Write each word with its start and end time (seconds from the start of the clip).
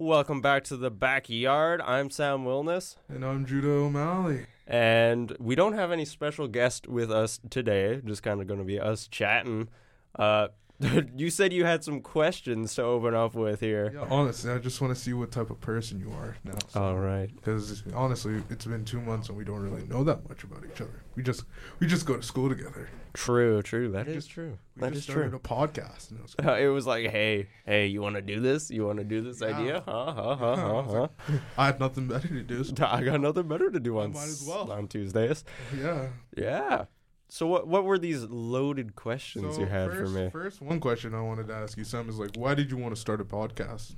Welcome 0.00 0.40
back 0.40 0.62
to 0.64 0.76
the 0.76 0.92
backyard. 0.92 1.80
I'm 1.80 2.08
Sam 2.10 2.44
Wilness, 2.44 2.94
And 3.08 3.24
I'm 3.24 3.44
Judah 3.44 3.68
O'Malley. 3.68 4.46
and 4.64 5.34
we 5.40 5.56
don't 5.56 5.72
have 5.72 5.90
any 5.90 6.04
special 6.04 6.46
guest 6.46 6.86
with 6.86 7.10
us 7.10 7.40
today. 7.50 8.00
Just 8.04 8.22
kind 8.22 8.40
of 8.40 8.46
going 8.46 8.60
to 8.60 8.64
be 8.64 8.78
us 8.78 9.08
chatting. 9.08 9.68
Uh, 10.16 10.48
you 11.16 11.28
said 11.30 11.52
you 11.52 11.64
had 11.64 11.82
some 11.82 12.00
questions 12.00 12.74
to 12.76 12.82
open 12.84 13.14
up 13.14 13.34
with 13.34 13.58
here. 13.60 13.90
Yeah, 13.94 14.06
honestly, 14.10 14.52
I 14.52 14.58
just 14.58 14.80
want 14.80 14.94
to 14.94 15.00
see 15.00 15.12
what 15.12 15.32
type 15.32 15.50
of 15.50 15.60
person 15.60 15.98
you 16.00 16.10
are 16.12 16.36
now. 16.44 16.58
All 16.80 16.96
right. 16.98 17.28
Because 17.34 17.82
honestly, 17.94 18.42
it's 18.48 18.64
been 18.64 18.84
two 18.84 19.00
months 19.00 19.28
and 19.28 19.36
we 19.36 19.44
don't 19.44 19.60
really 19.60 19.84
know 19.86 20.04
that 20.04 20.28
much 20.28 20.44
about 20.44 20.62
each 20.72 20.80
other. 20.80 21.02
We 21.16 21.22
just 21.24 21.44
we 21.80 21.86
just 21.88 22.06
go 22.06 22.16
to 22.16 22.22
school 22.22 22.48
together. 22.48 22.88
True. 23.14 23.60
True. 23.62 23.90
That 23.90 24.06
We 24.06 24.12
is 24.12 24.24
just- 24.24 24.30
true. 24.30 24.58
We 24.76 24.82
That 24.82 24.92
just 24.92 25.08
is 25.08 25.12
started 25.12 25.30
true. 25.30 25.38
a 25.38 25.40
podcast. 25.40 26.10
And 26.10 26.20
it 26.20 26.22
was 26.22 26.36
Uh, 26.46 26.52
it 26.60 26.68
was 26.68 26.86
like, 26.86 27.10
hey, 27.10 27.48
hey, 27.66 27.86
you 27.86 28.00
want 28.00 28.14
to 28.14 28.22
do 28.22 28.38
this? 28.38 28.70
You 28.70 28.86
want 28.86 28.98
to 28.98 29.04
do 29.04 29.20
this 29.20 29.40
Yeah. 29.40 29.48
idea? 29.58 29.82
Huh? 29.84 30.12
Huh? 30.12 30.36
Huh? 30.36 30.56
Huh? 30.56 31.08
huh? 31.26 31.38
I 31.58 31.66
had 31.66 31.80
nothing 31.80 32.06
better 32.06 32.28
to 32.28 32.42
do. 32.44 32.62
So 32.62 32.74
I 32.86 33.02
got 33.02 33.20
nothing 33.20 33.48
better 33.48 33.68
to 33.70 33.80
do 33.80 33.98
I 33.98 34.04
on 34.04 34.12
might 34.12 34.22
as 34.28 34.44
well. 34.46 34.70
on 34.70 34.86
Tuesdays. 34.86 35.42
yeah. 35.76 36.08
Yeah. 36.36 36.84
So 37.28 37.46
what 37.46 37.68
what 37.68 37.84
were 37.84 37.98
these 37.98 38.24
loaded 38.24 38.96
questions 38.96 39.56
So 39.56 39.60
you 39.60 39.66
had 39.66 39.90
first, 39.90 40.12
for 40.12 40.18
me? 40.18 40.30
First, 40.30 40.62
one 40.62 40.80
question 40.80 41.14
I 41.14 41.20
wanted 41.20 41.48
to 41.48 41.54
ask 41.54 41.76
you, 41.76 41.84
Sam, 41.84 42.08
is 42.08 42.18
like, 42.18 42.36
why 42.36 42.54
did 42.54 42.70
you 42.70 42.76
want 42.76 42.94
to 42.94 43.00
start 43.00 43.20
a 43.20 43.24
podcast? 43.24 43.94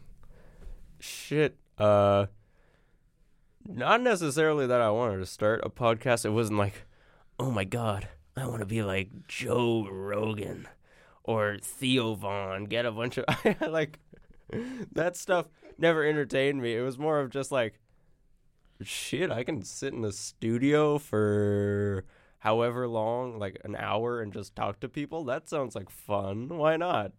Shit. 0.99 1.57
Uh 1.79 2.27
not 3.67 4.01
necessarily 4.01 4.67
that 4.67 4.81
I 4.81 4.91
wanted 4.91 5.19
to 5.19 5.27
start 5.27 5.61
a 5.63 5.71
podcast. 5.71 6.25
It 6.25 6.31
wasn't 6.31 6.59
like, 6.59 6.87
"Oh 7.39 7.51
my 7.51 7.65
god, 7.65 8.09
I 8.37 8.47
want 8.47 8.61
to 8.61 8.67
be 8.67 8.83
like 8.83 9.11
Joe 9.29 9.87
Rogan 9.91 10.67
or 11.23 11.59
Theo 11.63 12.15
Von, 12.15 12.65
get 12.65 12.87
a 12.87 12.91
bunch 12.91 13.19
of 13.19 13.27
like 13.61 13.99
that 14.93 15.17
stuff 15.17 15.47
never 15.79 16.05
entertained 16.05 16.61
me. 16.63 16.75
It 16.75 16.83
was 16.83 16.99
more 16.99 17.21
of 17.21 17.31
just 17.31 17.53
like 17.53 17.79
shit, 18.83 19.31
I 19.31 19.45
can 19.45 19.63
sit 19.63 19.93
in 19.93 20.01
the 20.01 20.13
studio 20.13 20.99
for 20.99 22.05
however 22.41 22.89
long, 22.89 23.39
like 23.39 23.59
an 23.65 23.77
hour 23.77 24.21
and 24.21 24.33
just 24.33 24.57
talk 24.57 24.81
to 24.81 24.89
people. 24.89 25.25
That 25.25 25.49
sounds 25.49 25.75
like 25.75 25.91
fun. 25.91 26.49
Why 26.49 26.77
not? 26.77 27.13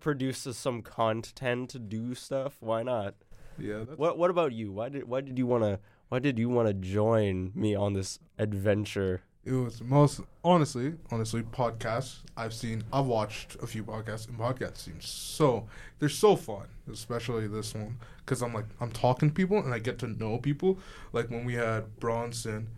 Produce 0.00 0.46
some 0.52 0.82
content, 0.82 1.70
to 1.70 1.78
do 1.78 2.14
stuff. 2.14 2.56
Why 2.60 2.82
not? 2.82 3.14
Yeah. 3.58 3.84
That's, 3.86 3.98
What 3.98 4.18
What 4.18 4.30
about 4.30 4.52
you? 4.52 4.72
Why 4.72 4.88
did 4.88 5.08
Why 5.08 5.20
did 5.20 5.38
you 5.38 5.46
wanna 5.46 5.80
Why 6.08 6.20
did 6.20 6.38
you 6.38 6.48
wanna 6.48 6.74
join 6.74 7.52
me 7.54 7.74
on 7.74 7.94
this 7.94 8.20
adventure? 8.38 9.22
It 9.44 9.52
was 9.52 9.80
most 9.80 10.20
honestly, 10.44 10.94
honestly, 11.10 11.42
podcasts. 11.42 12.18
I've 12.36 12.52
seen, 12.52 12.82
I've 12.92 13.06
watched 13.06 13.54
a 13.62 13.66
few 13.66 13.84
podcasts, 13.84 14.28
and 14.28 14.36
podcasts 14.36 14.78
seem 14.78 15.00
so 15.00 15.68
they're 15.98 16.08
so 16.08 16.34
fun, 16.34 16.66
especially 16.92 17.46
this 17.46 17.72
one, 17.72 17.98
because 18.18 18.42
I'm 18.42 18.52
like 18.52 18.66
I'm 18.80 18.90
talking 18.90 19.30
to 19.30 19.34
people 19.34 19.58
and 19.58 19.72
I 19.72 19.78
get 19.78 19.98
to 20.00 20.08
know 20.08 20.38
people. 20.38 20.78
Like 21.12 21.30
when 21.30 21.44
we 21.44 21.54
had 21.54 21.98
Bronson, 21.98 22.68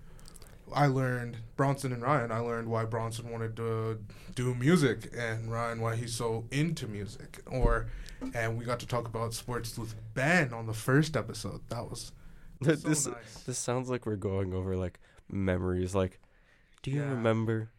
I 0.75 0.87
learned 0.87 1.37
Bronson 1.57 1.93
and 1.93 2.03
Ryan. 2.03 2.31
I 2.33 2.39
learned 2.41 2.69
why 2.69 2.85
Bronson 2.85 3.31
wanted 3.31 3.57
to 3.57 3.99
do 4.35 4.55
music 4.55 5.11
and 5.17 5.51
Ryan 5.51 5.81
why 5.81 5.97
he's 5.97 6.15
so 6.15 6.45
into 6.51 6.87
music. 6.87 7.41
Or, 7.47 7.87
and 8.35 8.59
we 8.59 8.65
got 8.65 8.81
to 8.81 8.87
talk 8.87 9.07
about 9.07 9.35
sports 9.35 9.77
with 9.79 9.95
Ben 10.15 10.53
on 10.53 10.67
the 10.67 10.75
first 10.75 11.17
episode. 11.17 11.61
That 11.69 11.89
was 11.91 12.13
so 12.63 12.75
this 12.75 13.07
nice. 13.07 13.43
This 13.47 13.59
sounds 13.59 13.89
like 13.89 14.07
we're 14.07 14.17
going 14.17 14.53
over 14.55 14.77
like 14.77 14.99
memories. 15.31 15.95
Like, 15.95 16.19
do 16.83 16.91
you 16.91 17.01
Yeah. 17.01 17.11
remember 17.11 17.71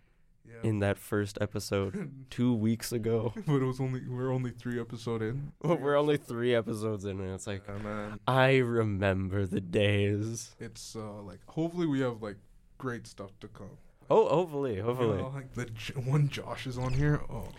Yeah. 0.48 0.70
in 0.70 0.80
that 0.80 0.98
first 0.98 1.38
episode 1.42 2.12
two 2.30 2.54
weeks 2.54 2.92
ago? 2.92 3.34
but 3.46 3.56
it 3.62 3.66
was 3.66 3.80
only 3.80 4.02
we're 4.08 4.32
only 4.32 4.52
three 4.52 4.80
episode 4.80 5.22
in. 5.22 5.52
we're 5.62 5.96
only 5.96 6.18
three 6.18 6.56
episodes 6.56 7.06
in, 7.06 7.20
and 7.20 7.34
it's 7.36 7.46
like 7.48 7.64
Yeah. 7.68 8.16
I 8.28 8.58
remember 8.58 9.46
the 9.46 9.62
days. 9.62 10.56
It's 10.60 10.96
uh 10.96 11.22
like 11.22 11.40
hopefully 11.48 11.86
we 11.88 12.00
have 12.02 12.22
like 12.22 12.38
great 12.80 13.06
stuff 13.06 13.32
to 13.42 13.48
come. 13.48 13.78
Oh, 14.10 14.28
hopefully, 14.28 14.78
You 14.78 14.84
hopefully. 14.84 15.18
know, 15.18 15.32
like 15.36 15.54
the 15.54 15.66
J- 15.66 15.94
one 15.94 16.30
Josh 16.30 16.66
is 16.66 16.80
on 16.80 16.94
here. 16.94 17.22
Oh 17.30 17.42
man. 17.44 17.54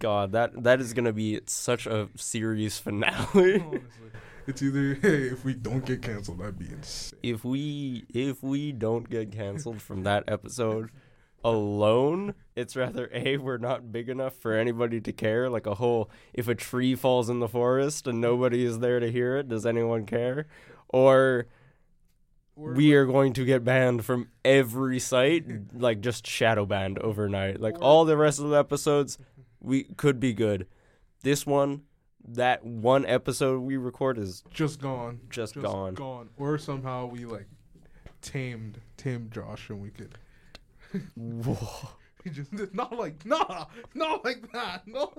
God, 0.00 0.32
that 0.32 0.64
that 0.64 0.80
is 0.80 0.92
gonna 0.94 1.12
be 1.12 1.40
such 1.46 1.86
a 1.86 2.08
series 2.16 2.78
finale. 2.78 3.62
It's 4.44 4.60
either 4.60 4.94
hey 5.00 5.28
if 5.28 5.44
we 5.44 5.54
don't 5.54 5.84
get 5.84 6.02
canceled 6.02 6.40
that'd 6.40 6.58
be 6.58 6.66
insane. 6.68 7.16
if 7.22 7.44
we 7.44 8.04
if 8.12 8.42
we 8.42 8.72
don't 8.72 9.08
get 9.08 9.30
canceled 9.30 9.80
from 9.80 10.02
that 10.02 10.24
episode 10.26 10.90
alone, 11.44 12.34
it's 12.56 12.74
rather 12.76 13.08
a 13.12 13.36
we're 13.36 13.58
not 13.58 13.92
big 13.92 14.08
enough 14.08 14.34
for 14.34 14.52
anybody 14.54 15.00
to 15.00 15.12
care. 15.12 15.48
Like 15.48 15.66
a 15.66 15.74
whole, 15.76 16.10
if 16.34 16.48
a 16.48 16.54
tree 16.56 16.94
falls 16.96 17.28
in 17.30 17.38
the 17.38 17.48
forest 17.48 18.06
and 18.08 18.20
nobody 18.20 18.64
is 18.64 18.78
there 18.80 18.98
to 19.00 19.10
hear 19.12 19.36
it, 19.36 19.48
does 19.48 19.64
anyone 19.66 20.06
care? 20.06 20.46
Or 20.88 21.46
Or 22.54 22.72
we 22.74 22.92
are 22.94 23.06
going 23.06 23.32
to 23.34 23.44
get 23.44 23.64
banned 23.64 24.04
from 24.04 24.28
every 24.44 24.98
site, 24.98 25.46
like 25.74 26.00
just 26.00 26.26
shadow 26.26 26.66
banned 26.66 26.98
overnight. 26.98 27.60
Like 27.60 27.80
all 27.80 28.04
the 28.04 28.16
rest 28.16 28.40
of 28.40 28.50
the 28.50 28.58
episodes, 28.58 29.18
we 29.60 29.84
could 29.84 30.20
be 30.20 30.34
good. 30.34 30.66
This 31.22 31.46
one, 31.46 31.82
that 32.28 32.64
one 32.64 33.06
episode 33.06 33.60
we 33.60 33.76
record 33.78 34.18
is 34.18 34.42
just 34.52 34.80
gone. 34.80 35.20
just, 35.30 35.54
Just 35.54 35.64
gone. 35.64 35.94
Gone. 35.94 36.28
Or 36.36 36.58
somehow 36.58 37.06
we 37.06 37.24
like 37.24 37.46
tamed 38.20 38.80
tamed 38.96 39.32
Josh 39.32 39.68
and 39.68 39.80
we 39.82 39.90
could 39.90 40.14
Whoa. 41.16 41.56
we 42.24 42.30
just 42.30 42.52
not 42.72 42.96
like 42.96 43.26
nah 43.26 43.64
not 43.94 44.24
like 44.24 44.52
that 44.52 44.86
no 44.86 45.12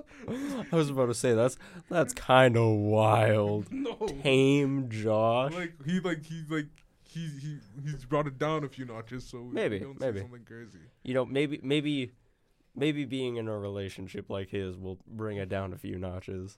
I 0.72 0.76
was 0.76 0.90
about 0.90 1.08
to 1.08 1.14
say 1.14 1.34
that's 1.34 1.58
that's 1.90 2.14
kind 2.14 2.56
of 2.56 2.70
wild. 2.76 3.68
no 3.72 3.96
Tame 4.22 4.88
Josh. 4.90 5.54
like 5.54 5.74
he 5.86 6.00
like 6.00 6.24
he 6.26 6.44
like 6.48 6.68
he 7.14 7.28
he 7.42 7.58
he's 7.84 8.06
brought 8.06 8.28
it 8.28 8.38
down 8.38 8.64
a 8.64 8.70
few 8.70 8.86
notches 8.86 9.26
so 9.26 9.38
Maybe, 9.52 9.80
don't 9.80 10.00
maybe. 10.00 10.20
something 10.22 10.44
crazy. 10.46 10.80
You 11.04 11.14
know, 11.14 11.26
maybe 11.26 11.60
maybe 11.64 12.12
maybe 12.76 13.06
being 13.06 13.36
in 13.38 13.48
a 13.48 13.58
relationship 13.58 14.30
like 14.30 14.50
his 14.50 14.78
will 14.78 14.98
bring 15.08 15.38
it 15.38 15.50
down 15.50 15.74
a 15.74 15.78
few 15.78 15.98
notches. 16.00 16.58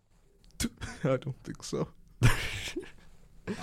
I 1.03 1.17
don't 1.17 1.35
think 1.43 1.63
so. 1.63 1.89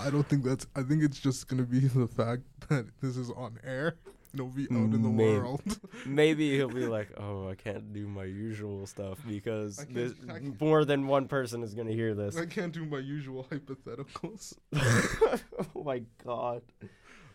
I 0.00 0.10
don't 0.10 0.28
think 0.28 0.44
that's. 0.44 0.66
I 0.76 0.82
think 0.82 1.02
it's 1.02 1.18
just 1.18 1.48
gonna 1.48 1.64
be 1.64 1.80
the 1.80 2.06
fact 2.06 2.42
that 2.68 2.86
this 3.00 3.16
is 3.16 3.30
on 3.30 3.58
air. 3.64 3.96
And 4.32 4.40
It'll 4.40 4.48
be 4.48 4.64
out 4.64 4.94
in 4.94 5.02
the 5.02 5.08
Maybe. 5.08 5.38
world. 5.38 5.62
Maybe 6.06 6.56
he'll 6.56 6.68
be 6.68 6.86
like, 6.86 7.10
"Oh, 7.18 7.48
I 7.48 7.54
can't 7.54 7.92
do 7.92 8.06
my 8.08 8.24
usual 8.24 8.86
stuff 8.86 9.18
because 9.28 9.76
this, 9.90 10.14
more 10.60 10.84
than 10.84 11.06
one 11.06 11.28
person 11.28 11.62
is 11.62 11.74
going 11.74 11.88
to 11.88 11.92
hear 11.94 12.14
this." 12.14 12.36
I 12.36 12.46
can't 12.46 12.72
do 12.72 12.84
my 12.84 12.98
usual 12.98 13.46
hypotheticals. 13.50 14.54
oh 14.74 15.82
my 15.84 16.02
god. 16.24 16.62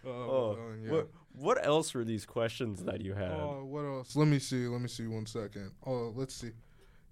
Uh, 0.06 0.10
Oh, 0.10 0.52
uh, 0.60 0.76
yeah. 0.84 0.92
What 0.92 1.10
what 1.34 1.66
else 1.66 1.94
were 1.94 2.04
these 2.04 2.26
questions 2.26 2.84
that 2.86 3.02
you 3.02 3.14
had? 3.14 3.32
Oh, 3.32 3.64
what 3.66 3.86
else? 3.86 4.16
Let 4.16 4.28
me 4.28 4.40
see. 4.40 4.68
Let 4.68 4.82
me 4.82 4.88
see. 4.88 5.06
One 5.06 5.26
second. 5.26 5.72
Oh, 5.86 6.14
let's 6.16 6.34
see. 6.34 6.52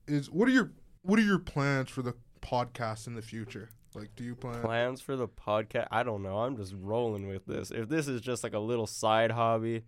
Is 0.07 0.31
what 0.31 0.47
are 0.47 0.51
your 0.51 0.72
what 1.03 1.19
are 1.19 1.24
your 1.24 1.40
plans 1.40 1.90
for 1.90 2.01
the 2.01 2.13
podcast 2.41 3.07
in 3.07 3.16
the 3.16 3.22
future? 3.22 3.69
Like, 3.95 4.16
do 4.16 4.23
you 4.23 4.35
plan? 4.35 4.61
plans 4.61 5.01
for 5.01 5.16
the 5.16 5.28
podcast 5.28 5.88
i 5.91 6.03
don't 6.03 6.22
know 6.22 6.38
i'm 6.39 6.57
just 6.57 6.73
rolling 6.78 7.28
with 7.28 7.45
this 7.45 7.72
if 7.72 7.88
this 7.89 8.07
is 8.07 8.22
just 8.22 8.44
like 8.44 8.53
a 8.53 8.59
little 8.59 8.88
side 8.88 9.31
hobby 9.31 9.83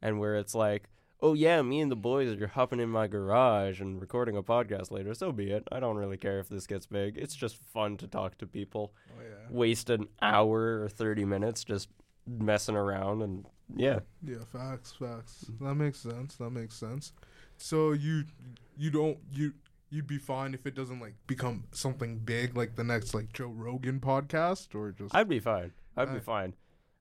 and 0.00 0.18
where 0.20 0.36
it's 0.36 0.54
like 0.54 0.88
oh 1.20 1.34
yeah 1.34 1.60
me 1.62 1.80
and 1.80 1.90
the 1.90 1.96
boys 1.96 2.40
are 2.40 2.46
hopping 2.46 2.78
in 2.80 2.88
my 2.88 3.06
garage 3.08 3.80
and 3.80 4.00
recording 4.00 4.36
a 4.36 4.42
podcast 4.42 4.90
later 4.92 5.12
so 5.14 5.32
be 5.32 5.50
it 5.50 5.64
i 5.72 5.80
don't 5.80 5.96
really 5.96 6.16
care 6.16 6.38
if 6.38 6.48
this 6.48 6.66
gets 6.66 6.86
big 6.86 7.18
it's 7.18 7.34
just 7.34 7.56
fun 7.56 7.96
to 7.96 8.06
talk 8.06 8.38
to 8.38 8.46
people 8.46 8.92
Oh 9.10 9.22
yeah. 9.22 9.46
waste 9.50 9.90
an 9.90 10.06
hour 10.22 10.82
or 10.82 10.88
30 10.88 11.24
minutes 11.24 11.64
just 11.64 11.88
messing 12.26 12.76
around 12.76 13.22
and 13.22 13.44
yeah 13.74 14.00
Yeah, 14.22 14.44
facts, 14.52 14.92
facts. 14.98 15.44
That 15.60 15.74
makes 15.74 15.98
sense. 15.98 16.36
That 16.36 16.50
makes 16.50 16.74
sense. 16.74 17.12
So 17.58 17.92
you 17.92 18.24
you 18.78 18.90
don't 18.90 19.18
you 19.32 19.52
you'd 19.90 20.06
be 20.06 20.18
fine 20.18 20.54
if 20.54 20.66
it 20.66 20.74
doesn't 20.74 21.00
like 21.00 21.14
become 21.26 21.64
something 21.72 22.18
big 22.18 22.56
like 22.56 22.76
the 22.76 22.84
next 22.84 23.14
like 23.14 23.32
Joe 23.32 23.48
Rogan 23.48 24.00
podcast 24.00 24.74
or 24.74 24.92
just 24.92 25.14
i'd 25.14 25.28
be 25.28 25.40
fine 25.40 25.72
i'd 25.96 26.12
be 26.12 26.20
fine 26.20 26.54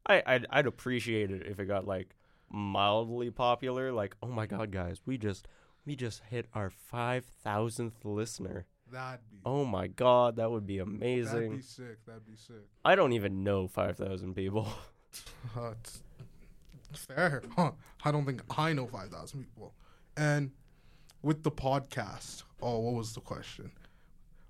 I, 0.05 0.23
I'd, 0.25 0.45
I'd 0.49 0.67
appreciate 0.67 1.31
it 1.31 1.45
if 1.45 1.59
it 1.59 1.65
got 1.65 1.85
like 1.85 2.15
mildly 2.49 3.29
popular 3.29 3.91
like 3.91 4.15
oh 4.23 4.27
my 4.27 4.45
god 4.45 4.71
guys 4.71 5.01
we 5.05 5.17
just 5.17 5.47
we 5.85 5.95
just 5.95 6.21
hit 6.29 6.47
our 6.53 6.71
5000th 6.93 7.91
listener 8.03 8.65
that'd 8.91 9.19
be 9.29 9.37
Oh 9.45 9.63
my 9.65 9.87
god, 9.87 10.37
that 10.37 10.51
would 10.51 10.65
be 10.65 10.79
amazing. 10.79 11.33
that'd 11.33 11.51
be 11.57 11.61
sick. 11.61 12.05
That'd 12.05 12.25
be 12.25 12.35
sick. 12.35 12.67
I 12.83 12.95
don't 12.95 13.13
even 13.13 13.43
know 13.43 13.67
5,000 13.67 14.33
people. 14.33 14.67
Uh, 15.57 15.73
it's 16.91 17.05
fair. 17.05 17.41
Huh. 17.55 17.71
I 18.03 18.11
don't 18.11 18.25
think 18.25 18.41
I 18.57 18.73
know 18.73 18.87
five 18.87 19.09
thousand 19.09 19.41
people. 19.41 19.73
And 20.15 20.51
with 21.21 21.43
the 21.43 21.51
podcast, 21.51 22.43
oh, 22.61 22.79
what 22.79 22.93
was 22.95 23.13
the 23.13 23.21
question? 23.21 23.71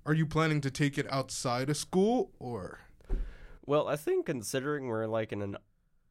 Are 0.06 0.14
you 0.14 0.26
planning 0.26 0.60
to 0.62 0.70
take 0.70 0.96
it 0.98 1.06
outside 1.12 1.68
of 1.70 1.76
school 1.76 2.30
or? 2.38 2.80
well, 3.66 3.86
I 3.88 3.96
think 3.96 4.26
considering 4.26 4.86
we're 4.86 5.06
like 5.06 5.32
in 5.32 5.42
an 5.42 5.56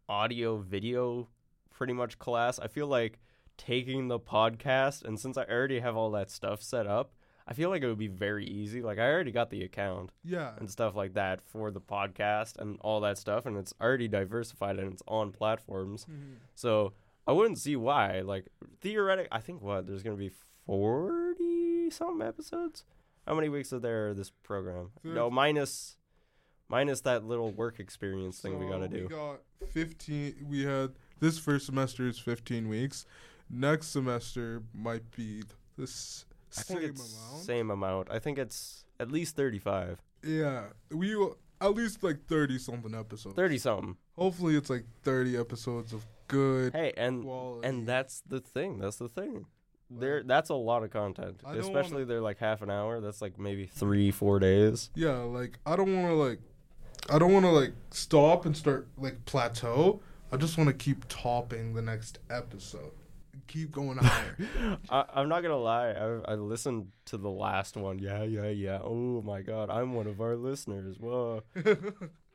audio 0.07 0.57
video 0.57 1.27
pretty 1.71 1.93
much 1.93 2.19
class, 2.19 2.59
I 2.59 2.67
feel 2.67 2.87
like 2.87 3.19
taking 3.57 4.07
the 4.07 4.19
podcast 4.19 5.03
and 5.03 5.19
since 5.19 5.37
I 5.37 5.43
already 5.45 5.79
have 5.79 5.95
all 5.97 6.11
that 6.11 6.29
stuff 6.29 6.61
set 6.61 6.85
up, 6.85 7.13
I 7.47 7.53
feel 7.53 7.69
like 7.69 7.81
it 7.81 7.87
would 7.87 7.97
be 7.97 8.07
very 8.07 8.45
easy. 8.45 8.81
Like 8.83 8.99
I 8.99 9.09
already 9.09 9.31
got 9.31 9.49
the 9.49 9.63
account 9.63 10.11
Yeah. 10.23 10.51
and 10.59 10.69
stuff 10.69 10.95
like 10.95 11.13
that 11.15 11.41
for 11.41 11.71
the 11.71 11.81
podcast 11.81 12.57
and 12.57 12.77
all 12.81 12.99
that 13.01 13.17
stuff, 13.17 13.45
and 13.47 13.57
it's 13.57 13.73
already 13.81 14.07
diversified 14.07 14.77
and 14.77 14.93
it's 14.93 15.01
on 15.07 15.31
platforms. 15.31 16.05
Mhm. 16.05 16.35
So 16.55 16.93
I 17.25 17.31
wouldn't 17.31 17.57
see 17.57 17.75
why. 17.75 18.21
Like 18.21 18.47
theoretic, 18.81 19.27
I 19.31 19.39
think 19.39 19.61
what 19.63 19.87
there's 19.87 20.03
gonna 20.03 20.15
be 20.17 20.31
forty 20.65 21.46
some 21.89 22.21
episodes. 22.21 22.83
How 23.25 23.35
many 23.35 23.49
weeks 23.49 23.73
are 23.73 23.79
there 23.79 24.13
this 24.13 24.29
program? 24.43 24.91
No, 25.03 25.29
minus 25.29 25.97
minus 26.69 27.01
that 27.01 27.23
little 27.25 27.51
work 27.51 27.79
experience 27.79 28.39
thing 28.39 28.59
we 28.59 28.67
gotta 28.67 28.87
do. 28.87 29.03
We 29.03 29.15
got 29.15 29.39
15. 29.71 30.45
We 30.49 30.63
had 30.65 30.91
this 31.19 31.37
first 31.39 31.65
semester 31.65 32.07
is 32.07 32.19
15 32.19 32.67
weeks. 32.69 33.05
Next 33.49 33.87
semester 33.87 34.61
might 34.73 35.09
be 35.15 35.43
this 35.77 36.25
same 36.49 36.77
amount. 36.77 36.97
same 37.43 37.71
amount. 37.71 38.11
I 38.11 38.19
think 38.19 38.37
it's 38.37 38.85
at 38.99 39.11
least 39.11 39.35
thirty-five. 39.35 40.01
Yeah, 40.23 40.65
we 40.91 41.15
will 41.15 41.37
at 41.61 41.73
least 41.73 42.03
like 42.03 42.25
30 42.27 42.57
something 42.59 42.93
episodes. 42.95 43.35
Thirty 43.35 43.57
something. 43.57 43.95
Hopefully, 44.17 44.55
it's 44.55 44.69
like 44.69 44.85
30 45.03 45.37
episodes 45.37 45.93
of 45.93 46.05
good 46.27 46.73
Hey, 46.73 46.91
and 46.97 47.23
quality. 47.23 47.67
and 47.67 47.87
that's 47.87 48.21
the 48.27 48.39
thing. 48.41 48.79
That's 48.79 48.97
the 48.97 49.07
thing. 49.07 49.45
There, 49.89 50.21
that's 50.23 50.49
a 50.49 50.53
lot 50.55 50.83
of 50.83 50.89
content. 50.91 51.41
I 51.45 51.51
don't 51.53 51.61
Especially 51.61 51.93
wanna- 51.93 52.05
they're 52.05 52.21
like 52.21 52.39
half 52.39 52.61
an 52.61 52.69
hour. 52.69 52.99
That's 52.99 53.21
like 53.21 53.39
maybe 53.39 53.65
three, 53.67 54.11
four 54.11 54.39
days. 54.39 54.89
yeah, 54.95 55.17
like 55.19 55.59
I 55.65 55.75
don't 55.75 55.95
want 55.95 56.07
to 56.07 56.13
like, 56.15 56.39
I 57.09 57.17
don't 57.19 57.31
want 57.31 57.45
to 57.45 57.51
like 57.51 57.73
stop 57.91 58.45
and 58.45 58.55
start 58.55 58.87
like 58.97 59.23
plateau. 59.25 60.01
I 60.31 60.35
just 60.37 60.57
want 60.57 60.67
to 60.69 60.73
keep 60.73 61.05
topping 61.07 61.73
the 61.73 61.81
next 61.81 62.19
episode, 62.29 62.91
keep 63.47 63.71
going 63.71 63.97
higher. 63.99 64.35
I, 64.89 65.05
I'm 65.13 65.29
not 65.29 65.41
gonna 65.41 65.55
lie. 65.55 65.91
I, 65.91 66.33
I 66.33 66.35
listened 66.35 66.87
to 67.05 67.17
the 67.17 67.29
last 67.29 67.77
one. 67.77 67.99
Yeah, 67.99 68.23
yeah, 68.23 68.49
yeah. 68.49 68.79
Oh 68.83 69.21
my 69.21 69.41
god, 69.41 69.69
I'm 69.69 69.93
one 69.93 70.07
of 70.07 70.19
our 70.19 70.35
listeners. 70.35 70.97
Whoa. 70.99 71.43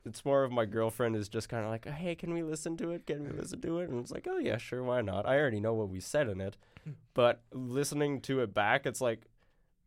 it's 0.05 0.25
more 0.25 0.43
of 0.43 0.51
my 0.51 0.65
girlfriend 0.65 1.15
is 1.15 1.29
just 1.29 1.49
kind 1.49 1.63
of 1.63 1.69
like, 1.69 1.87
hey, 1.87 2.15
can 2.15 2.33
we 2.33 2.43
listen 2.43 2.77
to 2.77 2.91
it? 2.91 3.05
Can 3.05 3.23
we 3.23 3.31
listen 3.31 3.61
to 3.61 3.79
it? 3.79 3.89
And 3.89 3.99
it's 3.99 4.11
like, 4.11 4.27
oh 4.29 4.37
yeah, 4.37 4.57
sure, 4.57 4.83
why 4.83 5.01
not? 5.01 5.25
I 5.25 5.37
already 5.37 5.59
know 5.59 5.73
what 5.73 5.89
we 5.89 5.99
said 5.99 6.27
in 6.29 6.41
it, 6.41 6.57
hmm. 6.83 6.91
but 7.13 7.41
listening 7.51 8.21
to 8.21 8.41
it 8.41 8.53
back, 8.53 8.85
it's 8.85 9.01
like, 9.01 9.21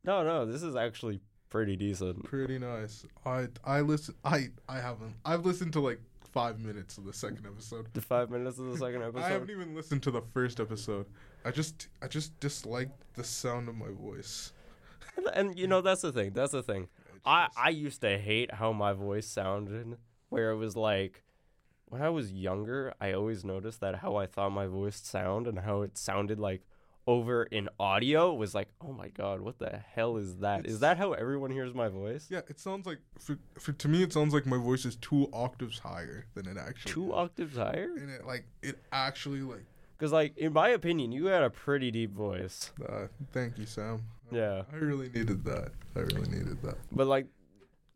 no, 0.05 0.23
no, 0.23 0.47
this 0.47 0.63
is 0.63 0.77
actually 0.77 1.21
pretty 1.51 1.77
decent. 1.77 2.25
Pretty 2.25 2.59
nice. 2.59 3.05
I 3.25 3.49
I 3.65 3.81
listen. 3.81 4.15
I 4.25 4.49
I 4.69 4.79
haven't. 4.79 5.15
I've 5.25 5.45
listened 5.45 5.73
to 5.75 5.81
like 5.81 6.01
five 6.33 6.61
minutes 6.61 6.99
of 6.99 7.05
the 7.05 7.13
second 7.13 7.47
episode. 7.47 7.89
The 7.95 8.01
five 8.01 8.31
minutes 8.31 8.59
of 8.59 8.67
the 8.67 8.77
second 8.77 9.03
episode. 9.03 9.25
I 9.25 9.31
haven't 9.31 9.51
even 9.51 9.75
listened 9.75 10.03
to 10.05 10.11
the 10.11 10.23
first 10.35 10.61
episode. 10.61 11.07
I 11.45 11.51
just 11.51 11.89
I 12.03 12.09
just 12.09 12.39
disliked 12.41 13.15
the 13.15 13.25
sound 13.25 13.69
of 13.69 13.75
my 13.75 13.89
voice. 13.91 14.53
and 15.35 15.59
you 15.59 15.67
know 15.67 15.81
that's 15.81 16.03
the 16.03 16.13
thing. 16.13 16.33
That's 16.35 16.53
the 16.53 16.63
thing. 16.63 16.89
I 17.25 17.49
I 17.57 17.69
used 17.71 18.01
to 18.03 18.19
hate 18.19 18.55
how 18.55 18.73
my 18.73 18.93
voice 18.93 19.27
sounded, 19.27 19.97
where 20.29 20.51
it 20.51 20.57
was 20.57 20.77
like 20.77 21.23
when 21.89 22.03
I 22.03 22.09
was 22.11 22.33
younger, 22.33 22.93
I 23.01 23.13
always 23.13 23.45
noticed 23.45 23.81
that 23.81 23.97
how 23.97 24.17
I 24.17 24.27
thought 24.27 24.51
my 24.51 24.67
voice 24.67 25.01
sound 25.01 25.47
and 25.47 25.61
how 25.61 25.83
it 25.83 25.97
sounded 25.97 26.39
like 26.41 26.63
over 27.07 27.45
in 27.45 27.69
audio 27.79 28.35
was 28.35 28.53
like, 28.53 28.67
oh 28.81 28.93
my 28.93 29.07
god, 29.09 29.41
what 29.41 29.61
the 29.61 29.79
hell 29.95 30.17
is 30.17 30.39
that? 30.39 30.61
Is 30.67 30.77
It's- 30.77 30.81
that 30.81 30.99
how 30.99 31.13
everyone 31.13 31.53
hears 31.53 31.73
my 31.73 31.89
voice? 31.89 32.27
yeah, 32.29 32.41
it 32.49 32.59
sounds 32.59 32.85
like 32.87 32.99
for, 33.17 33.39
for 33.61 33.71
to 33.73 33.87
me 33.89 34.03
it 34.03 34.13
sounds 34.13 34.35
like 34.35 34.45
my 34.47 34.57
voice 34.59 34.85
is 34.85 34.97
two 34.97 35.29
octaves 35.33 35.79
higher 35.79 36.27
than 36.35 36.49
it 36.49 36.57
actually. 36.59 36.91
Two 36.93 37.07
is. 37.13 37.15
octaves 37.15 37.57
higher? 37.57 37.93
And 37.97 38.11
it 38.11 38.27
like 38.27 38.45
it 38.63 38.79
actually 38.91 39.41
like. 39.43 39.65
Because 39.97 40.11
like 40.13 40.37
in 40.37 40.53
my 40.53 40.71
opinion, 40.71 41.13
you 41.13 41.27
had 41.27 41.45
a 41.45 41.51
pretty 41.51 41.93
deep 41.93 42.13
voice. 42.13 42.73
Uh, 42.85 43.07
thank 43.33 43.57
you, 43.59 43.67
Sam. 43.67 44.03
Oh, 44.33 44.37
yeah. 44.37 44.63
I 44.73 44.77
really 44.77 45.09
needed 45.09 45.45
that. 45.45 45.73
I 45.95 46.01
really 46.01 46.29
needed 46.29 46.63
that. 46.63 46.77
But 46.93 47.07
like 47.07 47.27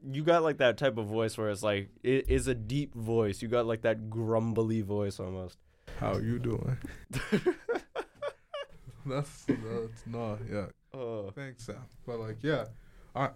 you 0.09 0.23
got 0.23 0.43
like 0.43 0.59
that 0.59 0.79
type 0.79 0.97
of 0.99 1.07
voice 1.07 1.37
where 1.37 1.51
it's 1.51 1.63
like 1.63 1.91
it 2.03 2.29
is 2.29 2.47
a 2.47 2.55
deep 2.55 2.95
voice. 2.95 3.43
You 3.43 3.49
got 3.49 3.67
like 3.67 3.83
that 3.83 4.11
grumbly 4.11 4.81
voice 4.81 5.21
almost. 5.21 5.59
How 5.99 6.17
you 6.19 6.39
doing? 6.39 6.79
that's 9.07 9.45
that's 9.47 10.07
not 10.07 10.39
yeah. 10.51 10.67
Oh. 10.95 11.31
Thanks, 11.35 11.67
Sam. 11.67 11.77
But 12.07 12.21
like, 12.21 12.39
yeah, 12.43 12.67
I 13.15 13.31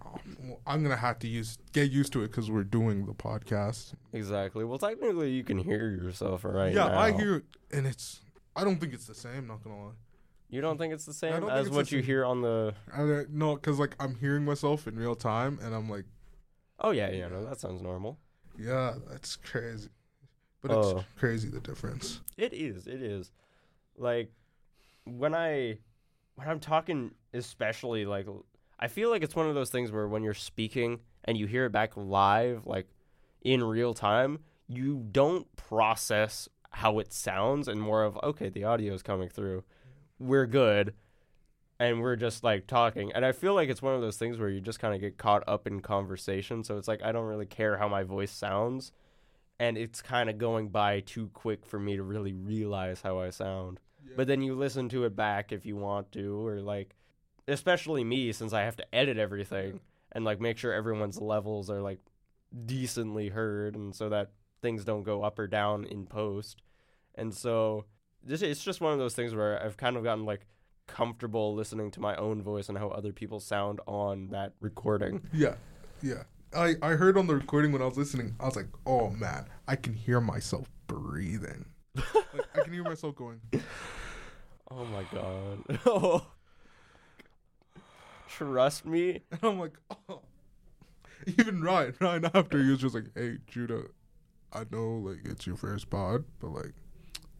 I'm 0.66 0.82
gonna 0.82 0.96
have 0.96 1.18
to 1.20 1.28
use 1.28 1.58
get 1.72 1.90
used 1.90 2.12
to 2.14 2.22
it 2.22 2.28
because 2.28 2.50
we're 2.50 2.64
doing 2.64 3.06
the 3.06 3.14
podcast. 3.14 3.94
Exactly. 4.12 4.64
Well, 4.64 4.78
technically, 4.78 5.30
you 5.30 5.44
can 5.44 5.58
hear 5.58 5.90
yourself 5.90 6.44
right 6.44 6.72
yeah, 6.72 6.86
now. 6.86 6.98
I 6.98 7.12
hear 7.12 7.36
it, 7.36 7.44
and 7.72 7.86
it's. 7.86 8.20
I 8.56 8.62
don't 8.62 8.80
think 8.80 8.94
it's 8.94 9.06
the 9.06 9.14
same. 9.14 9.46
Not 9.46 9.62
gonna 9.64 9.86
lie. 9.86 9.92
You 10.48 10.60
don't 10.60 10.78
think 10.78 10.92
it's 10.94 11.04
the 11.04 11.12
same 11.14 11.32
don't 11.32 11.42
think 11.42 11.52
as 11.52 11.66
it's 11.66 11.76
what 11.76 11.88
the 11.88 11.96
you 11.96 12.02
same. 12.02 12.06
hear 12.06 12.24
on 12.24 12.42
the? 12.42 12.74
I 12.92 12.98
don't 12.98 13.30
no, 13.30 13.54
because 13.56 13.78
like 13.78 13.96
I'm 13.98 14.14
hearing 14.16 14.44
myself 14.44 14.86
in 14.86 14.96
real 14.96 15.14
time, 15.16 15.58
and 15.62 15.74
I'm 15.74 15.88
like, 15.88 16.04
Oh 16.80 16.90
yeah, 16.90 17.10
yeah. 17.10 17.28
No, 17.28 17.44
that 17.44 17.58
sounds 17.60 17.82
normal. 17.82 18.18
yeah, 18.58 18.94
that's 19.10 19.36
crazy. 19.36 19.88
But 20.60 20.70
Oh. 20.70 20.98
it's 20.98 21.06
crazy 21.18 21.48
the 21.48 21.60
difference. 21.60 22.20
It 22.36 22.52
is. 22.52 22.86
It 22.86 23.02
is. 23.02 23.32
Like 23.96 24.30
when 25.04 25.34
I 25.34 25.78
when 26.36 26.48
I'm 26.48 26.60
talking, 26.60 27.12
especially 27.32 28.06
like 28.06 28.26
I 28.78 28.88
feel 28.88 29.10
like 29.10 29.22
it's 29.22 29.36
one 29.36 29.48
of 29.48 29.54
those 29.54 29.70
things 29.70 29.90
where 29.92 30.08
when 30.08 30.22
you're 30.22 30.34
speaking 30.34 31.00
and 31.24 31.36
you 31.38 31.46
hear 31.46 31.66
it 31.66 31.70
back 31.72 31.96
live, 31.96 32.66
like 32.66 32.86
in 33.42 33.62
real 33.62 33.92
time, 33.94 34.40
you 34.68 35.04
don't 35.12 35.46
process 35.56 36.48
how 36.70 36.98
it 36.98 37.12
sounds 37.12 37.68
and 37.68 37.80
more 37.80 38.02
of 38.04 38.16
okay, 38.22 38.48
the 38.48 38.64
audio 38.64 38.94
is 38.94 39.02
coming 39.02 39.28
through. 39.28 39.64
We're 40.18 40.46
good. 40.46 40.94
And 41.80 42.00
we're 42.00 42.16
just 42.16 42.44
like 42.44 42.66
talking. 42.66 43.12
And 43.12 43.24
I 43.24 43.32
feel 43.32 43.54
like 43.54 43.68
it's 43.68 43.82
one 43.82 43.94
of 43.94 44.00
those 44.00 44.16
things 44.16 44.38
where 44.38 44.48
you 44.48 44.60
just 44.60 44.78
kind 44.78 44.94
of 44.94 45.00
get 45.00 45.18
caught 45.18 45.42
up 45.48 45.66
in 45.66 45.80
conversation. 45.80 46.62
So 46.62 46.78
it's 46.78 46.88
like 46.88 47.02
I 47.02 47.12
don't 47.12 47.26
really 47.26 47.46
care 47.46 47.78
how 47.78 47.88
my 47.88 48.04
voice 48.04 48.30
sounds. 48.30 48.92
And 49.58 49.76
it's 49.76 50.00
kind 50.02 50.30
of 50.30 50.38
going 50.38 50.68
by 50.68 51.00
too 51.00 51.30
quick 51.32 51.66
for 51.66 51.78
me 51.78 51.96
to 51.96 52.02
really 52.02 52.32
realize 52.32 53.02
how 53.02 53.20
I 53.20 53.30
sound. 53.30 53.80
But 54.16 54.26
then 54.26 54.42
you 54.42 54.54
listen 54.54 54.88
to 54.90 55.04
it 55.04 55.16
back 55.16 55.50
if 55.52 55.64
you 55.66 55.76
want 55.76 56.12
to, 56.12 56.46
or 56.46 56.60
like, 56.60 56.94
especially 57.48 58.04
me, 58.04 58.32
since 58.32 58.52
I 58.52 58.62
have 58.62 58.76
to 58.76 58.94
edit 58.94 59.18
everything 59.18 59.80
and 60.12 60.24
like 60.24 60.40
make 60.40 60.58
sure 60.58 60.72
everyone's 60.72 61.20
levels 61.20 61.70
are 61.70 61.80
like 61.80 61.98
decently 62.66 63.28
heard, 63.28 63.74
and 63.74 63.94
so 63.94 64.08
that 64.10 64.30
things 64.62 64.84
don't 64.84 65.02
go 65.02 65.22
up 65.22 65.38
or 65.38 65.46
down 65.46 65.84
in 65.84 66.06
post. 66.06 66.62
And 67.14 67.34
so 67.34 67.86
this 68.24 68.42
it's 68.42 68.62
just 68.62 68.80
one 68.80 68.92
of 68.92 68.98
those 68.98 69.14
things 69.14 69.34
where 69.34 69.62
I've 69.62 69.76
kind 69.76 69.96
of 69.96 70.04
gotten 70.04 70.24
like 70.24 70.46
comfortable 70.86 71.54
listening 71.54 71.90
to 71.92 72.00
my 72.00 72.14
own 72.16 72.42
voice 72.42 72.68
and 72.68 72.76
how 72.78 72.88
other 72.88 73.12
people 73.12 73.40
sound 73.40 73.80
on 73.86 74.28
that 74.28 74.52
recording. 74.60 75.22
Yeah, 75.32 75.54
yeah. 76.02 76.24
I 76.54 76.74
I 76.82 76.90
heard 76.90 77.16
on 77.16 77.26
the 77.26 77.34
recording 77.34 77.72
when 77.72 77.82
I 77.82 77.86
was 77.86 77.96
listening. 77.96 78.34
I 78.40 78.46
was 78.46 78.56
like, 78.56 78.68
oh 78.86 79.10
man, 79.10 79.46
I 79.66 79.76
can 79.76 79.94
hear 79.94 80.20
myself 80.20 80.70
breathing. 80.86 81.66
like, 81.94 82.46
I 82.54 82.60
can 82.62 82.72
hear 82.72 82.84
myself 82.84 83.14
going. 83.14 83.40
Oh 84.70 84.86
my 84.86 85.04
god. 85.12 85.78
oh. 85.86 86.26
Trust 88.28 88.86
me. 88.86 89.20
And 89.30 89.40
I'm 89.42 89.60
like, 89.60 89.78
oh. 90.08 90.22
Even 91.26 91.62
Ryan, 91.62 91.94
Ryan 92.00 92.30
after 92.34 92.62
he 92.62 92.70
was 92.70 92.80
just 92.80 92.94
like, 92.94 93.10
hey, 93.14 93.38
Judah, 93.46 93.84
I 94.52 94.64
know 94.70 94.96
like 94.96 95.18
it's 95.24 95.46
your 95.46 95.56
first 95.56 95.90
pod, 95.90 96.24
but 96.40 96.48
like, 96.48 96.72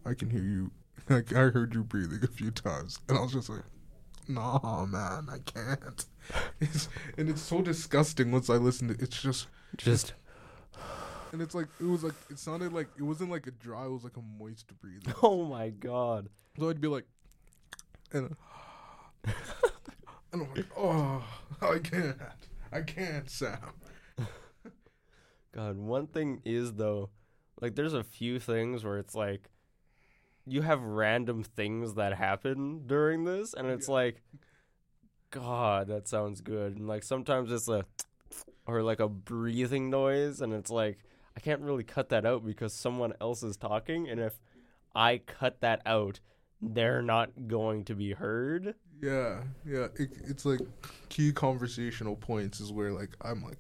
I 0.05 0.15
can 0.15 0.31
hear 0.31 0.43
you. 0.43 0.71
Like, 1.11 1.35
I 1.35 1.51
heard 1.51 1.75
you 1.75 1.85
breathing 1.85 2.21
a 2.23 2.29
few 2.29 2.51
times, 2.51 2.99
and 3.09 3.19
I 3.19 3.21
was 3.21 3.33
just 3.33 3.51
like, 3.51 3.65
nah, 4.27 4.87
man, 4.87 5.29
I 5.31 5.39
can't. 5.45 6.07
It's, 6.61 6.89
and 7.19 7.29
it's 7.29 7.43
so 7.43 7.61
disgusting 7.61 8.33
once 8.33 8.49
I 8.49 8.55
listen 8.55 8.89
to. 8.89 8.95
It's 8.99 9.21
just, 9.21 9.49
Just 9.77 10.15
and 11.35 11.43
it's 11.43 11.55
like 11.55 11.67
it 11.81 11.85
was 11.85 12.05
like 12.05 12.15
it 12.31 12.39
sounded 12.39 12.73
like 12.73 12.87
it 12.97 13.03
wasn't 13.03 13.29
like 13.29 13.49
a 13.49 13.51
dry. 13.51 13.87
It 13.87 13.91
was 13.91 14.05
like 14.05 14.17
a 14.17 14.23
moist 14.41 14.73
breathing. 14.81 15.13
oh 15.23 15.45
my 15.45 15.71
god. 15.71 16.29
So 16.59 16.71
I'd 16.71 16.81
be 16.81 16.87
like, 16.87 17.05
and, 18.13 18.37
and 19.25 19.35
I'm 20.33 20.49
like, 20.55 20.67
oh, 20.79 21.25
I 21.61 21.81
can't, 21.81 22.17
I 22.73 22.83
can't, 22.83 23.29
Sam. 23.29 23.59
God, 25.53 25.77
one 25.77 26.07
thing 26.07 26.41
is 26.45 26.75
though, 26.75 27.11
like 27.61 27.75
there's 27.75 27.95
a 27.95 28.05
few 28.05 28.39
things 28.39 28.85
where 28.85 28.99
it's 28.99 29.17
like 29.17 29.51
you 30.47 30.63
have 30.63 30.83
random 30.83 31.43
things 31.43 31.95
that 31.95 32.15
happen 32.15 32.87
during 32.87 33.25
this 33.25 33.55
and 33.55 33.67
it's 33.69 33.89
Yeah. 33.89 33.95
like 33.95 34.23
god, 35.31 35.89
that 35.89 36.07
sounds 36.09 36.41
good. 36.41 36.77
And 36.77 36.87
like 36.87 37.03
sometimes 37.03 37.51
it's 37.51 37.69
a 37.69 37.85
or 38.67 38.83
like 38.83 39.01
a 39.01 39.09
breathing 39.09 39.91
noise 39.91 40.41
and 40.41 40.53
it's 40.53 40.71
like 40.71 40.99
I 41.37 41.41
can't 41.41 41.61
really 41.63 41.83
cut 41.85 42.11
that 42.11 42.25
out 42.25 42.45
because 42.47 42.73
someone 42.73 43.13
else 43.21 43.43
is 43.43 43.57
talking 43.57 44.09
and 44.09 44.21
if 44.21 44.35
I 44.95 45.19
cut 45.19 45.61
that 45.63 45.83
out, 45.87 46.21
they're 46.63 47.03
not 47.03 47.49
going 47.49 47.85
to 47.87 47.95
be 47.97 48.13
heard. 48.13 48.75
Yeah, 49.03 49.43
yeah. 49.67 49.89
It, 49.97 50.11
it's 50.29 50.45
like 50.45 50.61
key 51.09 51.33
conversational 51.33 52.15
points 52.17 52.61
is 52.61 52.73
where 52.73 52.93
like 52.93 53.11
I'm 53.21 53.43
like, 53.43 53.59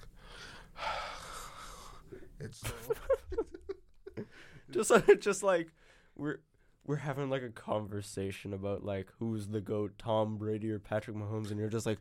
it's 2.41 2.61
so 2.61 4.25
just 4.71 4.93
just 5.21 5.43
like 5.43 5.69
we're 6.17 6.38
we're 6.87 6.97
having 6.97 7.31
like 7.31 7.43
a 7.43 7.50
conversation 7.50 8.53
about 8.53 8.85
like 8.85 9.09
who's 9.19 9.49
the 9.49 9.61
goat, 9.61 9.93
Tom 9.99 10.37
Brady 10.37 10.71
or 10.71 10.79
Patrick 10.79 11.17
Mahomes, 11.17 11.50
and 11.50 11.59
you're 11.59 11.69
just 11.69 11.87
like, 11.87 11.99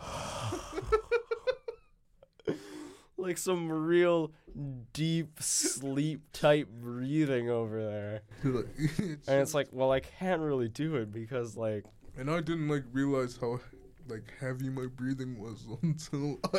like 3.16 3.38
some 3.38 3.70
real 3.70 4.32
deep 4.92 5.40
sleep 5.40 6.20
type 6.32 6.68
breathing 6.68 7.50
over 7.50 7.84
there, 7.84 8.20
and 8.42 9.40
it's 9.40 9.54
like, 9.54 9.68
well, 9.72 9.90
I 9.90 10.00
can't 10.00 10.40
really 10.40 10.68
do 10.68 10.96
it 10.96 11.12
because 11.12 11.56
like, 11.56 11.84
and 12.16 12.30
I 12.30 12.40
didn't 12.40 12.68
like 12.68 12.84
realize 12.92 13.36
how 13.36 13.60
like 14.08 14.32
heavy 14.38 14.70
my 14.70 14.86
breathing 14.86 15.38
was 15.38 15.66
until 15.82 16.38
I. 16.54 16.58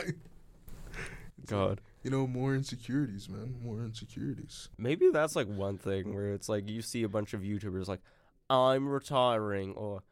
It's 1.40 1.52
like, 1.52 1.58
God, 1.60 1.82
you 2.08 2.12
know, 2.12 2.26
more 2.26 2.56
insecurities, 2.56 3.28
man. 3.28 3.56
More 3.62 3.84
insecurities. 3.84 4.70
maybe 4.78 5.10
that's 5.12 5.36
like 5.36 5.48
one 5.48 5.78
thing 5.78 6.16
where 6.16 6.32
it's 6.32 6.48
like 6.48 6.70
you 6.70 6.82
see 6.82 7.04
a 7.04 7.10
bunch 7.10 7.34
of 7.34 7.42
YouTubers 7.42 7.90
like, 7.90 8.00
I'm 8.50 8.88
retiring 8.88 9.74
or 9.74 10.04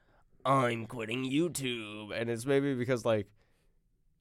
I'm 0.44 0.88
quitting 0.88 1.24
YouTube, 1.24 2.12
and 2.14 2.30
it's 2.30 2.46
maybe 2.46 2.74
because 2.74 3.06
like, 3.06 3.28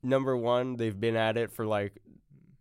number 0.05 0.37
one, 0.37 0.77
they've 0.77 0.99
been 0.99 1.17
at 1.17 1.37
it 1.37 1.51
for 1.51 1.67
like. 1.67 2.01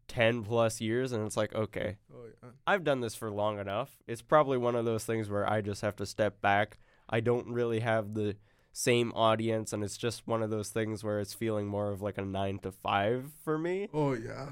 10 0.09 0.43
plus 0.43 0.79
years 0.79 1.11
and 1.11 1.25
it's 1.25 1.37
like 1.37 1.55
okay 1.55 1.97
Oh 2.13 2.25
yeah. 2.43 2.49
I've 2.67 2.83
done 2.83 2.99
this 2.99 3.15
for 3.15 3.31
long 3.31 3.57
enough. 3.57 3.89
It's 4.05 4.21
probably 4.21 4.57
one 4.59 4.75
of 4.75 4.85
those 4.85 5.05
things 5.05 5.27
where 5.27 5.49
I 5.49 5.61
just 5.61 5.81
have 5.81 5.95
to 5.95 6.05
step 6.05 6.39
back. 6.39 6.77
I 7.09 7.19
don't 7.19 7.47
really 7.47 7.79
have 7.79 8.13
the 8.13 8.35
same 8.73 9.11
audience, 9.13 9.71
and 9.71 9.83
it's 9.83 9.97
just 9.97 10.27
one 10.27 10.43
of 10.43 10.49
those 10.49 10.69
things 10.69 11.03
where 11.03 11.19
it's 11.19 11.33
feeling 11.33 11.67
more 11.67 11.89
of 11.89 12.01
like 12.01 12.19
a 12.19 12.25
nine 12.25 12.59
to 12.59 12.71
five 12.71 13.31
for 13.43 13.57
me. 13.57 13.87
Oh 13.93 14.13
yeah. 14.13 14.49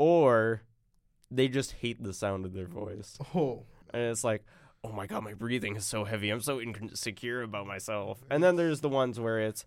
Or 0.00 0.62
they 1.30 1.46
just 1.46 1.72
hate 1.72 2.02
the 2.02 2.14
sound 2.14 2.46
of 2.46 2.54
their 2.54 2.64
voice. 2.64 3.18
Oh. 3.34 3.64
And 3.92 4.04
it's 4.04 4.24
like, 4.24 4.46
oh 4.82 4.92
my 4.92 5.06
god, 5.06 5.24
my 5.24 5.34
breathing 5.34 5.76
is 5.76 5.84
so 5.84 6.04
heavy. 6.04 6.30
I'm 6.30 6.40
so 6.40 6.58
insecure 6.58 7.42
about 7.42 7.66
myself. 7.66 8.24
And 8.30 8.42
then 8.42 8.56
there's 8.56 8.80
the 8.80 8.88
ones 8.88 9.20
where 9.20 9.38
it's, 9.38 9.66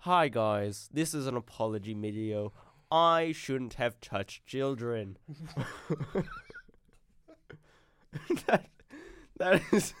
hi 0.00 0.28
guys, 0.28 0.90
this 0.92 1.14
is 1.14 1.26
an 1.26 1.34
apology 1.34 1.94
video. 1.94 2.52
I 2.90 3.32
shouldn't 3.32 3.72
have 3.74 3.98
touched 4.02 4.44
children. 4.44 5.16
that, 8.46 8.66
that 9.38 9.62
is. 9.72 9.94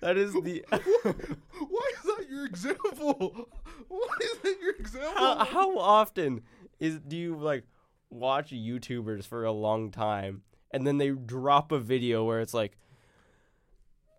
That 0.00 0.16
is 0.16 0.32
the. 0.32 0.64
Why 0.70 0.80
is 0.80 2.02
that 2.04 2.26
your 2.30 2.46
example? 2.46 3.48
Why 3.88 4.16
is 4.22 4.38
that 4.38 4.56
your 4.60 4.74
example? 4.74 5.12
how, 5.14 5.44
how 5.44 5.78
often 5.78 6.42
is 6.82 6.98
do 6.98 7.16
you 7.16 7.36
like 7.36 7.64
watch 8.10 8.50
YouTubers 8.50 9.24
for 9.24 9.44
a 9.44 9.52
long 9.52 9.90
time 9.92 10.42
and 10.72 10.84
then 10.84 10.98
they 10.98 11.10
drop 11.10 11.70
a 11.70 11.78
video 11.78 12.24
where 12.24 12.40
it's 12.40 12.52
like, 12.52 12.76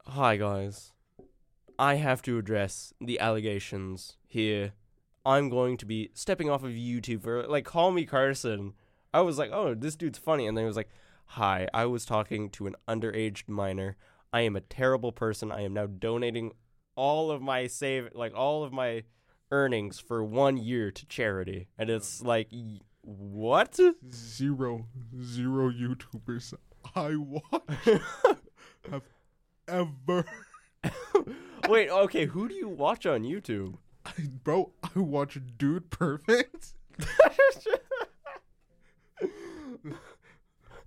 "Hi 0.05 0.37
guys, 0.37 0.93
I 1.77 1.95
have 1.95 2.21
to 2.21 2.37
address 2.37 2.93
the 3.01 3.19
allegations 3.19 4.15
here. 4.27 4.73
I'm 5.25 5.49
going 5.49 5.77
to 5.77 5.85
be 5.85 6.11
stepping 6.13 6.49
off 6.49 6.63
of 6.63 6.71
YouTube 6.71 7.23
for 7.23 7.45
like 7.47 7.65
call 7.65 7.91
me 7.91 8.05
Carson." 8.05 8.73
I 9.13 9.21
was 9.21 9.37
like, 9.37 9.51
"Oh, 9.51 9.73
this 9.73 9.97
dude's 9.97 10.17
funny," 10.17 10.47
and 10.47 10.55
then 10.55 10.63
he 10.63 10.67
was 10.67 10.77
like, 10.77 10.89
"Hi, 11.37 11.67
I 11.73 11.85
was 11.85 12.05
talking 12.05 12.49
to 12.51 12.67
an 12.67 12.75
underage 12.87 13.49
minor. 13.49 13.97
I 14.31 14.41
am 14.41 14.55
a 14.55 14.61
terrible 14.61 15.11
person. 15.11 15.51
I 15.51 15.61
am 15.61 15.73
now 15.73 15.87
donating 15.87 16.53
all 16.95 17.29
of 17.29 17.41
my 17.41 17.67
save, 17.67 18.09
like 18.13 18.33
all 18.33 18.63
of 18.63 18.71
my." 18.71 19.03
Earnings 19.53 19.99
for 19.99 20.23
one 20.23 20.57
year 20.57 20.89
to 20.89 21.05
charity, 21.05 21.67
and 21.77 21.89
it's 21.91 22.21
oh. 22.23 22.27
like, 22.27 22.49
what? 23.01 23.79
Zero, 24.11 24.87
zero 25.21 25.69
YouTubers 25.69 26.55
I 26.95 27.15
watch 27.15 27.43
have 28.89 29.03
ever. 29.67 30.25
Wait, 31.69 31.89
okay, 31.89 32.25
who 32.25 32.47
do 32.47 32.55
you 32.55 32.67
watch 32.67 33.05
on 33.05 33.21
YouTube? 33.23 33.77
Bro, 34.43 34.71
I 34.83 34.99
watch 34.99 35.39
Dude 35.57 35.91
Perfect, 35.91 36.73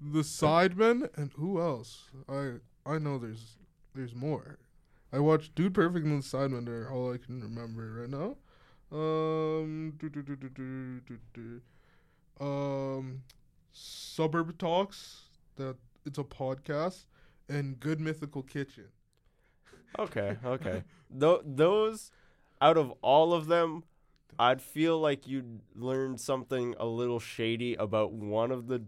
The 0.00 0.20
Sidemen, 0.20 1.08
and 1.16 1.32
who 1.37 1.61
else? 1.61 2.11
I 2.28 2.54
I 2.85 2.99
know 2.99 3.16
there's 3.18 3.56
there's 3.94 4.14
more. 4.14 4.58
I 5.12 5.20
watch 5.20 5.54
Dude 5.54 5.73
Perfect 5.73 6.04
and 6.04 6.23
The 6.23 6.26
Sidemen. 6.26 6.66
They're 6.66 6.92
all 6.92 7.14
I 7.14 7.18
can 7.18 7.40
remember 7.40 8.00
right 8.00 8.11
now. 8.11 8.37
Um, 8.92 9.94
do, 9.98 10.08
do, 10.08 10.22
do, 10.22 10.36
do, 10.36 10.48
do, 10.48 11.00
do, 11.00 11.18
do. 11.34 12.44
um, 12.44 13.22
Suburb 13.72 14.56
Talks. 14.58 15.22
That 15.56 15.76
it's 16.04 16.18
a 16.18 16.24
podcast, 16.24 17.06
and 17.48 17.80
Good 17.80 17.98
Mythical 18.00 18.42
Kitchen. 18.42 18.88
Okay, 19.98 20.36
okay. 20.44 20.84
Th- 21.18 21.40
those, 21.44 22.10
out 22.60 22.76
of 22.76 22.92
all 23.02 23.32
of 23.32 23.46
them, 23.46 23.84
I'd 24.38 24.60
feel 24.62 24.98
like 25.00 25.26
you'd 25.26 25.60
learned 25.74 26.20
something 26.20 26.74
a 26.78 26.86
little 26.86 27.18
shady 27.18 27.74
about 27.74 28.12
one 28.12 28.50
of 28.52 28.66
the 28.68 28.84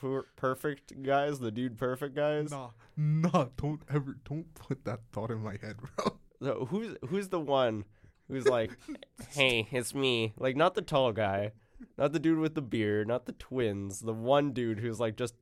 per- 0.00 0.26
perfect 0.36 1.02
guys, 1.02 1.38
the 1.38 1.50
dude 1.50 1.76
perfect 1.78 2.14
guys. 2.14 2.50
Nah, 2.50 2.70
nah, 2.96 3.46
don't 3.56 3.82
ever, 3.92 4.16
don't 4.28 4.52
put 4.54 4.84
that 4.86 5.00
thought 5.12 5.30
in 5.30 5.42
my 5.42 5.56
head, 5.62 5.76
bro. 5.76 6.16
So 6.42 6.66
who's 6.70 6.96
who's 7.08 7.28
the 7.28 7.40
one 7.40 7.84
who's 8.28 8.46
like, 8.46 8.70
hey, 9.30 9.68
it's 9.70 9.94
me. 9.94 10.34
Like 10.38 10.56
not 10.56 10.74
the 10.74 10.82
tall 10.82 11.12
guy, 11.12 11.52
not 11.98 12.12
the 12.12 12.18
dude 12.18 12.38
with 12.38 12.54
the 12.54 12.62
beard, 12.62 13.08
not 13.08 13.26
the 13.26 13.32
twins. 13.32 14.00
The 14.00 14.12
one 14.12 14.52
dude 14.52 14.80
who's 14.80 15.00
like 15.00 15.16
just. 15.16 15.34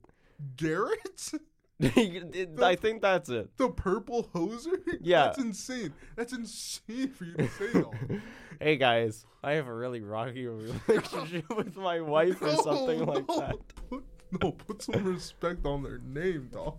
Garrett? 0.57 1.33
I 1.83 2.76
think 2.76 3.03
that's 3.03 3.29
it. 3.29 3.57
The 3.57 3.69
purple 3.69 4.29
hoser? 4.35 4.81
Yeah. 5.00 5.26
That's 5.26 5.38
insane. 5.38 5.93
That's 6.17 6.33
insane 6.33 7.11
for 7.11 7.25
you 7.25 7.35
to 7.35 7.49
say 7.49 7.73
that. 7.73 8.21
Hey 8.61 8.76
guys, 8.76 9.26
I 9.43 9.53
have 9.53 9.67
a 9.67 9.75
really 9.75 10.00
rocky 10.00 10.47
relationship 10.47 11.45
with 11.55 11.76
my 11.76 12.00
wife 12.00 12.41
or 12.41 12.57
something 12.57 13.05
like 13.05 13.26
that. 13.26 13.57
Put, 13.91 14.05
no, 14.41 14.53
put 14.53 14.83
some 14.83 15.05
respect 15.05 15.67
on 15.67 15.83
their 15.83 15.99
name, 15.99 16.49
dog. 16.53 16.79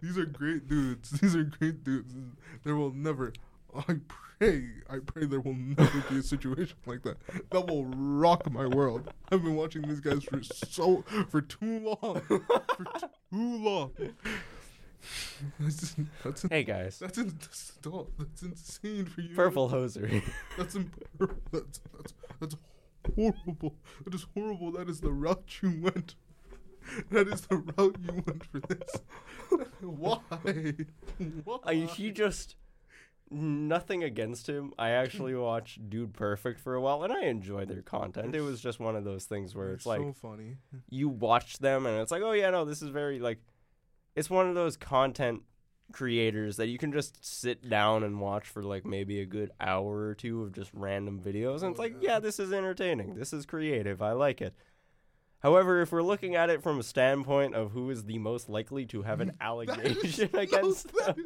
These 0.00 0.18
are 0.18 0.26
great 0.26 0.66
dudes. 0.66 1.10
These 1.10 1.36
are 1.36 1.44
great 1.44 1.84
dudes. 1.84 2.14
There 2.64 2.74
will 2.74 2.92
never, 2.92 3.32
I 3.88 3.96
pray, 4.38 4.64
I 4.88 4.98
pray 5.04 5.26
there 5.26 5.40
will 5.40 5.54
never 5.54 6.04
be 6.10 6.18
a 6.18 6.22
situation 6.22 6.76
like 6.86 7.02
that. 7.02 7.16
That 7.50 7.66
will 7.66 7.84
rock 7.86 8.50
my 8.50 8.66
world. 8.66 9.12
I've 9.30 9.42
been 9.42 9.56
watching 9.56 9.82
these 9.82 10.00
guys 10.00 10.24
for 10.24 10.42
so, 10.42 11.04
for 11.28 11.40
too 11.40 11.96
long. 12.02 12.20
For 12.20 12.38
too 12.98 13.08
long. 13.32 13.92
That's, 15.60 15.94
that's, 16.24 16.42
Hey 16.48 16.64
guys, 16.64 16.98
that's, 16.98 17.18
in, 17.18 17.28
that's, 17.38 17.72
that's 18.18 18.42
insane 18.42 19.04
for 19.04 19.20
you. 19.20 19.34
purple 19.36 19.68
hoser. 19.70 20.22
That's, 20.58 20.74
imp- 20.74 21.04
that's 21.52 21.80
that's 21.96 22.14
that's 22.40 22.56
horrible. 23.14 23.76
That 24.04 24.14
is 24.14 24.26
horrible. 24.34 24.72
That 24.72 24.88
is 24.88 25.00
the 25.00 25.12
route 25.12 25.58
you 25.62 25.78
went. 25.80 26.14
That 27.10 27.28
is 27.28 27.42
the 27.42 27.56
route 27.56 27.96
you 28.02 28.22
went 28.26 28.44
for 28.46 28.60
this. 28.60 29.00
Why? 29.80 30.18
Why? 31.44 31.58
I, 31.64 31.74
he 31.74 32.10
just 32.10 32.56
nothing 33.30 34.02
against 34.04 34.48
him. 34.48 34.72
I 34.78 34.90
actually 34.90 35.34
watched 35.36 35.88
Dude 35.90 36.14
Perfect 36.14 36.60
for 36.60 36.74
a 36.74 36.80
while, 36.80 37.02
and 37.02 37.12
I 37.12 37.22
enjoyed 37.24 37.68
their 37.68 37.82
content. 37.82 38.34
It 38.34 38.40
was 38.40 38.60
just 38.60 38.80
one 38.80 38.96
of 38.96 39.04
those 39.04 39.24
things 39.24 39.54
where 39.54 39.72
it's 39.72 39.86
like 39.86 40.00
so 40.00 40.12
funny. 40.12 40.56
you 40.90 41.08
watch 41.08 41.58
them, 41.58 41.86
and 41.86 42.00
it's 42.00 42.10
like, 42.10 42.22
oh 42.22 42.32
yeah, 42.32 42.50
no, 42.50 42.64
this 42.64 42.82
is 42.82 42.88
very 42.90 43.18
like, 43.18 43.38
it's 44.14 44.30
one 44.30 44.48
of 44.48 44.54
those 44.54 44.76
content 44.76 45.42
creators 45.92 46.56
that 46.56 46.66
you 46.66 46.78
can 46.78 46.90
just 46.92 47.24
sit 47.24 47.68
down 47.68 48.02
and 48.02 48.20
watch 48.20 48.48
for 48.48 48.62
like 48.62 48.84
maybe 48.84 49.20
a 49.20 49.26
good 49.26 49.52
hour 49.60 49.98
or 50.08 50.14
two 50.14 50.42
of 50.42 50.52
just 50.52 50.70
random 50.74 51.20
videos, 51.20 51.62
and 51.62 51.70
it's 51.72 51.78
Oh, 51.80 51.82
like, 51.84 51.96
yeah. 52.00 52.18
this 52.18 52.38
is 52.40 52.52
entertaining. 52.52 53.14
This 53.14 53.32
is 53.32 53.46
creative. 53.46 54.02
I 54.02 54.12
like 54.12 54.40
it. 54.40 54.54
However, 55.40 55.82
if 55.82 55.92
we're 55.92 56.02
looking 56.02 56.34
at 56.34 56.50
it 56.50 56.60
from 56.62 56.80
a 56.80 56.82
standpoint 56.82 57.54
of 57.54 57.70
who 57.70 57.88
is 57.90 58.04
the 58.04 58.18
most 58.18 58.48
likely 58.48 58.84
to 58.86 59.02
have 59.02 59.20
an 59.20 59.32
allegation 59.40 60.30
no, 60.32 60.40
against 60.40 60.88
that 60.94 61.16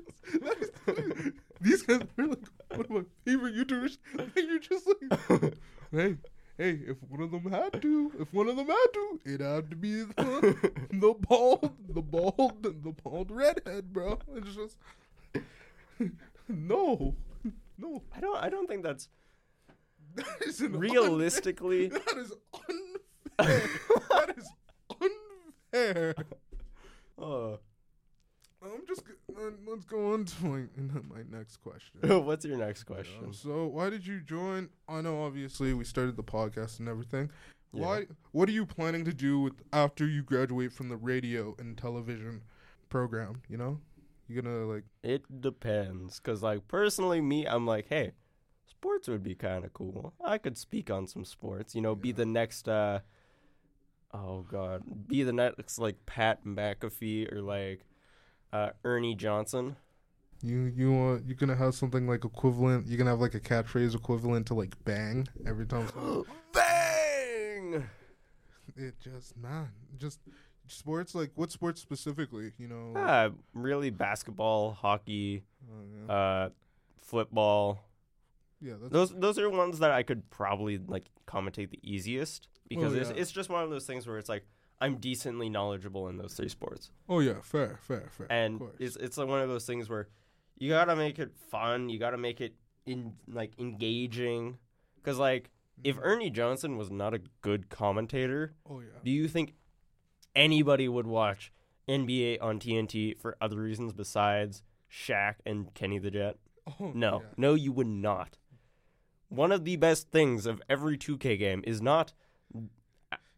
them, 1.61 1.73
is- 1.73 1.83
that 1.87 2.03
is- 2.03 2.09
these 2.09 2.09
guys 2.09 2.09
are 2.19 2.27
like 2.27 2.47
one 2.71 2.81
of 2.81 2.91
my 2.91 3.03
favorite 3.25 3.55
YouTubers. 3.55 3.99
And 4.19 4.33
you're 4.49 4.59
just 4.59 4.87
like, 4.87 5.55
hey, 5.93 6.17
hey, 6.59 6.81
if 6.87 6.97
one 7.09 7.21
of 7.23 7.31
them 7.31 7.51
had 7.51 7.81
to, 7.83 8.13
if 8.19 8.33
one 8.33 8.49
of 8.49 8.57
them 8.57 8.67
had 8.67 8.87
to, 8.95 9.21
it 9.25 9.41
had 9.41 9.71
to 9.71 9.77
be 9.77 10.03
the, 10.03 10.71
the 10.93 11.15
bald, 11.29 11.71
the 11.89 12.03
bald, 12.03 12.63
the 12.63 12.93
bald 13.03 13.31
redhead, 13.31 13.93
bro. 13.93 14.19
It's 14.35 14.55
just 14.55 14.77
no, 16.49 17.15
no. 17.79 18.03
I 18.15 18.21
don't. 18.21 18.37
I 18.43 18.49
don't 18.49 18.67
think 18.69 18.83
that's 18.83 19.09
That 20.17 20.27
is 20.47 20.61
realistically. 20.63 21.87
Unfair, 21.91 22.01
that 22.09 22.19
is 22.19 22.33
unfair. 23.39 23.69
that 24.11 24.35
is 24.37 24.49
unfair. 25.73 26.15
Uh, 27.21 27.57
I'm 28.63 28.87
just. 28.87 29.07
g- 29.07 29.13
uh, 29.37 29.51
Let's 29.67 29.85
go 29.85 30.13
on 30.13 30.25
to 30.25 30.45
my 30.45 30.59
my 31.09 31.23
next 31.31 31.59
question. 31.59 32.01
what's 32.25 32.45
your 32.45 32.59
next 32.59 32.85
question? 32.85 33.33
So, 33.33 33.67
why 33.67 33.91
did 33.91 34.07
you 34.07 34.21
join? 34.21 34.69
I 34.89 35.01
know, 35.01 35.23
obviously, 35.25 35.73
we 35.75 35.85
started 35.85 36.17
the 36.17 36.23
podcast 36.23 36.79
and 36.81 36.89
everything. 36.89 37.31
Yeah. 37.73 37.87
Why? 37.87 38.07
What 38.33 38.49
are 38.49 38.53
you 38.53 38.67
planning 38.67 39.05
to 39.05 39.13
do 39.15 39.41
with 39.41 39.55
after 39.73 40.07
you 40.07 40.23
graduate 40.23 40.73
from 40.73 40.89
the 40.89 40.97
radio 40.97 41.55
and 41.59 41.77
television 41.79 42.43
program. 42.89 43.41
You 43.49 43.57
know, 43.57 43.81
you're 44.29 44.43
gonna 44.43 44.67
like. 44.67 44.85
It 45.03 45.41
depends, 45.41 46.19
cause 46.21 46.43
like 46.43 46.67
personally, 46.69 47.21
me, 47.21 47.47
I'm 47.47 47.67
like, 47.67 47.87
hey, 47.89 48.13
sports 48.69 49.09
would 49.09 49.23
be 49.23 49.35
kind 49.35 49.65
of 49.65 49.73
cool. 49.73 50.13
I 50.23 50.37
could 50.39 50.59
speak 50.59 50.91
on 50.91 51.07
some 51.07 51.25
sports. 51.25 51.75
You 51.75 51.81
know, 51.81 51.95
be 51.95 52.13
the 52.13 52.27
next. 52.27 52.69
uh 52.69 53.01
Oh 54.13 54.45
God, 54.51 54.83
be 55.07 55.23
the 55.23 55.33
next 55.33 55.79
like 55.79 56.05
Pat 56.05 56.45
McAfee 56.45 57.33
or 57.33 57.41
like 57.43 57.85
uh 58.53 58.71
Ernie 58.85 59.15
Johnson. 59.15 59.77
You 60.43 60.63
you 60.63 60.93
want 60.93 61.27
you're 61.27 61.37
gonna 61.37 61.57
have 61.57 61.75
something 61.75 62.07
like 62.07 62.25
equivalent. 62.25 62.87
You're 62.87 62.99
gonna 62.99 63.11
have 63.11 63.21
like 63.21 63.35
a 63.35 63.41
catchphrase 63.41 63.95
equivalent 63.95 64.47
to 64.47 64.55
like 64.55 64.75
bang 64.85 65.29
every 65.47 65.67
time. 65.67 65.89
Bang! 66.53 67.85
it 68.77 68.95
just 69.01 69.37
man, 69.37 69.69
just 69.99 70.21
sports 70.67 71.15
like 71.15 71.31
what 71.35 71.51
sports 71.53 71.81
specifically? 71.81 72.53
You 72.59 72.69
know. 72.69 72.93
like- 72.95 73.05
Uh, 73.09 73.31
really, 73.55 73.91
basketball, 73.91 74.73
hockey, 74.73 75.45
oh, 75.71 75.85
yeah. 76.09 76.13
uh, 76.15 76.49
football. 77.03 77.85
yeah, 78.61 78.75
that's 78.81 78.93
Those 78.93 79.11
those 79.15 79.39
are 79.39 79.51
ones 79.51 79.79
that 79.81 79.91
I 79.91 80.03
could 80.03 80.29
probably 80.31 80.79
like 80.79 81.05
commentate 81.27 81.71
the 81.71 81.79
easiest 81.83 82.49
because 82.69 82.95
Oh, 82.95 82.97
it's 82.97 83.11
it's 83.11 83.31
just 83.33 83.51
one 83.51 83.63
of 83.63 83.71
those 83.71 83.85
things 83.87 84.07
where 84.07 84.17
it's 84.19 84.29
like 84.29 84.45
I'm 84.81 84.97
decently 84.97 85.49
knowledgeable 85.51 86.09
in 86.09 86.17
those 86.17 86.35
three 86.35 86.49
sports, 86.49 86.91
oh 87.09 87.21
yeah, 87.21 87.41
fair, 87.43 87.79
fair, 87.83 88.09
fair. 88.11 88.27
and 88.31 88.61
it's 88.79 88.97
it's 88.97 89.17
like 89.19 89.29
one 89.29 89.41
of 89.41 89.49
those 89.49 89.67
things 89.67 89.89
where 89.89 90.09
you 90.57 90.71
gotta 90.71 90.97
make 90.97 91.19
it 91.19 91.33
fun, 91.51 91.89
you 91.89 91.99
gotta 91.99 92.19
make 92.19 92.41
it 92.41 92.55
in 92.87 93.13
like 93.29 93.53
engaging, 93.59 94.59
because 94.97 95.19
like 95.19 95.51
if 95.83 95.97
Mm-hmm. 95.97 96.05
Ernie 96.05 96.31
Johnson 96.31 96.77
was 96.77 96.91
not 96.91 97.15
a 97.15 97.21
good 97.43 97.69
commentator, 97.71 98.55
oh 98.69 98.81
yeah, 98.81 98.99
do 99.05 99.11
you 99.11 99.29
think 99.29 99.55
anybody 100.35 100.89
would 100.89 101.07
watch 101.07 101.53
NBA 101.89 102.39
on 102.41 102.59
TNT 102.61 103.19
for 103.21 103.37
other 103.41 103.57
reasons 103.59 103.93
besides 103.93 104.63
Shaq 104.91 105.37
and 105.47 105.73
Kenny 105.75 105.99
the 105.99 106.11
Jet? 106.11 106.37
oh, 106.81 106.93
No, 106.95 107.21
yeah. 107.23 107.29
no, 107.37 107.55
you 107.55 107.73
would 107.73 107.87
not. 107.87 108.39
One 109.29 109.53
of 109.53 109.65
the 109.65 109.77
best 109.77 110.11
things 110.11 110.45
of 110.47 110.61
every 110.69 110.99
2K 110.99 111.39
game 111.39 111.63
is 111.67 111.81
not 111.81 112.13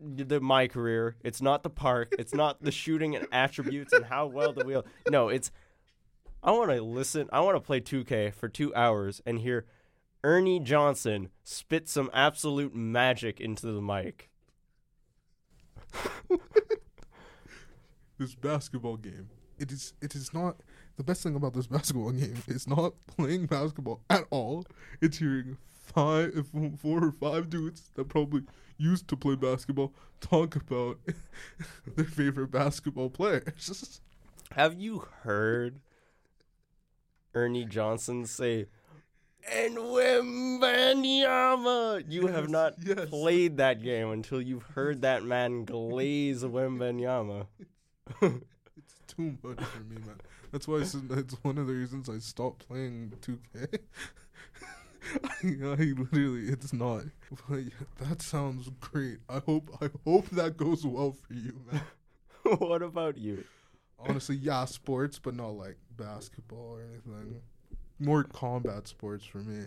the 0.02 0.40
my 0.40 0.66
career. 0.68 1.16
It's 1.22 1.40
not 1.40 1.62
the 1.62 1.70
park. 1.70 2.14
It's 2.18 2.34
not 2.34 2.62
the 2.62 2.72
shooting 2.72 3.16
and 3.16 3.26
attributes 3.32 3.92
and 3.92 4.04
how 4.06 4.26
well 4.26 4.52
the 4.52 4.64
wheel. 4.64 4.84
No, 5.08 5.28
it's 5.28 5.50
I 6.42 6.50
want 6.52 6.70
to 6.70 6.82
listen. 6.82 7.28
I 7.32 7.40
want 7.40 7.56
to 7.56 7.60
play 7.60 7.80
2K 7.80 8.34
for 8.34 8.48
two 8.48 8.74
hours 8.74 9.22
and 9.24 9.38
hear 9.40 9.66
Ernie 10.24 10.60
Johnson 10.60 11.30
spit 11.44 11.88
some 11.88 12.10
absolute 12.12 12.74
magic 12.74 13.40
into 13.40 13.66
the 13.66 13.80
mic. 13.80 14.30
this 18.18 18.34
basketball 18.34 18.96
game. 18.96 19.28
It 19.58 19.70
is 19.70 19.94
it 20.00 20.14
is 20.14 20.32
not 20.34 20.56
the 20.96 21.04
best 21.04 21.22
thing 21.22 21.34
about 21.34 21.54
this 21.54 21.66
basketball 21.66 22.10
game 22.12 22.42
is 22.48 22.66
not 22.66 22.94
playing 23.06 23.46
basketball 23.46 24.00
at 24.10 24.24
all. 24.30 24.64
It's 25.00 25.18
hearing 25.18 25.58
five 25.94 26.48
four 26.80 27.04
or 27.04 27.12
five 27.12 27.50
dudes 27.50 27.90
that 27.94 28.08
probably 28.08 28.42
used 28.78 29.08
to 29.08 29.16
play 29.16 29.36
basketball 29.36 29.92
talk 30.20 30.56
about 30.56 30.98
their 31.96 32.04
favorite 32.04 32.50
basketball 32.50 33.10
players. 33.10 34.00
Have 34.52 34.78
you 34.78 35.06
heard 35.22 35.80
Ernie 37.34 37.64
Johnson 37.64 38.26
say, 38.26 38.66
and 39.50 39.78
Wembanyama? 39.78 41.24
You 42.06 42.26
have 42.28 42.50
not 42.50 42.74
yes. 42.84 43.08
played 43.08 43.56
that 43.56 43.82
game 43.82 44.10
until 44.10 44.42
you've 44.42 44.62
heard 44.62 45.02
that 45.02 45.24
man 45.24 45.64
glaze 45.64 46.44
Wembanyama. 46.44 47.46
It's 48.20 49.00
too 49.06 49.36
much 49.42 49.60
for 49.60 49.80
me, 49.80 49.96
man. 50.06 50.20
That's 50.52 50.68
why 50.68 50.80
I 50.80 50.82
said 50.84 51.08
that's 51.08 51.34
one 51.42 51.56
of 51.56 51.66
the 51.66 51.72
reasons 51.72 52.10
I 52.10 52.18
stopped 52.18 52.68
playing 52.68 53.14
2K. 53.22 53.78
I, 55.24 55.44
literally, 55.44 56.48
it's 56.48 56.72
not. 56.72 57.04
But 57.48 57.64
that 57.98 58.22
sounds 58.22 58.70
great. 58.80 59.18
I 59.28 59.40
hope, 59.40 59.70
I 59.80 59.90
hope 60.04 60.28
that 60.30 60.56
goes 60.56 60.86
well 60.86 61.12
for 61.12 61.34
you, 61.34 61.54
man. 61.70 61.82
what 62.58 62.82
about 62.82 63.18
you? 63.18 63.44
Honestly, 63.98 64.36
yeah, 64.36 64.64
sports, 64.64 65.18
but 65.18 65.34
not 65.34 65.54
like 65.54 65.76
basketball 65.96 66.78
or 66.78 66.82
anything. 66.82 67.40
More 67.98 68.24
combat 68.24 68.88
sports 68.88 69.24
for 69.24 69.38
me. 69.38 69.66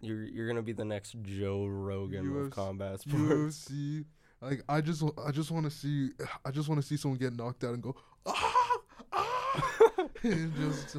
You're 0.00 0.24
you're 0.24 0.48
gonna 0.48 0.62
be 0.62 0.72
the 0.72 0.84
next 0.84 1.14
Joe 1.22 1.66
Rogan 1.66 2.36
of 2.36 2.50
combat 2.50 3.00
sports. 3.02 3.68
UFC. 3.68 4.04
Like 4.40 4.62
I 4.68 4.80
just, 4.80 5.04
I 5.24 5.30
just 5.30 5.50
want 5.50 5.64
to 5.66 5.70
see, 5.70 6.10
I 6.44 6.50
just 6.50 6.68
want 6.68 6.80
to 6.80 6.86
see 6.86 6.96
someone 6.96 7.18
get 7.18 7.36
knocked 7.36 7.62
out 7.62 7.74
and 7.74 7.82
go, 7.82 7.94
ah, 8.26 8.78
ah, 9.12 10.08
and 10.22 10.52
just. 10.56 10.96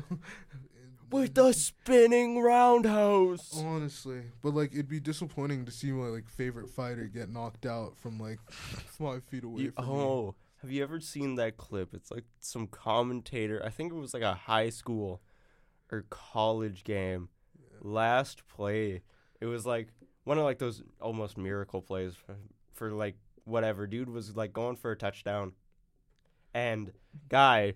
With 1.13 1.35
the 1.35 1.53
spinning 1.53 2.39
roundhouse. 2.41 3.53
Honestly, 3.63 4.23
but 4.41 4.53
like 4.53 4.73
it'd 4.73 4.89
be 4.89 4.99
disappointing 4.99 5.65
to 5.65 5.71
see 5.71 5.91
my 5.91 6.07
like 6.07 6.27
favorite 6.29 6.69
fighter 6.69 7.05
get 7.05 7.29
knocked 7.29 7.65
out 7.65 7.97
from 7.97 8.19
like 8.19 8.39
five 8.49 9.23
feet 9.25 9.43
away 9.43 9.63
You- 9.63 9.71
from 9.71 9.85
me. 9.85 9.91
oh, 9.93 10.35
have 10.61 10.71
you 10.71 10.81
ever 10.83 10.99
seen 10.99 11.35
that 11.35 11.57
clip? 11.57 11.93
It's 11.93 12.09
like 12.11 12.23
some 12.39 12.67
commentator. 12.67 13.61
I 13.65 13.69
think 13.69 13.91
it 13.91 13.95
was 13.95 14.13
like 14.13 14.23
a 14.23 14.33
high 14.33 14.69
school 14.69 15.21
or 15.91 16.05
college 16.09 16.83
game. 16.83 17.29
Last 17.81 18.47
play, 18.47 19.01
it 19.41 19.45
was 19.45 19.65
like 19.65 19.89
one 20.23 20.37
of 20.37 20.43
like 20.45 20.57
those 20.59 20.81
almost 21.01 21.37
miracle 21.37 21.81
plays 21.81 22.13
for, 22.15 22.35
for 22.73 22.91
like 22.91 23.15
whatever. 23.43 23.85
Dude 23.87 24.09
was 24.09 24.35
like 24.37 24.53
going 24.53 24.77
for 24.77 24.91
a 24.91 24.95
touchdown, 24.95 25.51
and 26.53 26.91
guy 27.29 27.73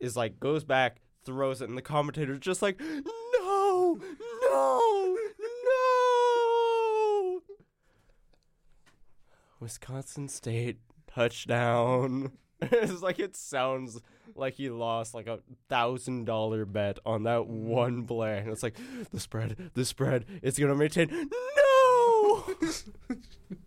is 0.00 0.16
like 0.16 0.40
goes 0.40 0.64
back, 0.64 1.02
throws 1.26 1.60
it, 1.60 1.68
and 1.68 1.76
the 1.76 1.82
commentator's 1.82 2.38
just 2.38 2.62
like, 2.62 2.80
no, 2.80 3.98
no, 4.42 5.16
no. 5.64 7.42
Wisconsin 9.60 10.28
State 10.28 10.78
touchdown. 11.06 12.32
it's 12.62 13.02
like 13.02 13.18
it 13.18 13.36
sounds 13.36 14.00
like 14.34 14.54
he 14.54 14.70
lost 14.70 15.14
like 15.14 15.26
a 15.26 15.40
thousand 15.68 16.24
dollar 16.24 16.64
bet 16.64 16.98
on 17.04 17.24
that 17.24 17.46
one 17.46 18.06
play. 18.06 18.38
And 18.38 18.48
it's 18.48 18.62
like 18.62 18.78
the 19.10 19.20
spread, 19.20 19.70
the 19.74 19.84
spread, 19.84 20.24
it's 20.42 20.58
gonna 20.58 20.74
maintain. 20.74 21.08
No. 21.10 22.44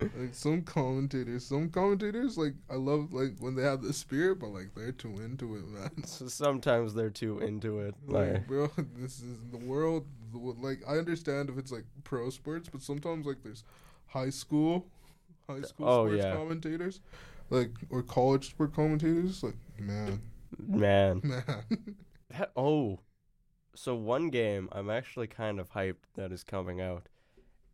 Like 0.00 0.32
some 0.34 0.62
commentators, 0.62 1.44
some 1.46 1.68
commentators 1.68 2.38
like 2.38 2.54
I 2.70 2.74
love 2.76 3.12
like 3.12 3.32
when 3.38 3.54
they 3.54 3.62
have 3.62 3.82
the 3.82 3.92
spirit, 3.92 4.38
but 4.40 4.48
like 4.48 4.74
they're 4.74 4.92
too 4.92 5.20
into 5.20 5.56
it, 5.56 5.66
man. 5.68 5.90
so 6.04 6.26
sometimes 6.28 6.94
they're 6.94 7.10
too 7.10 7.38
into 7.40 7.80
it. 7.80 7.94
Like, 8.06 8.32
Like, 8.32 8.46
bro, 8.48 8.70
this 8.96 9.20
is 9.20 9.38
the 9.50 9.58
world. 9.58 10.06
Like, 10.32 10.80
I 10.88 10.92
understand 10.96 11.50
if 11.50 11.58
it's 11.58 11.72
like 11.72 11.84
pro 12.04 12.30
sports, 12.30 12.68
but 12.70 12.82
sometimes 12.82 13.26
like 13.26 13.42
there's 13.42 13.64
high 14.06 14.30
school, 14.30 14.86
high 15.48 15.62
school 15.62 15.88
Oh, 15.88 16.06
sports 16.06 16.24
yeah. 16.24 16.34
commentators, 16.34 17.00
like 17.50 17.72
or 17.90 18.02
college 18.02 18.50
sport 18.50 18.74
commentators. 18.74 19.42
Like, 19.42 19.56
man, 19.78 20.20
man. 20.66 21.20
man, 21.24 21.44
That- 22.30 22.52
oh, 22.56 23.00
so 23.74 23.94
one 23.94 24.30
game 24.30 24.68
I'm 24.72 24.88
actually 24.88 25.26
kind 25.26 25.60
of 25.60 25.72
hyped 25.72 26.06
that 26.14 26.32
is 26.32 26.42
coming 26.44 26.80
out. 26.80 27.08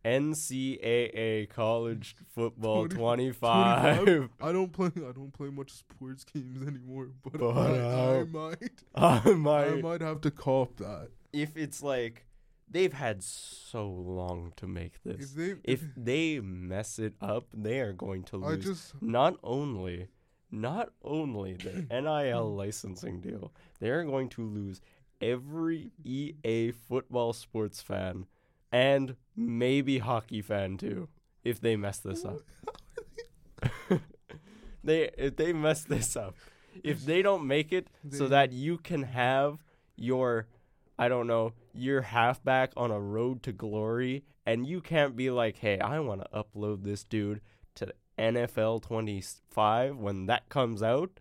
NCAA 0.07 1.49
College 1.49 2.17
Football 2.35 2.89
20 2.89 3.33
25. 3.33 3.97
25? 4.05 4.31
I 4.41 4.53
don't 4.53 4.73
play. 4.73 4.87
I 4.97 5.13
don't 5.13 5.33
play 5.33 5.49
much 5.51 5.71
sports 5.73 6.25
games 6.25 6.67
anymore, 6.67 7.09
but, 7.25 7.39
But, 7.39 7.57
I, 7.57 7.71
I 7.79 8.21
uh, 8.21 8.25
might. 8.27 8.73
I 8.95 9.23
I 9.31 9.31
might. 9.35 9.83
might 9.83 10.01
have 10.03 10.21
to 10.23 10.31
cop 10.31 10.77
that. 10.77 11.09
If 11.33 11.57
it's 11.57 11.83
like 11.83 12.27
they've 12.71 12.93
had 12.93 13.23
so 13.23 13.89
long 13.89 14.53
to 14.57 14.67
make 14.67 14.95
If 15.05 15.19
this. 15.19 15.31
they, 15.33 15.55
If 15.65 15.83
they 15.97 16.41
mess 16.41 16.99
it 16.99 17.15
up, 17.21 17.47
they 17.53 17.81
are 17.81 17.93
going 17.93 18.23
to 18.25 18.37
lose. 18.37 18.65
just 18.65 19.03
not 19.03 19.39
only 19.43 20.09
not 20.51 20.91
only 21.03 21.55
the 21.55 21.87
NIL 21.91 22.55
licensing 22.55 23.21
deal, 23.21 23.53
they 23.81 23.91
are 23.91 24.05
going 24.05 24.29
to 24.31 24.43
lose 24.47 24.81
every 25.21 25.91
EA 26.05 26.71
football 26.71 27.33
sports 27.33 27.83
fan 27.83 28.27
and 28.77 29.17
maybe 29.35 29.99
hockey 29.99 30.43
fan 30.43 30.77
too 30.77 31.09
if 31.43 31.61
they 31.63 31.77
mess 31.77 31.99
this 31.99 32.27
up. 32.27 32.41
they 34.85 35.11
if 35.17 35.37
they 35.37 35.55
mess 35.55 35.85
this 35.85 36.15
up, 36.15 36.35
if 36.85 37.07
they 37.07 37.23
don't 37.23 37.47
make 37.47 37.73
it 37.73 37.89
so 38.11 38.29
that 38.29 38.53
you 38.53 38.77
can 38.77 39.03
have 39.03 39.65
your 39.97 40.47
I 40.99 41.09
don't 41.09 41.27
know, 41.27 41.55
your 41.73 42.03
halfback 42.03 42.73
on 42.77 42.91
a 42.91 43.01
road 43.01 43.43
to 43.45 43.53
glory 43.53 44.25
and 44.45 44.67
you 44.67 44.83
can't 44.83 45.17
be 45.17 45.31
like, 45.31 45.57
"Hey, 45.57 45.79
I 45.79 45.99
want 46.01 46.21
to 46.21 46.29
upload 46.43 46.85
this 46.85 47.03
dude 47.03 47.41
to 47.77 47.95
NFL 48.19 48.83
25 48.83 49.97
when 49.97 50.27
that 50.27 50.51
comes 50.51 50.83
out." 50.83 51.19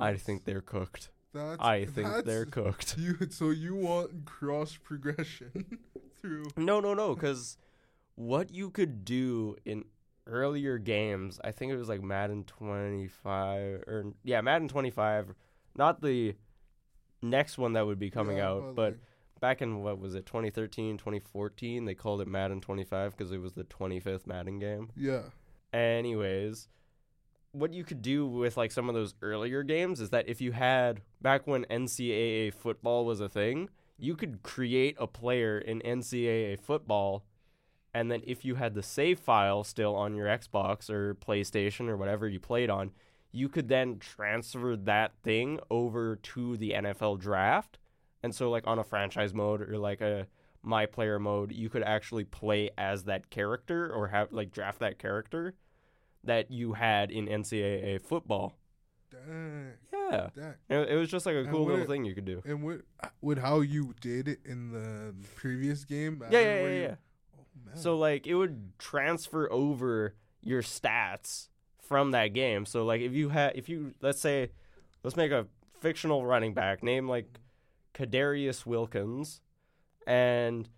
I 0.00 0.16
think 0.16 0.44
they're 0.44 0.62
cooked. 0.62 1.10
That's. 1.46 1.62
I 1.62 1.84
think 1.84 2.08
that's, 2.08 2.26
they're 2.26 2.44
cooked. 2.46 2.96
You 2.98 3.16
so 3.30 3.50
you 3.50 3.74
want 3.74 4.24
cross 4.24 4.76
progression 4.76 5.78
through? 6.20 6.46
No, 6.56 6.80
no, 6.80 6.94
no, 6.94 7.14
cuz 7.14 7.56
what 8.14 8.52
you 8.52 8.70
could 8.70 9.04
do 9.04 9.56
in 9.64 9.84
earlier 10.26 10.78
games. 10.78 11.40
I 11.42 11.52
think 11.52 11.72
it 11.72 11.76
was 11.76 11.88
like 11.88 12.02
Madden 12.02 12.44
25 12.44 13.84
or 13.86 14.12
yeah, 14.24 14.40
Madden 14.40 14.68
25, 14.68 15.34
not 15.76 16.02
the 16.02 16.34
next 17.22 17.58
one 17.58 17.72
that 17.72 17.86
would 17.86 17.98
be 17.98 18.10
coming 18.10 18.38
Yeah, 18.38 18.48
out, 18.48 18.74
but 18.74 18.92
like, 18.92 19.00
back 19.40 19.62
in 19.62 19.82
what 19.82 19.98
was 19.98 20.14
it 20.14 20.26
2013 20.26 20.98
2014 20.98 21.84
they 21.84 21.94
called 21.94 22.20
it 22.20 22.26
madden 22.26 22.60
25 22.60 23.16
because 23.16 23.30
it 23.30 23.40
was 23.40 23.52
the 23.52 23.62
25th 23.62 24.26
madden 24.26 24.58
game 24.58 24.90
yeah, 24.96 25.22
anyways 25.72 26.68
what 27.52 27.72
you 27.72 27.84
could 27.84 28.02
do 28.02 28.26
with 28.26 28.56
like 28.56 28.70
some 28.70 28.88
of 28.88 28.94
those 28.94 29.14
earlier 29.22 29.62
games 29.62 30.00
is 30.00 30.10
that 30.10 30.28
if 30.28 30.40
you 30.40 30.52
had 30.52 31.00
back 31.20 31.46
when 31.46 31.64
ncaa 31.64 32.52
football 32.52 33.04
was 33.04 33.20
a 33.20 33.28
thing 33.28 33.68
you 33.98 34.14
could 34.14 34.42
create 34.42 34.96
a 34.98 35.06
player 35.06 35.58
in 35.58 35.80
ncaa 35.80 36.58
football 36.60 37.24
and 37.94 38.10
then 38.10 38.22
if 38.26 38.44
you 38.44 38.56
had 38.56 38.74
the 38.74 38.82
save 38.82 39.18
file 39.18 39.64
still 39.64 39.96
on 39.96 40.14
your 40.14 40.26
xbox 40.26 40.90
or 40.90 41.14
playstation 41.14 41.88
or 41.88 41.96
whatever 41.96 42.28
you 42.28 42.38
played 42.38 42.68
on 42.70 42.90
you 43.32 43.48
could 43.48 43.68
then 43.68 43.98
transfer 43.98 44.76
that 44.76 45.12
thing 45.22 45.60
over 45.70 46.16
to 46.16 46.56
the 46.56 46.72
nfl 46.72 47.18
draft. 47.18 47.78
And 48.22 48.34
so 48.34 48.50
like 48.50 48.66
on 48.66 48.78
a 48.78 48.84
franchise 48.84 49.34
mode 49.34 49.62
or 49.62 49.78
like 49.78 50.00
a 50.00 50.26
my 50.62 50.86
player 50.86 51.18
mode, 51.18 51.52
you 51.52 51.68
could 51.68 51.84
actually 51.84 52.24
play 52.24 52.70
as 52.76 53.04
that 53.04 53.30
character 53.30 53.92
or 53.92 54.08
have 54.08 54.32
like 54.32 54.50
draft 54.50 54.80
that 54.80 54.98
character 54.98 55.54
that 56.24 56.50
you 56.50 56.72
had 56.74 57.10
in 57.10 57.26
NCAA 57.26 58.00
football. 58.02 58.54
dang, 59.10 59.72
Yeah. 59.92 60.28
dang. 60.34 60.54
It, 60.68 60.90
it 60.90 60.96
was 60.96 61.08
just 61.10 61.26
like 61.26 61.36
a 61.36 61.44
cool 61.44 61.64
little 61.64 61.82
it- 61.82 61.88
thing 61.88 62.04
you 62.04 62.14
could 62.14 62.24
do. 62.24 62.42
And 62.44 62.62
what 62.62 62.80
with 63.20 63.38
how 63.38 63.60
you 63.60 63.94
did 64.00 64.28
it 64.28 64.40
in 64.44 64.70
the 64.72 65.14
previous 65.36 65.84
game? 65.84 66.22
Yeah, 66.30 66.40
yeah, 66.40 66.54
yeah, 66.54 66.68
you- 66.68 66.80
yeah. 66.82 66.94
Oh, 67.36 67.44
man. 67.66 67.76
So 67.76 67.96
like 67.96 68.26
it 68.26 68.34
would 68.34 68.78
transfer 68.78 69.50
over 69.50 70.14
your 70.42 70.62
stats 70.62 71.48
from 71.80 72.10
that 72.12 72.28
game. 72.28 72.66
So 72.66 72.84
like 72.84 73.00
if 73.00 73.12
you 73.12 73.30
had 73.30 73.56
if 73.56 73.68
you 73.68 73.94
let's 74.02 74.20
say 74.20 74.50
let's 75.02 75.16
make 75.16 75.32
a 75.32 75.46
fictional 75.80 76.26
running 76.26 76.54
back 76.54 76.82
name 76.82 77.08
like 77.08 77.26
mm-hmm. 77.26 78.02
Kadarius 78.02 78.66
Wilkins 78.66 79.40
and 80.06 80.68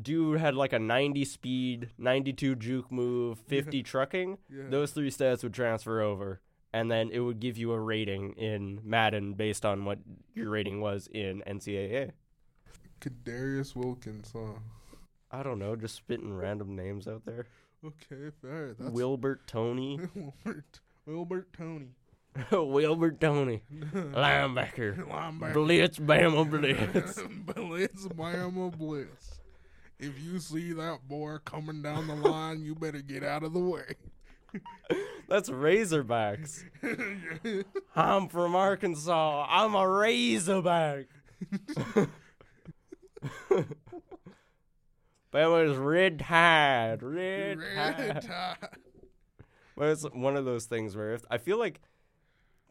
dude 0.00 0.40
had 0.40 0.54
like 0.54 0.72
a 0.72 0.78
90 0.78 1.24
speed, 1.24 1.90
92 1.98 2.54
juke 2.56 2.90
move, 2.92 3.38
50 3.46 3.82
trucking. 3.82 4.38
yeah. 4.50 4.64
Those 4.68 4.90
three 4.92 5.10
stats 5.10 5.42
would 5.42 5.54
transfer 5.54 6.00
over 6.00 6.40
and 6.72 6.90
then 6.90 7.10
it 7.10 7.20
would 7.20 7.40
give 7.40 7.56
you 7.56 7.72
a 7.72 7.80
rating 7.80 8.32
in 8.32 8.80
Madden 8.84 9.32
based 9.34 9.64
on 9.64 9.84
what 9.84 9.98
your 10.34 10.50
rating 10.50 10.80
was 10.80 11.08
in 11.12 11.42
NCAA. 11.46 12.10
Kadarius 13.00 13.74
Wilkins, 13.76 14.30
huh? 14.34 14.58
I 15.30 15.42
don't 15.42 15.58
know, 15.58 15.76
just 15.76 15.94
spitting 15.94 16.34
random 16.34 16.76
names 16.76 17.06
out 17.08 17.22
there. 17.24 17.46
Okay, 17.84 18.30
fair. 18.42 18.74
That's 18.78 18.90
Wilbert 18.90 19.46
Tony. 19.46 20.00
Wilbert, 20.14 20.80
Wilbert 21.06 21.52
Tony. 21.52 21.88
Wilbert 22.50 23.18
Tony, 23.20 23.62
linebacker, 23.72 25.06
Linebacker. 25.08 25.52
blitz, 25.54 25.98
bama, 25.98 26.48
blitz. 26.50 27.22
blitz, 27.54 28.06
Bama, 28.08 28.76
blitz. 28.76 29.40
If 29.98 30.20
you 30.20 30.38
see 30.40 30.72
that 30.72 31.08
boy 31.08 31.38
coming 31.44 31.82
down 31.82 32.06
the 32.06 32.14
line, 32.14 32.62
you 32.62 32.74
better 32.74 33.00
get 33.00 33.24
out 33.24 33.42
of 33.42 33.52
the 33.54 33.60
way. 33.60 33.94
That's 35.28 35.48
Razorbacks. 35.50 36.64
I'm 37.96 38.28
from 38.28 38.54
Arkansas. 38.54 39.46
I'm 39.48 39.74
a 39.74 39.88
Razorback. 39.88 41.06
Bama's 45.32 45.76
red 45.76 46.18
tide, 46.20 47.02
red, 47.02 47.58
Red 47.58 47.96
tide. 47.96 48.22
tie. 48.22 48.56
But 49.76 49.88
it's 49.88 50.04
one 50.04 50.36
of 50.36 50.44
those 50.44 50.64
things 50.66 50.96
where 50.96 51.12
if 51.12 51.24
I 51.30 51.38
feel 51.38 51.58
like 51.58 51.80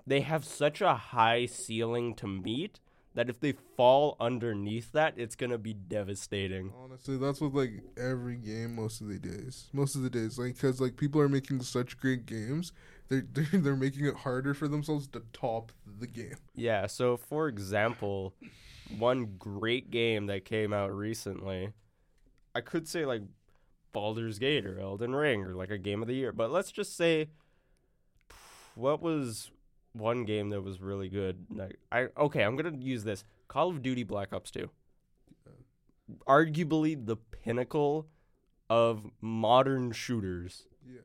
they 0.08 0.22
have 0.22 0.46
such 0.46 0.82
a 0.82 0.96
high 0.96 1.46
ceiling 1.46 2.16
to 2.16 2.28
meet 2.28 2.80
that 3.16 3.30
if 3.30 3.40
they 3.40 3.54
fall 3.76 4.18
underneath 4.20 4.92
that, 4.92 5.14
it's 5.18 5.36
gonna 5.36 5.58
be 5.58 5.74
devastating. 5.74 6.72
Honestly, 6.84 7.18
that's 7.18 7.42
what 7.42 7.54
like 7.54 7.82
every 7.98 8.36
game 8.36 8.76
most 8.76 9.02
of 9.02 9.08
the 9.08 9.18
days. 9.18 9.70
Most 9.74 9.96
of 9.96 10.04
the 10.04 10.10
days, 10.10 10.38
like 10.38 10.56
because 10.56 10.80
like 10.80 10.98
people 10.98 11.20
are 11.22 11.30
making 11.30 11.62
such 11.62 11.98
great 11.98 12.26
games, 12.26 12.74
they're, 13.08 13.26
they're 13.34 13.62
they're 13.62 13.76
making 13.76 14.06
it 14.06 14.16
harder 14.16 14.54
for 14.54 14.68
themselves 14.68 15.08
to 15.10 15.24
top 15.34 15.72
the 16.00 16.08
game. 16.08 16.36
Yeah, 16.56 16.88
so 16.88 17.18
for 17.18 17.48
example, 17.48 18.36
one 18.98 19.36
great 19.40 19.90
game 19.90 20.28
that 20.28 20.46
came 20.46 20.74
out 20.74 20.94
recently, 20.94 21.72
I 22.54 22.62
could 22.62 22.88
say 22.88 23.06
like 23.06 23.22
Baldur's 23.94 24.40
Gate 24.40 24.66
or 24.66 24.78
Elden 24.78 25.16
Ring 25.16 25.44
or 25.44 25.56
like 25.56 25.72
a 25.72 25.78
game 25.78 26.02
of 26.02 26.10
the 26.10 26.16
year, 26.16 26.34
but 26.34 26.52
let's 26.52 26.72
just 26.72 26.98
say 26.98 27.30
what 28.76 29.02
was 29.02 29.52
one 29.96 30.26
game 30.26 30.50
that 30.50 30.62
was 30.62 30.82
really 30.82 31.10
good? 31.10 31.46
Like, 31.50 31.78
I 31.92 32.08
okay, 32.18 32.44
I'm 32.44 32.56
going 32.56 32.80
to 32.80 32.86
use 32.86 33.04
this. 33.04 33.24
Call 33.48 33.70
of 33.70 33.82
Duty 33.82 34.04
Black 34.04 34.34
Ops 34.34 34.52
2. 34.52 34.70
Arguably 36.28 37.04
the 37.04 37.16
pinnacle 37.16 38.08
of 38.70 39.06
modern 39.22 39.92
shooters. 39.92 40.68
Yeah, 40.88 41.02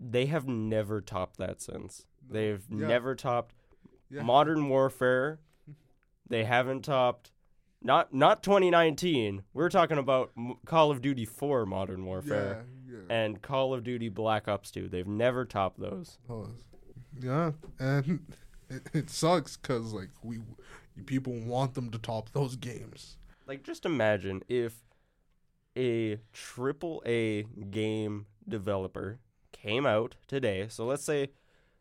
They 0.00 0.26
have 0.26 0.46
never 0.48 1.00
topped 1.00 1.36
that 1.38 1.60
since. 1.60 2.06
No. 2.28 2.32
They've 2.34 2.64
Yeah. 2.70 2.86
never 2.86 3.14
topped 3.14 3.54
yeah. 4.10 4.22
Modern 4.22 4.68
Warfare. 4.68 5.40
They 6.26 6.44
haven't 6.44 6.86
topped 6.86 7.32
not 7.82 8.14
not 8.14 8.42
2019. 8.42 9.42
We're 9.52 9.68
talking 9.68 9.98
about 9.98 10.30
M- 10.38 10.54
Call 10.64 10.90
of 10.90 11.02
Duty 11.02 11.26
4 11.26 11.66
Modern 11.66 12.06
Warfare 12.06 12.64
Yeah, 12.88 12.94
yeah. 12.94 13.14
and 13.14 13.42
Call 13.42 13.74
of 13.74 13.84
Duty 13.84 14.08
Black 14.08 14.48
Ops 14.48 14.70
2. 14.70 14.88
They've 14.88 15.06
never 15.06 15.44
topped 15.44 15.78
those. 15.78 16.18
Pause. 16.26 16.64
Yeah, 17.20 17.52
and 17.78 18.26
it, 18.68 18.82
it 18.92 19.10
sucks 19.10 19.56
because 19.56 19.92
like 19.92 20.10
we 20.22 20.40
people 21.06 21.34
want 21.34 21.74
them 21.74 21.90
to 21.90 21.98
top 21.98 22.30
those 22.30 22.56
games. 22.56 23.16
Like 23.46 23.62
just 23.62 23.84
imagine 23.84 24.42
if 24.48 24.82
a 25.76 26.18
triple 26.32 27.02
A 27.06 27.42
game 27.70 28.26
developer 28.48 29.18
came 29.52 29.86
out 29.86 30.16
today. 30.26 30.66
So 30.68 30.86
let's 30.86 31.04
say 31.04 31.30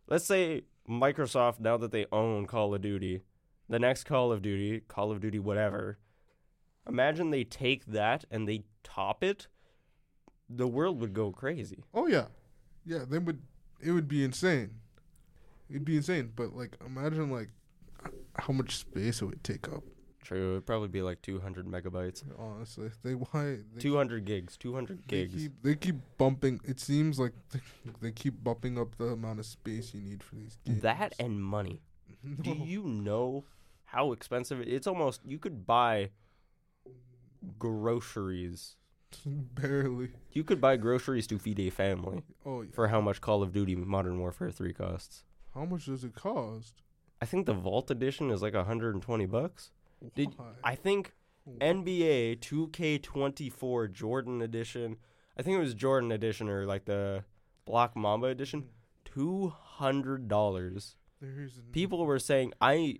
let's 0.08 0.26
say 0.26 0.64
Microsoft 0.88 1.60
now 1.60 1.78
that 1.78 1.92
they 1.92 2.06
own 2.12 2.46
Call 2.46 2.74
of 2.74 2.82
Duty, 2.82 3.22
the 3.70 3.80
next 3.80 4.04
Call 4.06 4.32
of 4.32 4.42
Duty, 4.42 4.82
Call 4.88 5.12
of 5.12 5.22
Duty 5.22 5.40
whatever. 5.40 5.98
Imagine 6.88 7.30
they 7.30 7.44
take 7.44 7.86
that 7.86 8.26
and 8.30 8.48
they 8.48 8.64
top 8.84 9.24
it. 9.24 9.48
The 10.50 10.68
world 10.68 11.00
would 11.00 11.14
go 11.14 11.32
crazy. 11.32 11.84
Oh 11.94 12.08
yeah, 12.08 12.26
yeah. 12.86 13.06
They 13.08 13.20
would. 13.20 13.42
It 13.82 13.92
would 13.92 14.08
be 14.08 14.24
insane. 14.24 14.72
It'd 15.74 15.84
be 15.86 15.98
insane. 15.98 16.32
But 16.36 16.56
like, 16.56 16.78
imagine 16.86 17.30
like 17.32 17.50
how 18.38 18.54
much 18.54 18.78
space 18.78 19.22
it 19.22 19.26
would 19.26 19.44
take 19.44 19.68
up. 19.68 19.84
True, 20.24 20.52
it'd 20.52 20.66
probably 20.66 20.88
be 20.88 21.02
like 21.02 21.22
200 21.22 21.66
megabytes. 21.66 22.24
Honestly, 22.40 22.92
they 23.04 23.12
why 23.12 23.58
they 23.74 23.82
200 23.82 24.24
gigs, 24.24 24.56
200 24.56 25.00
They 25.10 25.26
gigs. 25.26 25.34
keep, 25.36 25.52
they 25.64 25.76
keep 25.76 25.96
bumping. 26.18 26.62
It 26.64 26.80
seems 26.80 27.20
like 27.20 27.34
they, 27.52 27.60
they 28.02 28.12
keep 28.14 28.42
bumping 28.42 28.80
up 28.80 28.96
the 28.98 29.08
amount 29.08 29.40
of 29.40 29.46
space 29.46 29.94
you 29.94 30.00
need 30.00 30.24
for 30.24 30.36
these 30.36 30.58
games. 30.66 30.82
That 30.82 31.14
and 31.20 31.44
money. 31.44 31.82
Do 32.42 32.52
you 32.52 32.84
know 32.84 33.44
how 33.84 34.14
expensive 34.14 34.62
it, 34.62 34.70
it's 34.70 34.88
almost 34.88 35.20
you 35.26 35.40
could 35.40 35.66
buy 35.68 36.12
groceries. 37.60 38.76
barely. 39.26 40.10
You 40.32 40.44
could 40.44 40.60
buy 40.62 40.78
groceries 40.78 41.28
to 41.28 41.38
feed 41.38 41.60
a 41.60 41.70
family 41.70 42.24
Oh, 42.46 42.62
yeah. 42.62 42.70
for 42.74 42.88
how 42.88 43.02
much 43.02 43.22
Call 43.22 43.44
of 43.44 43.52
Duty 43.54 43.76
Modern 43.76 44.20
Warfare 44.20 44.52
3 44.52 44.74
costs. 44.74 45.24
How 45.54 45.66
much 45.66 45.86
does 45.86 46.04
it 46.04 46.16
cost? 46.16 46.82
I 47.22 47.26
think 47.26 47.46
the 47.46 47.54
Vault 47.54 47.92
edition 47.92 48.32
is 48.32 48.42
like 48.42 48.54
120 48.54 49.26
bucks. 49.28 49.72
Did 50.16 50.36
I 50.64 50.76
think 50.76 51.14
NBA 51.48 52.40
2K24 52.40 53.92
Jordan 53.92 54.42
edition, 54.42 54.98
I 55.38 55.42
think 55.42 55.58
it 55.58 55.62
was 55.62 55.74
Jordan 55.74 56.12
edition 56.12 56.50
or 56.50 56.66
like 56.66 56.86
the 56.86 57.24
Black 57.66 57.96
Mamba 57.96 58.28
edition, 58.28 58.66
hmm. 59.14 59.52
$200. 59.52 60.96
People 61.72 62.06
were 62.06 62.20
saying 62.20 62.54
I 62.60 62.98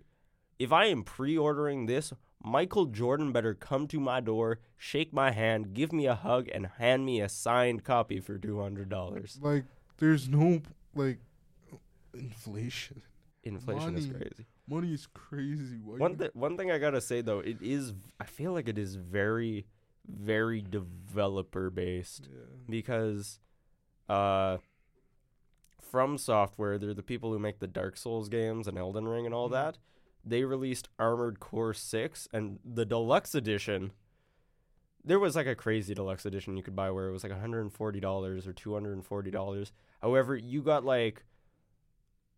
if 0.60 0.72
I 0.72 0.86
am 0.86 1.04
pre-ordering 1.04 1.88
this, 1.88 2.14
Michael 2.42 2.86
Jordan 2.86 3.32
better 3.32 3.54
come 3.54 3.88
to 3.88 4.00
my 4.00 4.22
door, 4.22 4.60
shake 4.78 5.12
my 5.12 5.32
hand, 5.32 5.74
give 5.74 5.92
me 5.92 6.06
a 6.06 6.16
hug 6.16 6.48
and 6.54 6.68
hand 6.78 7.06
me 7.06 7.20
a 7.20 7.28
signed 7.28 7.84
copy 7.84 8.20
for 8.20 8.38
$200. 8.38 9.42
like 9.42 9.66
there's 9.98 10.30
no 10.30 10.62
like 10.96 11.20
inflation. 12.14 13.02
Inflation 13.44 13.98
is 13.98 14.08
crazy. 14.08 14.46
Money 14.68 14.94
is 14.94 15.08
crazy. 15.14 15.80
Why 15.84 15.98
One 15.98 16.18
th- 16.18 16.32
one 16.34 16.58
thing 16.58 16.72
I 16.72 16.78
got 16.78 16.92
to 16.92 17.02
say 17.02 17.22
though, 17.22 17.40
it 17.40 17.58
is 17.62 17.94
I 18.20 18.26
feel 18.26 18.54
like 18.54 18.68
it 18.70 18.78
is 18.78 18.96
very 18.96 19.66
very 20.08 20.62
developer 20.62 21.70
based 21.70 22.28
yeah. 22.32 22.40
because 22.70 23.40
uh 24.10 24.58
from 25.82 26.18
software 26.18 26.78
they're 26.78 26.94
the 26.94 27.04
people 27.04 27.32
who 27.32 27.40
make 27.40 27.60
the 27.60 27.68
dark 27.68 27.96
souls 27.96 28.28
games 28.28 28.68
and 28.68 28.78
elden 28.78 29.08
ring 29.08 29.26
and 29.26 29.34
all 29.34 29.48
Mhm. 29.48 29.54
that 29.54 29.78
they 30.26 30.44
released 30.44 30.90
armored 31.00 31.40
core 31.40 31.74
6 31.74 32.28
and 32.34 32.60
the 32.66 32.86
deluxe 32.86 33.34
edition 33.36 33.92
there 35.06 35.20
was 35.20 35.36
like 35.38 35.48
a 35.48 35.56
crazy 35.56 35.94
deluxe 35.94 36.26
edition 36.26 36.58
you 36.58 36.64
could 36.64 36.76
buy 36.76 36.90
where 36.92 37.08
it 37.08 37.12
was 37.12 37.24
like 37.24 37.32
$140 37.34 38.48
or 38.48 38.54
$240. 38.54 39.72
However, 40.02 40.36
you 40.38 40.62
got 40.62 40.86
like 40.86 41.26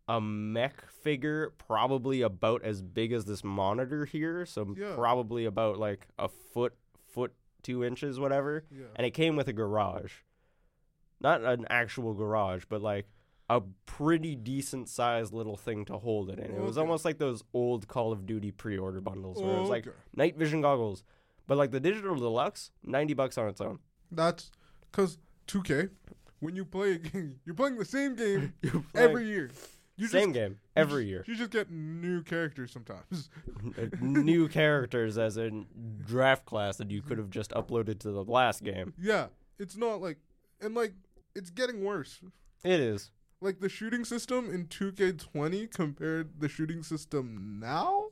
a 0.08 0.20
mech 0.20 0.88
figure 0.90 1.50
probably 1.58 2.22
about 2.22 2.62
as 2.62 2.80
big 2.82 3.12
as 3.12 3.24
this 3.24 3.42
monitor 3.42 4.04
here, 4.04 4.46
so 4.46 4.74
Yeah. 4.78 4.94
probably 4.94 5.44
about 5.44 5.78
like 5.78 6.06
a 6.18 6.28
foot, 6.28 6.74
foot, 7.08 7.32
two 7.62 7.82
inches, 7.84 8.20
whatever. 8.20 8.64
Yeah. 8.70 8.84
And 8.94 9.04
it 9.06 9.10
came 9.12 9.34
with 9.36 9.48
a 9.48 9.52
garage. 9.52 10.12
Not 11.20 11.42
an 11.42 11.66
actual 11.70 12.14
garage, 12.14 12.64
but 12.68 12.82
like 12.82 13.08
a 13.48 13.62
pretty 13.86 14.34
decent 14.36 14.88
sized 14.88 15.32
little 15.32 15.56
thing 15.56 15.84
to 15.86 15.98
hold 15.98 16.30
it 16.30 16.38
in. 16.38 16.56
It 16.56 16.60
was 16.60 16.76
Okay. 16.76 16.82
almost 16.82 17.04
like 17.04 17.18
those 17.18 17.42
old 17.52 17.88
Call 17.88 18.12
of 18.12 18.26
Duty 18.26 18.50
pre 18.50 18.76
order 18.76 19.00
bundles 19.00 19.42
where 19.42 19.56
it 19.56 19.60
was 19.60 19.70
like 19.70 19.86
Okay. 19.86 19.96
night 20.14 20.36
vision 20.36 20.60
goggles. 20.60 21.04
But 21.46 21.56
like 21.58 21.70
the 21.70 21.80
digital 21.80 22.16
deluxe, 22.16 22.70
90 22.82 23.14
bucks 23.14 23.38
on 23.38 23.48
its 23.48 23.60
own. 23.60 23.78
That's 24.10 24.50
because 24.90 25.18
2K, 25.46 25.90
when 26.40 26.54
you 26.56 26.64
play 26.64 26.92
a 26.92 26.98
game, 26.98 27.40
you're 27.44 27.54
playing 27.54 27.76
the 27.78 27.84
same 27.84 28.14
game 28.16 28.52
every 28.94 29.26
year. 29.26 29.50
You 29.98 30.08
Same 30.08 30.32
just, 30.32 30.34
game 30.34 30.50
you 30.52 30.58
every 30.76 31.02
just- 31.04 31.08
year. 31.10 31.24
You 31.26 31.36
just 31.36 31.50
get 31.50 31.70
new 31.70 32.22
characters 32.22 32.70
sometimes. 32.72 33.30
New 34.00 34.48
characters 34.48 35.16
as 35.18 35.36
in 35.36 35.66
draft 36.06 36.44
class 36.44 36.76
that 36.76 36.90
you 36.90 37.02
could 37.02 37.18
have 37.18 37.30
just 37.30 37.50
uploaded 37.52 37.98
to 38.00 38.10
the 38.10 38.22
last 38.24 38.62
game. 38.62 38.92
yeah, 39.00 39.26
it's 39.58 39.76
not 39.76 40.00
like, 40.02 40.18
and 40.60 40.74
like, 40.74 40.92
it's 41.34 41.50
getting 41.50 41.82
worse. 41.84 42.20
It 42.64 42.80
is. 42.80 43.10
Like 43.40 43.60
the 43.60 43.68
shooting 43.68 44.04
system 44.04 44.50
in 44.50 44.66
2K20 44.66 45.70
compared 45.72 46.40
the 46.40 46.48
shooting 46.48 46.82
system 46.82 47.58
now. 47.60 48.06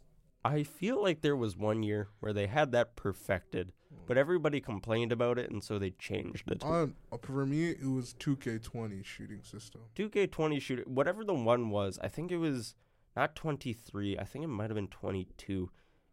I 0.44 0.62
feel 0.62 1.02
like 1.02 1.22
there 1.22 1.36
was 1.36 1.56
one 1.56 1.82
year 1.82 2.08
where 2.20 2.32
they 2.34 2.46
had 2.46 2.72
that 2.72 2.96
perfected, 2.96 3.72
Mm. 4.04 4.08
but 4.08 4.18
everybody 4.18 4.60
complained 4.60 5.12
about 5.12 5.38
it, 5.38 5.50
and 5.50 5.62
so 5.62 5.78
they 5.78 5.90
changed 5.90 6.50
it. 6.50 6.64
Um, 6.64 6.94
for 7.22 7.46
me, 7.46 7.70
it 7.70 7.84
was 7.84 8.14
2K20 8.14 9.04
shooting 9.04 9.42
system. 9.42 9.82
2K20 9.96 10.60
shooter, 10.60 10.82
whatever 10.86 11.24
the 11.24 11.34
one 11.34 11.70
was, 11.70 11.98
I 12.02 12.08
think 12.08 12.30
it 12.30 12.38
was 12.38 12.74
not 13.16 13.34
23. 13.34 14.18
I 14.18 14.24
think 14.24 14.44
it 14.44 14.48
might 14.48 14.70
have 14.70 14.76
been 14.76 14.88
22. 14.88 15.70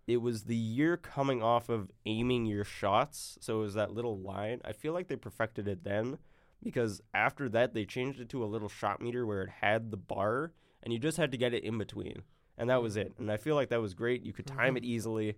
It 0.08 0.18
was 0.18 0.44
the 0.44 0.56
year 0.56 0.98
coming 0.98 1.44
off 1.44 1.70
of 1.70 1.92
aiming 2.06 2.46
your 2.46 2.64
shots, 2.64 3.38
so 3.40 3.60
it 3.60 3.64
was 3.64 3.74
that 3.76 3.94
little 3.94 4.20
line. 4.20 4.60
I 4.66 4.74
feel 4.74 4.94
like 4.94 5.08
they 5.08 5.16
perfected 5.16 5.68
it 5.68 5.84
then 5.84 6.18
because 6.64 7.02
after 7.14 7.50
that 7.50 7.74
they 7.74 7.86
changed 7.86 8.20
it 8.20 8.30
to 8.30 8.44
a 8.44 8.46
little 8.46 8.70
shot 8.70 9.02
meter 9.02 9.26
where 9.26 9.44
it 9.44 9.50
had 9.62 9.92
the 9.92 9.98
bar 9.98 10.54
and 10.84 10.94
you 10.94 11.00
just 11.00 11.18
had 11.18 11.32
to 11.32 11.38
get 11.38 11.54
it 11.54 11.64
in 11.64 11.78
between. 11.78 12.24
And 12.58 12.70
that 12.70 12.82
was 12.82 12.96
mm. 12.96 13.02
it. 13.02 13.14
And 13.18 13.32
I 13.32 13.38
feel 13.38 13.56
like 13.56 13.70
that 13.70 13.82
was 13.82 13.94
great. 13.94 14.24
You 14.24 14.34
could 14.34 14.48
time 14.48 14.78
it 14.78 14.84
mm-hmm. 14.84 14.92
easily 14.92 15.36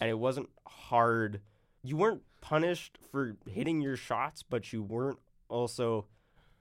and 0.00 0.10
it 0.10 0.18
wasn't 0.18 0.48
hard. 0.66 1.40
You 1.82 1.96
weren't 1.96 2.22
punished 2.40 2.98
for 3.10 3.36
hitting 3.46 3.80
your 3.80 3.96
shots, 3.96 4.42
but 4.42 4.72
you 4.72 4.82
weren't 4.82 5.18
also 5.48 6.06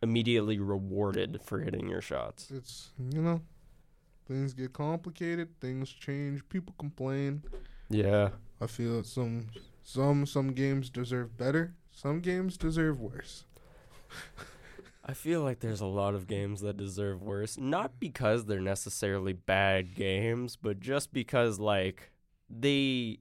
immediately 0.01 0.59
rewarded 0.59 1.41
for 1.43 1.59
hitting 1.59 1.87
your 1.87 2.01
shots. 2.01 2.51
it's 2.51 2.91
you 3.11 3.21
know, 3.21 3.41
things 4.27 4.53
get 4.53 4.73
complicated, 4.73 5.59
things 5.59 5.89
change, 5.89 6.47
people 6.49 6.73
complain. 6.79 7.43
Yeah. 7.89 8.29
I 8.59 8.67
feel 8.67 9.03
some 9.03 9.47
some 9.83 10.25
some 10.25 10.53
games 10.53 10.89
deserve 10.89 11.37
better, 11.37 11.73
some 11.91 12.19
games 12.21 12.57
deserve 12.57 12.99
worse. 12.99 13.45
I 15.05 15.13
feel 15.13 15.41
like 15.41 15.59
there's 15.59 15.81
a 15.81 15.87
lot 15.87 16.13
of 16.13 16.27
games 16.27 16.61
that 16.61 16.77
deserve 16.77 17.23
worse, 17.23 17.57
not 17.57 17.99
because 17.99 18.45
they're 18.45 18.61
necessarily 18.61 19.33
bad 19.33 19.95
games, 19.95 20.55
but 20.55 20.79
just 20.79 21.11
because 21.11 21.59
like 21.59 22.11
they 22.49 23.19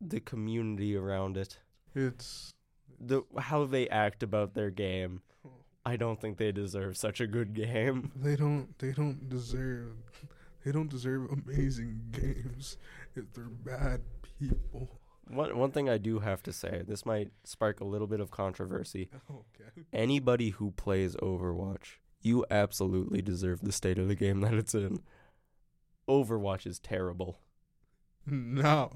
the 0.00 0.20
community 0.20 0.96
around 0.96 1.36
it, 1.36 1.58
It's 1.94 2.54
the 3.00 3.22
how 3.38 3.64
they 3.64 3.88
act 3.88 4.22
about 4.22 4.54
their 4.54 4.70
game. 4.70 5.22
I 5.84 5.96
don't 5.96 6.20
think 6.20 6.36
they 6.36 6.52
deserve 6.52 6.96
such 6.96 7.20
a 7.20 7.26
good 7.26 7.54
game. 7.54 8.12
they 8.16 8.36
don't 8.36 8.78
they 8.78 8.92
don't 8.92 9.28
deserve 9.28 9.96
they 10.64 10.72
don't 10.72 10.90
deserve 10.90 11.30
amazing 11.30 12.00
games 12.10 12.76
if 13.16 13.32
they're 13.32 13.44
bad 13.44 14.02
people. 14.38 15.00
One 15.28 15.56
one 15.58 15.70
thing 15.72 15.88
I 15.88 15.98
do 15.98 16.20
have 16.20 16.42
to 16.44 16.52
say, 16.52 16.82
this 16.86 17.04
might 17.06 17.30
spark 17.44 17.80
a 17.80 17.84
little 17.84 18.06
bit 18.06 18.20
of 18.20 18.30
controversy. 18.30 19.10
Okay. 19.30 19.86
Anybody 19.92 20.50
who 20.50 20.70
plays 20.72 21.14
Overwatch, 21.16 21.98
you 22.20 22.44
absolutely 22.50 23.22
deserve 23.22 23.60
the 23.60 23.72
state 23.72 23.98
of 23.98 24.08
the 24.08 24.14
game 24.14 24.40
that 24.40 24.54
it's 24.54 24.74
in. 24.74 25.00
Overwatch 26.08 26.66
is 26.66 26.78
terrible. 26.78 27.38
Now, 28.26 28.90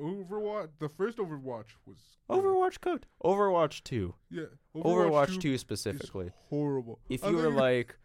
Overwatch. 0.00 0.68
The 0.78 0.88
first 0.88 1.18
Overwatch 1.18 1.66
was 1.86 1.96
good. 2.28 2.42
Overwatch 2.42 2.80
cooked. 2.80 3.06
Overwatch 3.24 3.82
2. 3.84 4.14
Yeah, 4.30 4.44
Overwatch, 4.74 5.40
2 5.40 5.54
is 5.54 5.60
specifically. 5.60 6.30
horrible. 6.48 7.00
If 7.08 7.24
I 7.24 7.30
you 7.30 7.36
were 7.36 7.42
think- 7.44 7.56
like, 7.56 7.98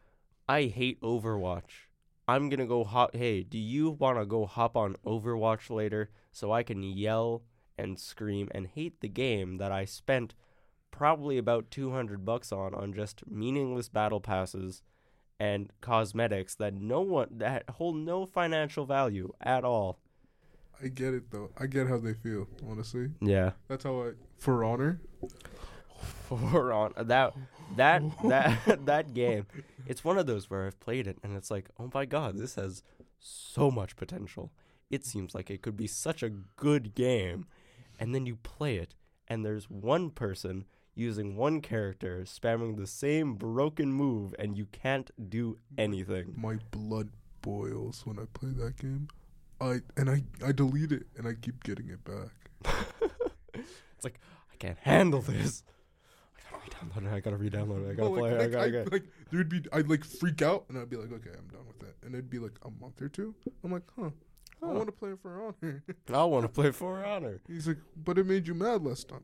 I 0.47 0.63
hate 0.63 0.99
Overwatch, 1.01 1.88
I'm 2.27 2.49
going 2.49 2.60
to 2.60 2.65
go 2.65 2.84
hop. 2.84 3.15
Hey, 3.15 3.43
do 3.43 3.58
you 3.58 3.91
want 3.91 4.17
to 4.19 4.25
go 4.25 4.45
hop 4.45 4.75
on 4.77 4.95
Overwatch 5.06 5.69
later 5.69 6.10
so 6.32 6.51
I 6.51 6.63
can 6.63 6.82
yell 6.84 7.43
and 7.77 7.99
scream 7.99 8.49
and 8.51 8.67
hate 8.67 9.01
the 9.01 9.10
game 9.10 9.58
that 9.58 9.71
I 9.71 9.86
spent 9.86 10.36
probably 10.91 11.38
about 11.38 11.71
200 11.71 12.23
bucks 12.23 12.51
on 12.51 12.73
on 12.75 12.93
just 12.93 13.23
meaningless 13.27 13.89
battle 13.89 14.19
passes 14.21 14.84
and 15.39 15.71
cosmetics 15.82 16.53
that 16.56 16.73
no 16.75 17.01
one 17.01 17.27
that 17.32 17.67
hold 17.71 17.95
no 17.95 18.25
financial 18.25 18.86
value 18.86 19.34
at 19.41 19.63
all. 19.65 19.99
I 20.81 20.88
get 20.88 21.13
it 21.13 21.31
though. 21.31 21.51
I 21.57 21.67
get 21.67 21.88
how 21.88 21.97
they 21.97 22.13
feel. 22.13 22.47
Honestly, 22.69 23.09
Yeah. 23.21 23.51
that's 23.67 23.83
how 23.83 24.03
I. 24.03 24.12
For 24.38 24.63
Honor, 24.63 24.99
For 26.27 26.71
honor. 26.71 27.03
that 27.03 27.33
that 27.77 28.01
that 28.23 28.86
that 28.86 29.13
game, 29.13 29.45
it's 29.88 30.03
one 30.03 30.17
of 30.17 30.25
those 30.25 30.49
where 30.49 30.65
I've 30.65 30.79
played 30.79 31.07
it 31.07 31.17
and 31.23 31.36
it's 31.36 31.49
like, 31.51 31.69
oh 31.79 31.89
my 31.93 32.05
god, 32.05 32.38
this 32.38 32.55
has 32.55 32.83
so 33.19 33.71
much 33.71 33.95
potential. 33.95 34.51
It 34.89 35.05
seems 35.05 35.33
like 35.33 35.49
it 35.49 35.62
could 35.62 35.77
be 35.77 35.88
such 35.88 36.21
a 36.23 36.29
good 36.29 36.93
game, 36.93 37.45
and 37.99 38.13
then 38.13 38.25
you 38.25 38.36
play 38.36 38.75
it, 38.77 38.95
and 39.27 39.43
there's 39.45 39.69
one 39.69 40.09
person 40.12 40.65
using 40.93 41.36
one 41.36 41.59
character 41.62 42.21
spamming 42.25 42.77
the 42.77 42.86
same 42.86 43.33
broken 43.36 43.91
move, 43.91 44.36
and 44.38 44.55
you 44.57 44.65
can't 44.67 45.09
do 45.29 45.57
anything. 45.77 46.33
my 46.38 46.57
blood 46.69 47.09
boils 47.41 48.05
when 48.05 48.19
I 48.19 48.25
play 48.33 48.51
that 48.51 48.77
game. 48.77 49.07
I 49.62 49.82
and 49.98 50.10
I 50.10 50.24
I 50.46 50.52
delete 50.52 50.92
it 50.92 51.04
and 51.18 51.28
I 51.28 51.34
keep 51.34 51.63
getting 51.63 51.89
it 51.89 52.04
back. 52.04 52.32
It's 53.56 54.04
like 54.04 54.20
I 54.52 54.56
can't 54.58 54.78
handle 54.80 55.22
this. 55.22 55.63
I 56.36 56.50
gotta 56.50 56.58
re-download 56.58 57.06
it. 57.08 57.13
I 57.16 57.20
gotta 57.20 57.38
re-download 57.38 57.88
it. 57.88 57.92
I 57.92 57.94
gotta 57.94 58.10
No, 58.10 58.16
play 58.18 58.32
like, 58.32 58.42
it. 58.42 58.44
I 58.44 58.48
gotta 58.50 58.63
I, 58.66 58.70
get. 58.70 58.92
like 58.92 59.04
there'd 59.32 59.50
be 59.50 59.62
I'd 59.72 59.89
like 59.89 60.04
freak 60.04 60.42
out 60.42 60.66
and 60.70 60.78
I'd 60.78 60.89
be 60.89 60.98
like, 60.98 61.12
okay, 61.12 61.30
I'm 61.38 61.48
done 61.48 61.66
with 61.68 61.82
it. 61.88 61.96
And 62.04 62.13
it'd 62.13 62.30
be 62.30 62.39
like 62.39 62.58
a 62.63 62.70
month 62.82 63.02
or 63.02 63.08
two. 63.10 63.34
I'm 63.63 63.72
like, 63.72 63.84
huh, 63.98 64.10
I 64.62 64.66
Huh. 64.68 64.74
want 64.74 64.88
to 64.88 64.92
play 64.92 65.12
For 65.22 65.42
Honor. 65.62 65.84
I 66.13 66.24
want 66.26 66.44
to 66.44 66.50
play 66.50 66.72
For 66.72 67.04
Honor. 67.06 67.39
He's 67.48 67.68
like, 67.68 67.78
but 67.96 68.18
it 68.18 68.26
made 68.26 68.48
you 68.48 68.54
mad 68.56 68.84
last 68.84 69.08
time. 69.10 69.24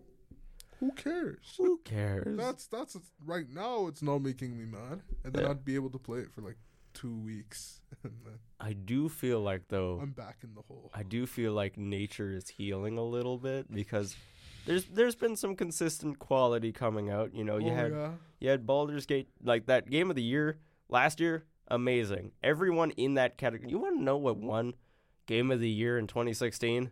Who 0.80 0.92
cares? 0.94 1.56
Who 1.58 1.80
cares? 1.84 2.38
That's 2.38 2.68
that's 2.68 2.96
right 3.26 3.50
now. 3.50 3.88
It's 3.88 4.02
not 4.02 4.20
making 4.22 4.58
me 4.58 4.66
mad, 4.66 5.02
and 5.26 5.34
then 5.34 5.44
Yeah. 5.44 5.50
I'd 5.50 5.66
be 5.66 5.76
able 5.76 5.90
to 5.90 6.00
play 6.00 6.20
it 6.20 6.32
for 6.32 6.42
like 6.42 6.58
two 6.94 7.16
weeks, 7.18 7.82
I 8.60 8.74
do 8.74 9.10
feel 9.10 9.40
like 9.42 9.68
though. 9.70 10.00
I'm 10.02 10.12
back 10.12 10.38
in 10.44 10.54
the 10.54 10.62
hole. 10.62 10.92
I 10.94 11.04
do 11.04 11.26
feel 11.26 11.54
like 11.54 11.78
nature 11.78 12.32
is 12.32 12.50
healing 12.50 12.98
a 12.98 13.04
little 13.04 13.38
bit 13.38 13.72
because 13.74 14.16
there's 14.66 14.86
there's 14.86 15.16
been 15.16 15.36
some 15.36 15.56
consistent 15.56 16.20
quality 16.20 16.72
coming 16.72 17.10
out. 17.10 17.34
You 17.34 17.44
know, 17.44 17.58
you 17.58 17.72
oh, 17.72 17.76
had 17.76 17.92
yeah. 17.92 18.12
you 18.40 18.50
had 18.50 18.66
Baldur's 18.66 19.06
Gate 19.06 19.30
like 19.44 19.68
that 19.68 19.90
game 19.90 20.10
of 20.10 20.16
the 20.16 20.24
year 20.24 20.60
last 20.90 21.20
year, 21.20 21.46
amazing. 21.70 22.32
Everyone 22.44 22.92
in 22.92 23.14
that 23.16 23.38
category. 23.38 23.70
You 23.70 23.80
want 23.80 23.98
to 23.98 24.04
know 24.04 24.18
what 24.18 24.38
won 24.38 24.74
game 25.26 25.52
of 25.52 25.60
the 25.60 25.70
year 25.70 25.98
in 25.98 26.08
2016? 26.08 26.92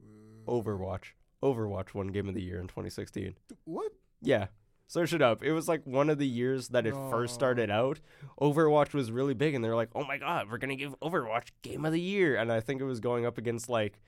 Uh, 0.00 0.50
Overwatch. 0.50 1.12
Overwatch 1.42 1.94
won 1.94 2.08
game 2.08 2.28
of 2.28 2.34
the 2.34 2.42
year 2.42 2.60
in 2.60 2.66
2016. 2.66 3.34
what? 3.64 3.92
Yeah. 4.20 4.46
Search 4.88 5.12
it 5.12 5.22
up. 5.22 5.44
It 5.44 5.52
was 5.52 5.68
like 5.68 5.82
one 5.84 6.10
of 6.10 6.18
the 6.18 6.26
years 6.26 6.68
that 6.68 6.86
it 6.86 6.94
first 7.10 7.34
started 7.34 7.70
out. 7.70 8.00
Overwatch 8.40 8.94
was 8.94 9.12
really 9.12 9.34
big, 9.34 9.54
and 9.54 9.62
they're 9.62 9.76
like, 9.76 9.90
"Oh 9.94 10.04
my 10.04 10.16
god, 10.16 10.50
we're 10.50 10.58
gonna 10.58 10.76
give 10.76 10.98
Overwatch 11.00 11.50
Game 11.62 11.84
of 11.84 11.92
the 11.92 12.00
Year!" 12.00 12.36
And 12.36 12.50
I 12.50 12.60
think 12.60 12.80
it 12.80 12.84
was 12.84 12.98
going 12.98 13.26
up 13.26 13.36
against 13.38 13.68
like, 13.68 14.00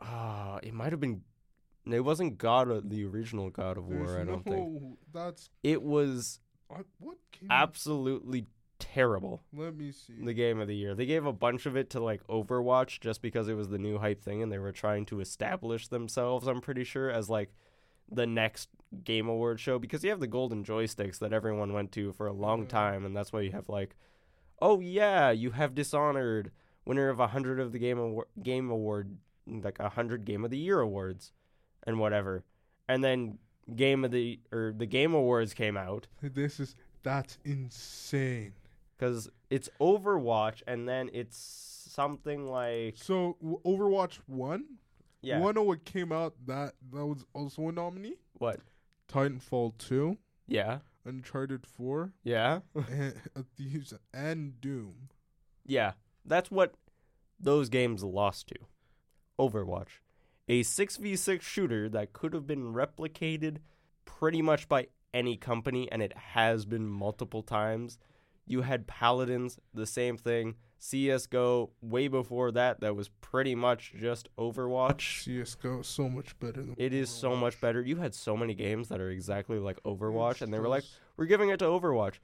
ah, 0.00 0.58
it 0.62 0.74
might 0.74 0.92
have 0.92 1.00
been. 1.00 1.22
It 1.86 2.00
wasn't 2.00 2.38
God 2.38 2.70
of 2.70 2.90
the 2.90 3.04
original 3.04 3.50
God 3.50 3.76
of 3.76 3.88
War. 3.88 4.06
There's 4.06 4.16
I 4.16 4.24
don't 4.24 4.46
no, 4.46 4.52
think 4.52 4.98
That's 5.12 5.50
it 5.62 5.82
was 5.82 6.40
I, 6.70 6.82
what 6.98 7.16
absolutely 7.48 8.46
terrible. 8.78 9.42
Let 9.52 9.76
me 9.76 9.92
see. 9.92 10.22
The 10.22 10.34
game 10.34 10.60
of 10.60 10.68
the 10.68 10.76
year. 10.76 10.94
They 10.94 11.06
gave 11.06 11.26
a 11.26 11.32
bunch 11.32 11.66
of 11.66 11.76
it 11.76 11.90
to 11.90 12.00
like 12.00 12.26
Overwatch 12.26 13.00
just 13.00 13.22
because 13.22 13.48
it 13.48 13.54
was 13.54 13.68
the 13.68 13.78
new 13.78 13.98
hype 13.98 14.22
thing, 14.22 14.42
and 14.42 14.52
they 14.52 14.58
were 14.58 14.72
trying 14.72 15.06
to 15.06 15.20
establish 15.20 15.88
themselves. 15.88 16.46
I'm 16.46 16.60
pretty 16.60 16.84
sure 16.84 17.10
as 17.10 17.28
like 17.28 17.52
the 18.10 18.26
next 18.26 18.68
game 19.04 19.28
award 19.28 19.60
show 19.60 19.78
because 19.78 20.02
you 20.02 20.10
have 20.10 20.20
the 20.20 20.26
golden 20.26 20.64
joysticks 20.64 21.18
that 21.20 21.32
everyone 21.32 21.72
went 21.72 21.92
to 21.92 22.12
for 22.12 22.26
a 22.26 22.32
long 22.32 22.62
Yeah. 22.62 22.68
time, 22.68 23.04
and 23.04 23.16
that's 23.16 23.32
why 23.32 23.40
you 23.42 23.52
have 23.52 23.68
like, 23.68 23.94
oh 24.60 24.80
yeah, 24.80 25.30
you 25.30 25.52
have 25.52 25.74
Dishonored, 25.74 26.50
winner 26.84 27.08
of 27.08 27.20
a 27.20 27.28
hundred 27.28 27.60
of 27.60 27.72
the 27.72 27.78
game 27.78 27.98
award, 27.98 28.26
game 28.42 28.68
award, 28.70 29.16
like 29.46 29.78
a 29.78 29.90
hundred 29.90 30.24
game 30.24 30.44
of 30.44 30.50
the 30.50 30.58
year 30.58 30.80
awards, 30.80 31.32
and 31.86 31.98
whatever. 31.98 32.44
and 32.88 33.02
then 33.04 33.38
game 33.76 34.04
of 34.04 34.10
the 34.10 34.40
or 34.50 34.74
the 34.76 34.86
game 34.86 35.14
awards 35.14 35.54
came 35.54 35.76
out 35.76 36.08
This 36.20 36.58
is 36.58 36.74
that's 37.04 37.38
insane. 37.44 38.52
because 38.98 39.30
it's 39.48 39.68
Overwatch, 39.80 40.62
and 40.66 40.88
then 40.88 41.08
it's 41.12 41.36
something 41.88 42.46
like 42.48 42.96
So 42.98 43.36
Overwatch 43.64 44.18
one, 44.26 44.64
yeah, 45.22 45.36
you 45.36 45.42
wanna 45.42 45.54
know 45.54 45.62
what 45.62 45.84
came 45.84 46.12
out 46.12 46.34
that 46.46 46.74
that 46.92 47.06
was 47.06 47.24
also 47.34 47.68
a 47.68 47.72
nominee? 47.72 48.16
what? 48.38 48.60
Titanfall 49.08 49.76
two, 49.78 50.18
Yeah, 50.46 50.78
Uncharted 51.04 51.66
four, 51.66 52.12
yeah, 52.22 52.60
and 52.74 53.14
Thieves 53.56 53.92
and 54.14 54.60
Doom. 54.60 55.08
yeah. 55.66 55.92
That's 56.24 56.50
what 56.50 56.74
those 57.40 57.68
games 57.70 58.04
lost 58.04 58.48
to. 58.48 58.56
Overwatch, 59.38 60.00
a 60.48 60.62
six 60.62 60.96
v 60.96 61.16
six 61.16 61.44
shooter 61.46 61.88
that 61.88 62.12
could 62.12 62.34
have 62.34 62.46
been 62.46 62.72
replicated 62.74 63.56
pretty 64.04 64.42
much 64.42 64.68
by 64.68 64.88
any 65.14 65.36
company, 65.36 65.90
and 65.90 66.02
it 66.02 66.12
has 66.16 66.64
been 66.66 66.86
multiple 66.86 67.42
times. 67.42 67.98
You 68.46 68.62
had 68.62 68.86
Paladins, 68.86 69.58
the 69.72 69.86
same 69.86 70.16
thing. 70.18 70.56
CS:GO, 70.82 71.70
way 71.82 72.08
before 72.08 72.50
that, 72.52 72.80
that 72.80 72.96
was 72.96 73.08
pretty 73.20 73.54
much 73.54 73.92
just 73.96 74.34
Overwatch. 74.36 75.22
CS:GO 75.22 75.80
is 75.80 75.86
so 75.86 76.08
much 76.08 76.38
better 76.40 76.62
than 76.62 76.74
It 76.78 76.94
is 76.94 77.10
so 77.10 77.36
much 77.36 77.60
better. 77.60 77.82
You 77.82 77.96
had 77.96 78.14
so 78.14 78.34
many 78.34 78.54
games 78.54 78.88
that 78.88 78.98
are 78.98 79.10
exactly 79.10 79.58
like 79.58 79.80
Overwatch, 79.82 80.32
It's 80.32 80.42
and 80.42 80.54
they 80.54 80.58
were 80.58 80.68
like, 80.68 80.84
"We're 81.18 81.26
giving 81.26 81.50
it 81.50 81.58
to 81.58 81.66
Overwatch." 81.66 82.14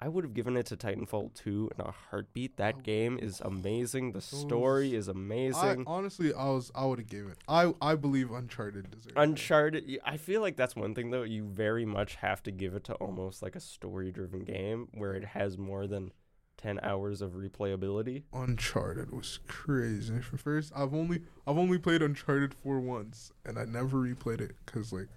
I 0.00 0.06
would 0.06 0.22
have 0.22 0.34
given 0.34 0.56
it 0.56 0.66
to 0.66 0.76
Titanfall 0.76 1.34
2 1.34 1.70
in 1.76 1.84
a 1.84 1.90
heartbeat. 1.90 2.56
That 2.56 2.76
oh, 2.78 2.80
game 2.82 3.18
is 3.20 3.40
amazing. 3.40 4.12
The 4.12 4.20
story 4.20 4.94
is 4.94 5.08
I, 5.08 5.12
amazing. 5.12 5.84
honestly, 5.88 6.32
I 6.32 6.50
was 6.50 6.70
I 6.74 6.84
would 6.84 7.00
have 7.00 7.08
given 7.08 7.32
it. 7.32 7.38
I 7.48 7.74
I 7.80 7.96
believe 7.96 8.30
Uncharted 8.30 8.90
deserves. 8.90 9.06
it. 9.06 9.14
Uncharted. 9.16 9.98
I 10.04 10.18
feel 10.18 10.40
like 10.40 10.56
that's 10.56 10.76
one 10.76 10.94
thing 10.94 11.10
though. 11.10 11.24
You 11.24 11.46
very 11.46 11.84
much 11.84 12.16
have 12.16 12.42
to 12.44 12.52
give 12.52 12.74
it 12.74 12.84
to 12.84 12.94
almost 12.94 13.42
like 13.42 13.56
a 13.56 13.60
story-driven 13.60 14.44
game 14.44 14.88
where 14.92 15.14
it 15.14 15.24
has 15.24 15.58
more 15.58 15.86
than 15.88 16.12
ten 16.58 16.78
hours 16.82 17.22
of 17.22 17.32
replayability. 17.32 18.24
Uncharted 18.34 19.10
was 19.12 19.38
crazy. 19.48 20.20
For 20.20 20.36
first, 20.36 20.72
I've 20.76 20.92
only 20.92 21.22
I've 21.46 21.56
only 21.56 21.78
played 21.78 22.02
Uncharted 22.02 22.52
four 22.52 22.78
once, 22.80 23.32
and 23.46 23.58
I 23.58 23.64
never 23.64 23.96
replayed 23.98 24.40
it 24.42 24.56
because 24.66 24.92
like 24.92 25.08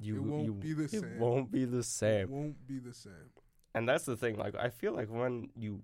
You, 0.00 0.16
It 0.16 0.22
won't 0.22 0.44
you, 0.46 0.52
be 0.54 0.72
the 0.72 0.84
It 0.84 0.90
same. 0.90 1.18
won't 1.18 1.50
be 1.52 1.64
the 1.66 1.78
it 1.80 1.84
same. 1.84 2.30
won't 2.30 2.66
be 2.66 2.78
the 2.78 2.94
same. 2.94 3.30
And 3.74 3.86
that's 3.88 4.04
the 4.04 4.16
thing. 4.16 4.36
Like, 4.36 4.54
I 4.54 4.70
feel 4.70 4.92
like 4.94 5.08
when 5.08 5.50
you 5.56 5.82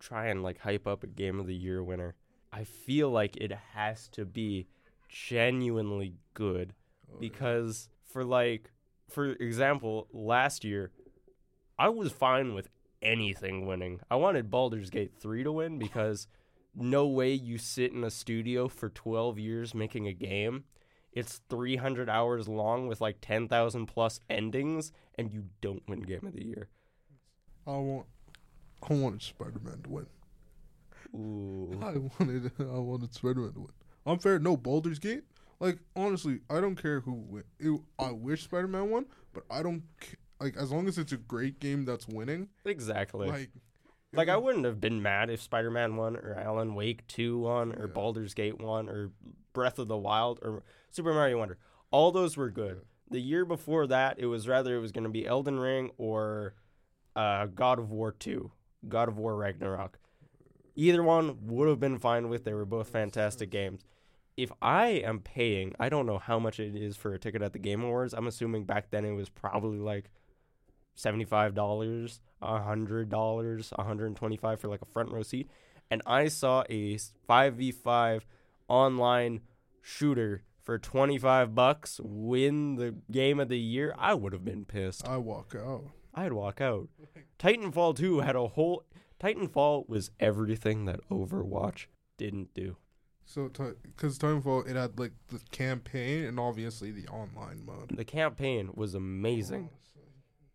try 0.00 0.26
and 0.26 0.42
like 0.42 0.58
hype 0.58 0.86
up 0.86 1.02
a 1.04 1.06
game 1.06 1.38
of 1.38 1.46
the 1.46 1.54
year 1.54 1.82
winner, 1.82 2.14
I 2.52 2.64
feel 2.64 3.10
like 3.10 3.36
it 3.36 3.52
has 3.74 4.08
to 4.08 4.24
be 4.24 4.66
genuinely 5.08 6.14
good 6.34 6.72
Oh, 7.12 7.18
because 7.20 7.88
for 8.04 8.24
like 8.24 8.70
for 9.08 9.26
example 9.26 10.08
last 10.12 10.64
year 10.64 10.90
i 11.78 11.88
was 11.88 12.10
fine 12.12 12.52
with 12.54 12.68
anything 13.02 13.66
winning 13.66 14.00
i 14.10 14.16
wanted 14.16 14.50
Baldur's 14.50 14.90
gate 14.90 15.12
3 15.18 15.42
to 15.44 15.52
win 15.52 15.78
because 15.78 16.26
no 16.74 17.06
way 17.06 17.32
you 17.32 17.58
sit 17.58 17.92
in 17.92 18.04
a 18.04 18.10
studio 18.10 18.68
for 18.68 18.88
12 18.88 19.38
years 19.38 19.74
making 19.74 20.06
a 20.06 20.12
game 20.12 20.64
it's 21.12 21.40
300 21.48 22.10
hours 22.10 22.46
long 22.46 22.88
with 22.88 23.00
like 23.00 23.16
10,000 23.22 23.86
plus 23.86 24.20
endings 24.28 24.92
and 25.16 25.32
you 25.32 25.44
don't 25.60 25.82
win 25.88 26.00
game 26.00 26.26
of 26.26 26.34
the 26.34 26.44
year 26.44 26.68
I 27.66 27.76
want 27.78 28.06
I 28.88 28.94
wanted 28.94 29.22
Spider 29.22 29.60
Man 29.62 29.82
to 29.82 29.90
win. 29.90 30.06
ooh 31.14 31.80
I 31.82 31.96
wanted 32.18 32.52
I 32.60 32.78
wanted 32.78 33.14
Spider 33.14 33.40
Man 33.40 33.52
to 33.54 33.60
win. 33.60 33.72
Unfair, 34.06 34.38
no 34.38 34.56
Baldur's 34.56 34.98
Gate. 35.00 35.24
Like 35.58 35.78
honestly, 35.96 36.40
I 36.48 36.60
don't 36.60 36.76
care 36.80 37.00
who 37.00 37.12
win. 37.14 37.44
It, 37.58 37.80
I 37.98 38.12
wish 38.12 38.44
Spider 38.44 38.68
Man 38.68 38.90
won, 38.90 39.06
but 39.32 39.44
I 39.50 39.62
don't 39.62 39.82
ca- 40.00 40.16
like 40.40 40.56
as 40.56 40.70
long 40.70 40.88
as 40.88 40.98
it's 40.98 41.12
a 41.12 41.16
great 41.16 41.60
game 41.60 41.84
that's 41.84 42.06
winning. 42.08 42.48
exactly 42.64 43.28
Like, 43.28 43.50
Like 44.12 44.28
I 44.28 44.36
wouldn't 44.36 44.64
have 44.64 44.80
been 44.80 45.02
mad 45.02 45.30
if 45.30 45.42
Spider-Man 45.42 45.96
won 45.96 46.16
or 46.16 46.34
Alan 46.34 46.74
Wake 46.74 47.06
2 47.08 47.38
won 47.38 47.72
or 47.72 47.86
Yeah. 47.86 47.92
Baldur's 47.92 48.34
Gate 48.34 48.60
1 48.60 48.88
or 48.88 49.12
Breath 49.52 49.78
of 49.78 49.88
the 49.88 49.96
Wild 49.96 50.38
or 50.42 50.62
Super 50.90 51.12
Mario 51.12 51.38
Wonder. 51.38 51.58
All 51.90 52.12
those 52.12 52.36
were 52.36 52.50
good. 52.50 52.82
The 53.10 53.20
year 53.20 53.44
before 53.44 53.86
that, 53.86 54.18
it 54.18 54.26
was 54.26 54.48
rather 54.48 54.76
it 54.76 54.80
was 54.80 54.92
going 54.92 55.04
to 55.04 55.10
be 55.10 55.26
Elden 55.26 55.58
Ring 55.60 55.90
or 55.96 56.54
uh, 57.14 57.46
God 57.46 57.78
of 57.78 57.90
War 57.90 58.12
2, 58.12 58.50
God 58.88 59.08
of 59.08 59.16
War 59.16 59.36
Ragnarok. 59.36 59.98
Either 60.74 61.02
one 61.02 61.38
would 61.46 61.68
have 61.68 61.80
been 61.80 61.98
fine 61.98 62.28
with. 62.28 62.44
They 62.44 62.52
were 62.52 62.66
both 62.66 62.88
fantastic 62.90 63.50
games. 63.50 63.82
If 64.36 64.52
I 64.60 64.88
am 64.88 65.20
paying, 65.20 65.72
I 65.80 65.88
don't 65.88 66.04
know 66.04 66.18
how 66.18 66.38
much 66.38 66.60
it 66.60 66.76
is 66.76 66.96
for 66.96 67.14
a 67.14 67.18
ticket 67.18 67.40
at 67.40 67.54
the 67.54 67.58
Game 67.58 67.82
Awards. 67.82 68.12
I'm 68.12 68.26
assuming 68.26 68.64
back 68.64 68.90
then 68.90 69.04
it 69.06 69.12
was 69.12 69.30
probably 69.30 69.78
like 69.78 70.10
seventy-five 70.96 71.54
dollars, 71.54 72.20
a 72.42 72.60
hundred 72.60 73.08
dollars, 73.08 73.72
a 73.78 73.84
hundred 73.84 74.06
and 74.06 74.16
twenty-five 74.16 74.58
for 74.58 74.66
like 74.66 74.82
a 74.82 74.86
front 74.86 75.12
row 75.12 75.22
seat, 75.22 75.48
and 75.90 76.02
I 76.04 76.26
saw 76.26 76.64
a 76.68 76.98
five 77.28 77.54
v 77.54 77.70
five 77.70 78.26
online 78.66 79.42
shooter 79.80 80.42
for 80.60 80.78
twenty-five 80.78 81.54
bucks 81.54 82.00
win 82.02 82.74
the 82.74 82.96
game 83.12 83.38
of 83.38 83.48
the 83.48 83.60
year. 83.60 83.94
I 83.96 84.14
would 84.14 84.32
have 84.32 84.44
been 84.44 84.64
pissed. 84.64 85.06
I 85.06 85.18
walk 85.18 85.54
out. 85.54 85.84
I'd 86.12 86.32
walk 86.32 86.60
out. 86.60 86.88
Titanfall 87.38 87.96
two 87.96 88.20
had 88.20 88.34
a 88.34 88.48
whole. 88.48 88.84
Titanfall 89.20 89.88
was 89.88 90.10
everything 90.18 90.86
that 90.86 91.00
Overwatch 91.08 91.86
didn't 92.18 92.52
do. 92.52 92.76
So, 93.24 93.48
because 93.48 94.18
Titanfall, 94.18 94.68
it 94.68 94.76
had 94.76 94.98
like 94.98 95.12
the 95.28 95.40
campaign 95.50 96.24
and 96.24 96.38
obviously 96.38 96.92
the 96.92 97.08
online 97.08 97.64
mode. 97.64 97.96
The 97.96 98.04
campaign 98.04 98.70
was 98.74 98.94
amazing. 98.94 99.70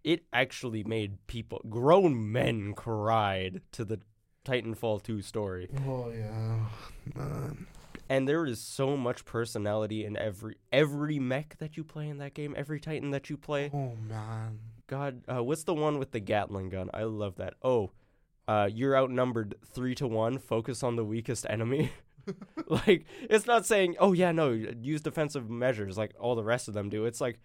It 0.03 0.23
actually 0.33 0.83
made 0.83 1.25
people, 1.27 1.61
grown 1.69 2.31
men, 2.31 2.73
cried 2.73 3.61
to 3.73 3.85
the 3.85 3.99
Titanfall 4.45 5.03
2 5.03 5.21
story. 5.21 5.69
Oh 5.85 6.09
yeah, 6.09 6.67
man. 7.15 7.67
And 8.09 8.27
there 8.27 8.45
is 8.45 8.59
so 8.59 8.97
much 8.97 9.23
personality 9.23 10.03
in 10.03 10.17
every 10.17 10.57
every 10.71 11.19
mech 11.19 11.57
that 11.59 11.77
you 11.77 11.83
play 11.83 12.09
in 12.09 12.17
that 12.17 12.33
game, 12.33 12.53
every 12.57 12.79
Titan 12.79 13.11
that 13.11 13.29
you 13.29 13.37
play. 13.37 13.69
Oh 13.73 13.95
man. 13.95 14.59
God, 14.87 15.21
uh, 15.31 15.43
what's 15.43 15.63
the 15.63 15.73
one 15.73 15.99
with 15.99 16.11
the 16.11 16.19
Gatling 16.19 16.69
gun? 16.69 16.89
I 16.93 17.03
love 17.03 17.37
that. 17.37 17.53
Oh, 17.61 17.91
uh, 18.47 18.67
you're 18.69 18.97
outnumbered 18.97 19.55
three 19.65 19.95
to 19.95 20.07
one. 20.07 20.39
Focus 20.39 20.83
on 20.83 20.97
the 20.97 21.05
weakest 21.05 21.45
enemy. 21.49 21.93
like 22.67 23.05
it's 23.29 23.45
not 23.45 23.65
saying, 23.65 23.95
oh 23.99 24.13
yeah, 24.13 24.31
no, 24.31 24.51
use 24.51 25.01
defensive 25.01 25.49
measures 25.49 25.97
like 25.97 26.13
all 26.19 26.35
the 26.35 26.43
rest 26.43 26.67
of 26.67 26.73
them 26.73 26.89
do. 26.89 27.05
It's 27.05 27.21
like, 27.21 27.39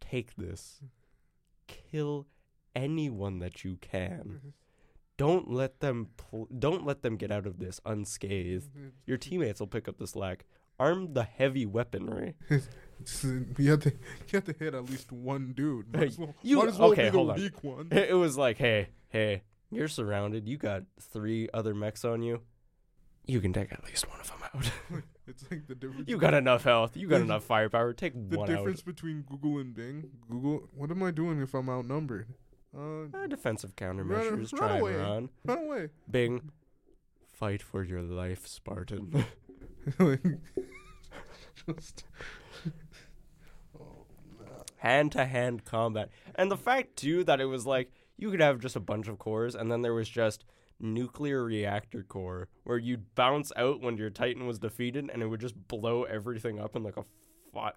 take 0.00 0.36
this, 0.36 0.80
kill 1.94 2.26
anyone 2.74 3.38
that 3.38 3.64
you 3.64 3.76
can. 3.80 4.20
Mm-hmm. 4.38 4.48
Don't 5.16 5.50
let 5.50 5.78
them. 5.80 6.08
Pl- 6.16 6.48
don't 6.58 6.84
let 6.84 7.02
them 7.02 7.16
get 7.16 7.30
out 7.30 7.46
of 7.46 7.58
this 7.58 7.80
unscathed. 7.86 8.70
Mm-hmm. 8.76 8.88
Your 9.06 9.16
teammates 9.16 9.60
will 9.60 9.68
pick 9.68 9.88
up 9.88 9.98
the 9.98 10.06
slack. 10.08 10.44
Arm 10.80 11.14
the 11.14 11.22
heavy 11.22 11.66
weaponry. 11.66 12.34
Uh, 13.24 13.28
you 13.58 13.72
have 13.72 13.80
to 13.80 13.90
you 13.90 13.96
have 14.34 14.44
to 14.44 14.54
hit 14.56 14.72
at 14.72 14.88
least 14.88 15.10
one 15.10 15.52
dude. 15.52 15.92
Might 15.92 16.04
as 16.04 16.18
well, 16.18 16.32
You- 16.42 16.58
might 16.58 16.68
as 16.68 16.78
well 16.78 16.92
okay, 16.92 17.06
be 17.06 17.10
the 17.10 17.16
hold 17.18 17.30
on. 17.30 17.50
one. 17.60 17.88
It 17.90 18.14
was 18.16 18.38
like, 18.38 18.56
hey, 18.56 18.90
hey, 19.08 19.42
you're 19.70 19.88
surrounded. 19.88 20.48
You 20.48 20.56
got 20.56 20.84
three 21.00 21.48
other 21.52 21.74
mechs 21.74 22.04
on 22.04 22.22
you. 22.22 22.40
You 23.26 23.40
can 23.40 23.52
take 23.52 23.72
at 23.72 23.82
least 23.84 24.08
one 24.08 24.20
of 24.20 24.26
them 24.28 24.38
out. 24.54 24.70
It's 25.26 25.42
like 25.50 25.66
the 25.66 25.74
difference. 25.74 26.06
you 26.06 26.18
got 26.18 26.34
enough 26.34 26.64
health. 26.64 26.98
You 26.98 27.08
got 27.08 27.22
enough 27.22 27.44
firepower. 27.44 27.94
Take 27.94 28.12
the 28.28 28.36
one 28.36 28.46
difference 28.46 28.82
between 28.82 29.22
Google 29.22 29.56
and 29.58 29.74
Bing. 29.74 30.10
Google, 30.30 30.68
what 30.74 30.90
am 30.90 31.02
I 31.02 31.12
doing 31.12 31.40
if 31.40 31.54
I'm 31.54 31.70
outnumbered? 31.70 32.26
Uh, 32.76 33.04
Uh, 33.04 33.26
defensive 33.26 33.74
countermeasures. 33.74 34.52
run 34.52 34.58
Try 34.58 34.68
and 34.72 34.80
away. 34.82 34.96
run. 34.96 35.30
run 35.46 35.58
away. 35.60 35.88
Bing, 36.10 36.50
fight 37.32 37.62
for 37.62 37.82
your 37.82 38.02
life, 38.02 38.46
Spartan. 38.46 39.24
just. 41.66 42.04
Oh 43.80 44.04
hand 44.76 45.12
to 45.12 45.24
hand 45.24 45.64
combat. 45.64 46.10
And 46.34 46.50
the 46.50 46.56
fact 46.58 46.96
too 46.96 47.24
that 47.24 47.40
it 47.40 47.46
was 47.46 47.64
like 47.66 47.90
you 48.18 48.30
could 48.30 48.40
have 48.40 48.60
just 48.60 48.76
a 48.76 48.80
bunch 48.80 49.08
of 49.08 49.18
cores 49.18 49.54
and 49.54 49.72
then 49.72 49.80
there 49.80 49.94
was 49.94 50.08
just 50.08 50.44
nuclear 50.80 51.44
reactor 51.44 52.02
core 52.02 52.48
where 52.64 52.78
you'd 52.78 53.14
bounce 53.14 53.52
out 53.56 53.80
when 53.80 53.96
your 53.96 54.10
titan 54.10 54.46
was 54.46 54.58
defeated 54.58 55.08
and 55.12 55.22
it 55.22 55.26
would 55.28 55.40
just 55.40 55.54
blow 55.68 56.02
everything 56.04 56.58
up 56.58 56.74
in 56.76 56.82
like 56.82 56.96
a 56.96 57.04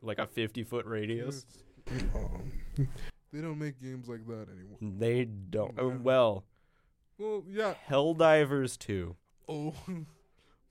like 0.01 0.17
a 0.17 0.25
50 0.27 0.63
foot 0.63 0.85
radius. 0.85 1.45
They 3.33 3.41
don't 3.41 3.59
make 3.59 3.81
games 3.81 4.07
like 4.07 4.25
that 4.27 4.47
anymore. 4.49 4.77
They 4.81 5.25
don't. 5.25 5.75
oh, 5.77 5.89
Yeah. 5.89 5.95
well, 5.97 6.45
Well, 7.17 7.43
yeah. 7.47 7.73
Helldivers 7.89 8.77
2. 8.77 9.15
Oh, 9.49 9.73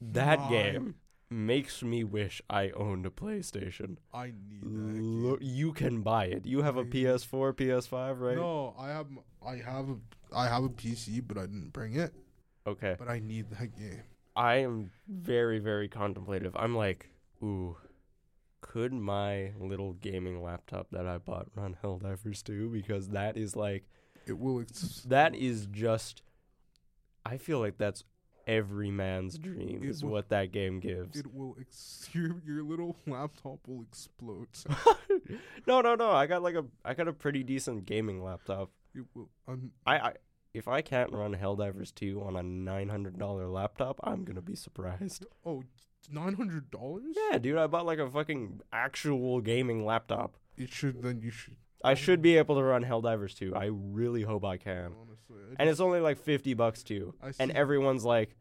That 0.01 0.41
My. 0.41 0.49
game 0.49 0.95
makes 1.31 1.83
me 1.83 2.03
wish 2.05 2.41
I 2.49 2.71
owned 2.71 3.05
a 3.07 3.11
PlayStation. 3.11 3.97
I 4.13 4.27
need 4.49 4.63
that. 4.63 4.69
game. 4.69 5.39
You 5.41 5.73
can 5.73 6.01
buy 6.03 6.27
it. 6.27 6.47
You 6.47 6.63
have 6.63 6.77
a 6.77 6.85
PS4, 6.85 7.53
PS5, 7.55 8.21
right? 8.21 8.37
No, 8.37 8.75
I 8.79 8.89
have 8.89 9.07
I 9.47 9.57
have 9.57 9.89
a 9.91 9.97
I 10.35 10.49
have 10.49 10.65
a 10.65 10.69
PC, 10.69 11.23
but 11.27 11.39
I 11.39 11.43
didn't 11.43 11.73
bring 11.73 11.95
it. 11.95 12.13
Okay. 12.67 12.97
But 12.99 13.09
I 13.09 13.21
need 13.21 13.51
that 13.51 13.77
game. 13.77 14.03
I 14.35 14.57
am 14.57 14.91
very, 15.09 15.59
very 15.59 15.89
contemplative. 15.89 16.55
I'm 16.57 16.75
like, 16.75 17.09
ooh, 17.43 17.77
could 18.61 18.93
my 18.93 19.53
little 19.59 19.95
gaming 19.95 20.43
laptop 20.43 20.89
that 20.91 21.07
I 21.07 21.19
bought 21.19 21.47
run 21.55 21.77
Helldivers 21.83 22.43
2? 22.43 22.69
Because 22.71 23.09
that 23.09 23.37
is 23.37 23.57
like 23.57 23.85
It 24.27 24.39
will. 24.39 24.61
Ex- 24.61 25.05
that 25.07 25.35
is 25.35 25.67
just 25.71 26.23
I 27.25 27.39
feel 27.39 27.59
like 27.61 27.79
that's 27.79 28.05
every 28.47 28.91
man's 28.91 29.39
dream 29.39 29.83
It 29.83 29.89
is 29.89 30.03
will- 30.05 30.13
what 30.13 30.29
that 30.31 30.53
game 30.53 30.81
gives. 30.81 31.19
it 31.19 31.27
will. 31.35 31.57
Ex- 31.61 32.09
your 32.15 32.37
your 32.47 32.63
little 32.63 32.97
laptop 33.07 33.61
will 33.67 33.83
explode. 33.83 34.49
no, 35.67 35.81
no, 35.81 35.95
no. 35.95 36.11
I 36.11 36.27
got 36.27 36.43
like 36.43 36.55
a 36.55 36.65
I 36.85 36.95
got 36.95 37.09
a 37.09 37.13
pretty 37.13 37.43
decent 37.43 37.87
gaming 37.87 38.23
laptop. 38.23 38.71
It 38.95 39.05
will. 39.15 39.29
I, 39.87 39.99
I 39.99 40.13
if 40.55 40.69
I 40.69 40.81
can't 40.81 41.13
run 41.13 41.35
Helldivers 41.35 41.95
2 41.95 42.23
on 42.23 42.35
a 42.35 42.41
$900 42.43 43.53
laptop, 43.53 44.01
I'm 44.03 44.25
going 44.25 44.37
to 44.37 44.41
be 44.43 44.55
surprised. 44.57 45.27
Oh, 45.45 45.51
oh, 45.51 45.63
nine 46.11 46.33
hundred 46.35 46.71
dollars. 46.71 47.15
Yeah, 47.31 47.37
dude, 47.37 47.59
I 47.59 47.67
bought 47.67 47.85
like 47.85 47.99
a 47.99 48.09
fucking 48.11 48.61
actual 48.73 49.43
gaming 49.43 49.85
laptop. 49.85 50.37
It 50.57 50.71
should. 50.73 51.03
Then 51.03 51.21
you 51.21 51.31
should. 51.31 51.57
I 51.87 51.95
should 51.95 52.21
be 52.21 52.37
able 52.37 52.57
to 52.57 52.63
run 52.63 52.85
Helldivers 52.85 53.35
2. 53.37 53.55
I 53.55 53.71
really 53.73 54.23
hope 54.23 54.45
I 54.45 54.57
can. 54.57 54.93
Honestly, 55.01 55.37
I 55.51 55.55
And 55.59 55.69
it's 55.69 55.81
only 55.81 56.01
like 56.01 56.19
50 56.19 56.55
bucks 56.55 56.83
too. 56.83 57.15
And 57.39 57.51
everyone's 57.53 58.05
like 58.05 58.37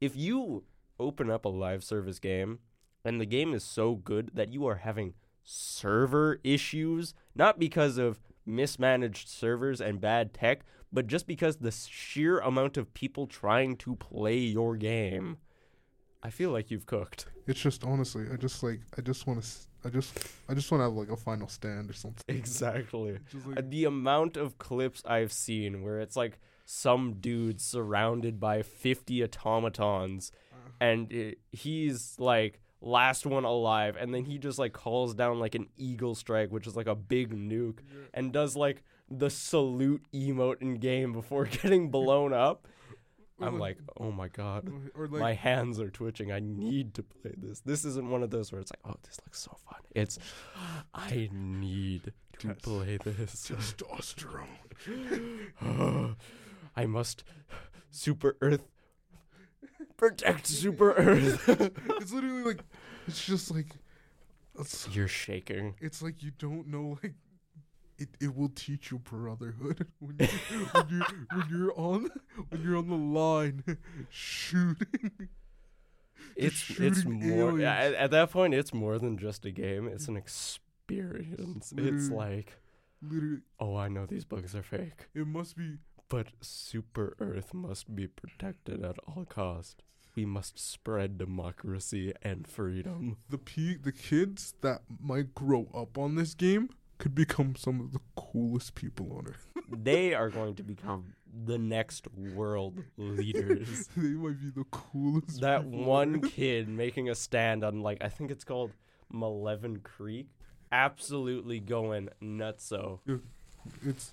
if 0.00 0.16
you 0.16 0.64
open 0.98 1.30
up 1.30 1.44
a 1.44 1.48
live 1.48 1.82
service 1.82 2.18
game 2.18 2.58
and 3.04 3.20
the 3.20 3.26
game 3.26 3.54
is 3.54 3.64
so 3.64 3.94
good 3.94 4.30
that 4.34 4.52
you 4.52 4.66
are 4.66 4.76
having 4.76 5.14
server 5.42 6.40
issues, 6.44 7.14
not 7.34 7.58
because 7.58 7.98
of 7.98 8.20
mismanaged 8.46 9.28
servers 9.28 9.80
and 9.80 10.00
bad 10.00 10.34
tech, 10.34 10.60
but 10.92 11.06
just 11.06 11.26
because 11.26 11.56
the 11.56 11.70
sheer 11.70 12.38
amount 12.40 12.76
of 12.76 12.92
people 12.94 13.26
trying 13.26 13.76
to 13.76 13.96
play 13.96 14.36
your 14.38 14.76
game. 14.76 15.38
I 16.22 16.30
feel 16.30 16.50
like 16.50 16.70
you've 16.70 16.86
cooked. 16.86 17.26
It's 17.46 17.60
just 17.60 17.84
honestly, 17.84 18.26
I 18.30 18.36
just 18.36 18.62
like 18.62 18.80
I 18.98 19.00
just 19.00 19.26
want 19.26 19.42
to. 19.42 19.48
I 19.84 19.88
just 19.88 20.18
I 20.48 20.54
just 20.54 20.70
want 20.70 20.80
to 20.80 20.84
have 20.84 20.92
like 20.94 21.10
a 21.10 21.16
final 21.16 21.48
stand 21.48 21.88
or 21.90 21.94
something. 21.94 22.36
Exactly. 22.36 23.18
Like 23.46 23.70
the 23.70 23.84
amount 23.84 24.36
of 24.36 24.58
clips 24.58 25.02
I've 25.06 25.32
seen 25.32 25.82
where 25.82 26.00
it's 26.00 26.16
like 26.16 26.38
some 26.66 27.14
dude 27.14 27.60
surrounded 27.60 28.38
by 28.38 28.62
50 28.62 29.24
automatons 29.24 30.32
Uh. 30.52 30.56
and 30.80 31.10
it, 31.12 31.38
he's 31.50 32.14
like 32.18 32.60
last 32.80 33.26
one 33.26 33.44
alive 33.44 33.96
and 33.98 34.14
then 34.14 34.24
he 34.24 34.38
just 34.38 34.58
like 34.58 34.72
calls 34.72 35.14
down 35.14 35.38
like 35.38 35.54
an 35.54 35.68
eagle 35.76 36.14
strike 36.14 36.50
which 36.50 36.66
is 36.66 36.76
like 36.76 36.86
a 36.86 36.94
big 36.94 37.34
nuke 37.34 37.80
and 38.14 38.32
does 38.32 38.56
like 38.56 38.82
the 39.10 39.28
salute 39.28 40.02
emote 40.14 40.62
in 40.62 40.76
game 40.76 41.12
before 41.12 41.44
getting 41.62 41.90
blown 41.90 42.32
up 42.32 42.66
i'm 43.40 43.58
like 43.58 43.78
oh 43.98 44.10
my 44.10 44.28
god 44.28 44.70
or 44.94 45.06
like 45.06 45.20
my 45.20 45.32
hands 45.32 45.80
are 45.80 45.90
twitching 45.90 46.30
i 46.32 46.40
need 46.40 46.94
to 46.94 47.02
play 47.02 47.32
this 47.36 47.60
this 47.60 47.84
isn't 47.84 48.10
one 48.10 48.22
of 48.22 48.30
those 48.30 48.52
where 48.52 48.60
it's 48.60 48.70
like 48.72 48.92
oh 48.92 48.98
this 49.04 49.18
looks 49.24 49.40
so 49.40 49.56
fun 49.66 49.80
it's 49.94 50.18
i 50.94 51.28
need 51.32 52.12
to 52.40 52.54
play 52.54 52.98
this 53.04 53.50
testosterone. 53.50 54.46
I 56.76 56.86
must 56.86 57.24
Super 57.90 58.36
Earth 58.40 58.66
protect 59.96 60.46
Super 60.46 60.92
Earth. 60.92 61.48
it's 61.48 62.12
literally 62.12 62.42
like 62.42 62.60
it's 63.06 63.24
just 63.24 63.50
like 63.50 63.76
it's, 64.58 64.88
You're 64.92 65.08
shaking. 65.08 65.74
it's 65.80 66.02
like 66.02 66.22
you 66.22 66.30
don't 66.38 66.68
know 66.68 66.98
like 67.02 67.14
it, 68.00 68.08
it 68.20 68.34
will 68.34 68.48
teach 68.48 68.90
you 68.90 68.98
brotherhood 68.98 69.86
when 70.00 70.16
you 70.18 70.26
when 70.72 70.88
you 70.88 71.02
when 71.32 71.46
you're 71.50 71.78
on 71.78 72.08
when 72.48 72.62
you're 72.62 72.76
on 72.76 72.88
the 72.88 72.96
line 72.96 73.62
shooting. 74.10 75.28
It's 76.36 76.70
it's 76.78 77.04
more 77.04 77.50
aliens. 77.50 77.62
at, 77.62 77.94
at 77.94 78.10
that 78.12 78.30
point 78.30 78.54
it's 78.54 78.72
more 78.72 78.98
than 78.98 79.18
just 79.18 79.44
a 79.44 79.50
game. 79.50 79.86
It's 79.86 80.08
an 80.08 80.16
experience. 80.16 81.72
It's 81.76 82.10
like, 82.10 82.58
Literally, 83.02 83.42
oh, 83.58 83.76
I 83.76 83.88
know 83.88 84.06
these 84.06 84.24
bugs 84.24 84.54
are 84.54 84.62
fake, 84.62 85.08
it 85.14 85.26
must 85.26 85.56
be 85.56 85.76
but 86.08 86.28
Super 86.40 87.14
Earth 87.20 87.54
must 87.54 87.94
be 87.94 88.08
protected 88.08 88.84
at 88.84 88.96
all 89.06 89.24
cost. 89.24 89.82
We 90.16 90.24
must 90.24 90.58
spread 90.58 91.18
democracy 91.18 92.12
and 92.20 92.46
freedom. 92.46 93.18
the 93.28 93.38
p 93.38 93.76
the 93.76 93.92
kids 93.92 94.54
that 94.60 94.80
might 95.00 95.34
grow 95.34 95.68
up 95.72 95.96
on 95.96 96.16
this 96.16 96.34
game 96.34 96.68
could 97.00 97.14
become 97.14 97.56
some 97.56 97.80
of 97.80 97.92
the 97.92 97.98
coolest 98.14 98.74
people 98.76 99.12
on 99.18 99.26
earth. 99.26 99.46
They 99.82 100.14
are 100.14 100.30
going 100.30 100.56
to 100.56 100.64
become 100.64 101.14
the 101.46 101.56
next 101.56 102.08
world 102.34 102.82
leaders. 102.96 103.88
they 103.96 104.08
might 104.08 104.40
be 104.40 104.50
the 104.50 104.64
coolest. 104.70 105.40
that 105.40 105.64
one 105.64 106.20
kid 106.20 106.68
making 106.68 107.08
a 107.08 107.14
stand 107.14 107.64
on 107.64 107.80
like 107.80 107.98
I 108.02 108.08
think 108.08 108.30
it's 108.32 108.44
called 108.44 108.72
Malevelon 109.12 109.82
Creek, 109.82 110.28
absolutely 110.72 111.60
going 111.60 112.08
nutso. 112.20 112.98
It's 113.86 114.12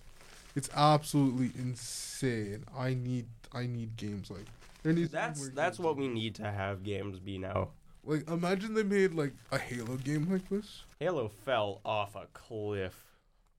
it's 0.56 0.70
absolutely 0.76 1.52
insane. 1.60 2.64
I 2.76 2.94
need 2.94 3.26
I 3.52 3.66
need 3.66 3.98
games 3.98 4.30
like 4.30 4.46
That's 4.84 5.50
that's 5.50 5.80
what 5.80 5.98
we 5.98 6.08
need 6.08 6.36
to 6.36 6.50
have 6.52 6.84
games 6.84 7.20
be 7.20 7.40
now. 7.40 7.70
Like 8.04 8.30
imagine 8.30 8.76
they 8.76 8.84
made 8.84 9.14
like 9.14 9.34
a 9.52 9.58
Halo 9.58 9.98
game 9.98 10.32
like 10.32 10.48
this. 10.50 10.84
Halo 11.00 11.28
fell 11.46 11.82
off 11.86 12.16
a 12.16 12.28
cliff. 12.34 13.04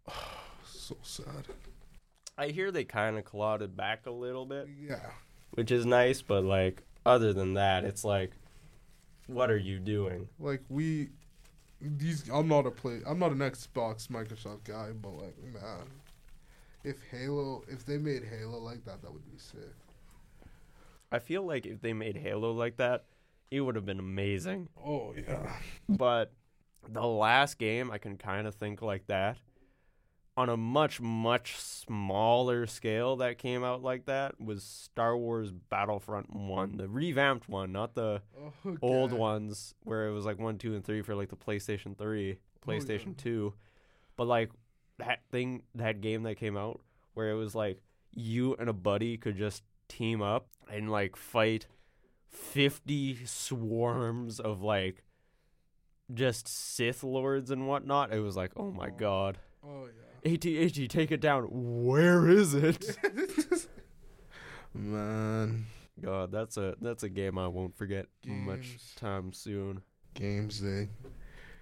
So 0.71 0.97
sad. 1.03 1.47
I 2.39 2.49
hear 2.49 2.71
they 2.71 2.85
kind 2.85 3.19
of 3.19 3.25
clawed 3.25 3.61
it 3.63 3.77
back 3.77 4.07
a 4.07 4.11
little 4.11 4.47
bit, 4.47 4.69
Yeah. 4.81 5.11
which 5.51 5.71
is 5.71 5.85
nice, 5.85 6.23
but 6.23 6.45
like 6.45 6.83
other 7.05 7.33
than 7.35 7.55
that, 7.55 7.85
it's 7.85 8.05
like, 8.05 8.33
what 9.27 9.51
are 9.51 9.57
you 9.59 9.79
doing? 9.79 10.29
Like 10.39 10.63
we 10.71 11.09
these 11.81 12.29
I'm 12.31 12.49
not 12.49 12.67
a 12.67 12.71
play 12.71 13.01
I'm 13.07 13.19
not 13.19 13.33
an 13.33 13.39
Xbox 13.39 14.09
Microsoft 14.09 14.65
guy, 14.65 14.91
but 14.93 15.11
like 15.11 15.37
man. 15.43 15.89
If 16.85 16.97
Halo 17.11 17.65
if 17.69 17.85
they 17.85 17.99
made 17.99 18.25
Halo 18.25 18.59
like 18.59 18.85
that, 18.87 19.03
that 19.03 19.13
would 19.13 19.31
be 19.31 19.37
sick. 19.39 19.75
I 21.13 21.19
feel 21.19 21.43
like 21.43 21.67
if 21.67 21.81
they 21.83 21.93
made 21.93 22.17
Halo 22.17 22.53
like 22.53 22.77
that, 22.79 23.05
it 23.51 23.61
would 23.61 23.75
have 23.75 23.87
been 23.87 23.99
amazing. 23.99 24.69
Oh 24.83 25.15
yeah. 25.17 25.53
But 25.89 26.33
the 26.87 27.07
last 27.07 27.59
game 27.59 27.91
I 27.91 27.99
can 27.99 28.17
kind 28.19 28.47
of 28.47 28.55
think 28.55 28.83
like 28.83 29.07
that 29.07 29.39
on 30.37 30.49
a 30.49 30.57
much 30.57 31.01
much 31.01 31.57
smaller 31.57 32.65
scale 32.67 33.17
that 33.17 33.39
came 33.39 33.65
out 33.65 33.83
like 33.83 34.07
that 34.07 34.41
was 34.41 34.63
Star 34.63 35.17
Wars 35.17 35.51
Battlefront 35.51 36.33
1, 36.33 36.77
the 36.77 36.89
revamped 36.89 37.49
one, 37.49 37.73
not 37.73 37.95
the 37.95 38.23
Oh, 38.65 38.77
old 38.81 39.13
ones 39.13 39.75
where 39.83 40.07
it 40.07 40.13
was 40.13 40.25
like 40.25 40.39
1, 40.39 40.59
2 40.59 40.77
and 40.77 40.85
3 40.85 41.03
for 41.03 41.17
like 41.17 41.29
the 41.31 41.37
PlayStation 41.37 41.99
3, 41.99 42.39
PlayStation 42.65 43.07
Oh, 43.09 43.15
yeah. 43.17 43.23
2. 43.25 43.55
But 44.17 44.27
like 44.29 44.51
that 44.99 45.23
thing 45.33 45.63
that 45.75 46.01
game 46.01 46.23
that 46.23 46.37
came 46.37 46.57
out 46.57 46.81
where 47.15 47.31
it 47.31 47.35
was 47.37 47.55
like 47.57 47.81
you 48.15 48.55
and 48.61 48.69
a 48.69 48.73
buddy 48.73 49.17
could 49.17 49.37
just 49.37 49.65
team 49.89 50.23
up 50.23 50.47
and 50.71 50.89
like 50.91 51.17
fight 51.17 51.67
50 52.29 53.25
swarms 53.25 54.39
of 54.39 54.63
like 54.63 55.03
just 56.13 56.49
Sith 56.49 57.03
lords 57.05 57.51
and 57.51 57.67
whatnot. 57.69 58.13
It 58.13 58.21
was 58.21 58.37
like, 58.37 58.53
oh 58.57 58.71
my 58.71 58.89
Oh. 58.89 58.97
god. 58.97 59.39
Oh 59.65 59.87
yeah. 60.25 60.33
AT, 60.33 60.47
AT, 60.47 60.89
take 60.91 61.11
it 61.13 61.21
down. 61.21 61.45
Where 61.51 62.29
is 62.29 62.55
it? 62.55 62.97
Man. 64.75 65.67
God, 66.01 66.31
that's 66.31 66.57
a 66.57 66.77
that's 66.81 67.03
a 67.03 67.09
game 67.09 67.39
I 67.39 67.49
won't 67.49 67.77
forget 67.77 68.07
much 68.25 68.79
time 68.97 69.33
soon. 69.33 69.83
Games 70.15 70.61
day. 70.61 70.89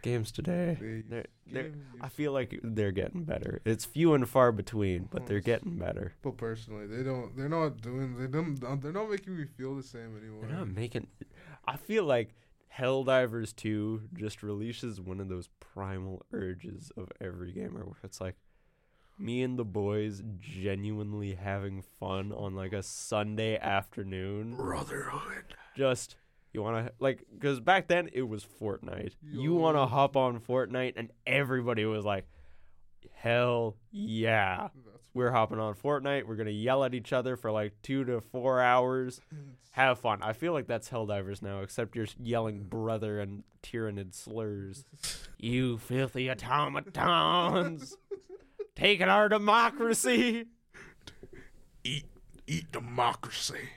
Games 0.03 0.30
today, 0.30 0.76
they 0.80 1.03
they're, 1.09 1.24
they're, 1.51 1.62
games, 1.64 1.84
I 2.01 2.09
feel 2.11 2.30
like 2.32 2.61
they're 2.62 2.92
getting 2.92 3.24
better. 3.24 3.61
It's 3.64 3.84
few 3.84 4.12
and 4.14 4.28
far 4.28 4.53
between, 4.53 5.09
but 5.11 5.26
they're 5.26 5.40
getting 5.40 5.78
better. 5.78 6.12
But 6.22 6.36
personally, 6.36 6.86
they 6.86 7.03
don't. 7.03 7.34
They're 7.36 7.49
not 7.49 7.80
doing. 7.80 8.16
They 8.16 8.26
don't. 8.28 8.57
They're 8.82 8.92
not 8.92 9.11
making 9.11 9.36
me 9.36 9.47
feel 9.57 9.74
the 9.74 9.82
same 9.82 10.16
anymore. 10.16 10.44
They're 10.47 10.59
not 10.59 10.68
making. 10.68 11.09
I 11.66 11.76
feel 11.76 12.05
like 12.05 12.34
Helldivers 12.78 13.54
2 13.54 14.08
just 14.14 14.42
releases 14.42 15.00
one 15.00 15.20
of 15.20 15.28
those 15.28 15.48
primal 15.60 16.24
urges 16.32 16.92
of 16.96 17.10
every 17.20 17.52
gamer 17.52 17.84
where 17.84 17.96
it's 18.04 18.20
like 18.20 18.36
me 19.18 19.42
and 19.42 19.58
the 19.58 19.64
boys 19.64 20.22
genuinely 20.38 21.34
having 21.34 21.82
fun 21.98 22.32
on 22.32 22.54
like 22.54 22.72
a 22.72 22.82
Sunday 22.82 23.58
afternoon. 23.58 24.56
Brotherhood. 24.56 25.54
Just 25.76 26.16
you 26.52 26.62
want 26.62 26.86
to 26.86 26.92
like 26.98 27.24
cuz 27.40 27.60
back 27.60 27.88
then 27.88 28.08
it 28.12 28.22
was 28.22 28.44
Fortnite. 28.44 29.14
You 29.22 29.54
want 29.54 29.76
to 29.76 29.86
hop 29.86 30.16
on 30.16 30.40
Fortnite 30.40 30.94
and 30.96 31.10
everybody 31.26 31.84
was 31.84 32.04
like 32.04 32.26
hell 33.14 33.76
yeah. 33.90 34.68
We're 35.16 35.30
hopping 35.30 35.58
on 35.58 35.74
Fortnite. 35.74 36.24
We're 36.26 36.36
going 36.36 36.44
to 36.44 36.52
yell 36.52 36.84
at 36.84 36.92
each 36.92 37.10
other 37.10 37.36
for 37.36 37.50
like 37.50 37.72
2 37.82 38.04
to 38.04 38.20
4 38.20 38.60
hours 38.60 39.22
have 39.70 39.98
fun. 39.98 40.22
I 40.22 40.34
feel 40.34 40.52
like 40.52 40.66
that's 40.66 40.90
Helldivers 40.90 41.40
now, 41.40 41.60
except 41.62 41.96
you're 41.96 42.06
yelling 42.22 42.64
brother 42.64 43.18
and 43.18 43.42
tyrannid 43.62 44.14
slurs. 44.14 44.84
you 45.38 45.78
filthy 45.78 46.30
automatons! 46.30 47.96
Taking 48.74 49.08
our 49.08 49.30
democracy! 49.30 50.48
eat 51.84 52.70
democracy. 52.70 53.70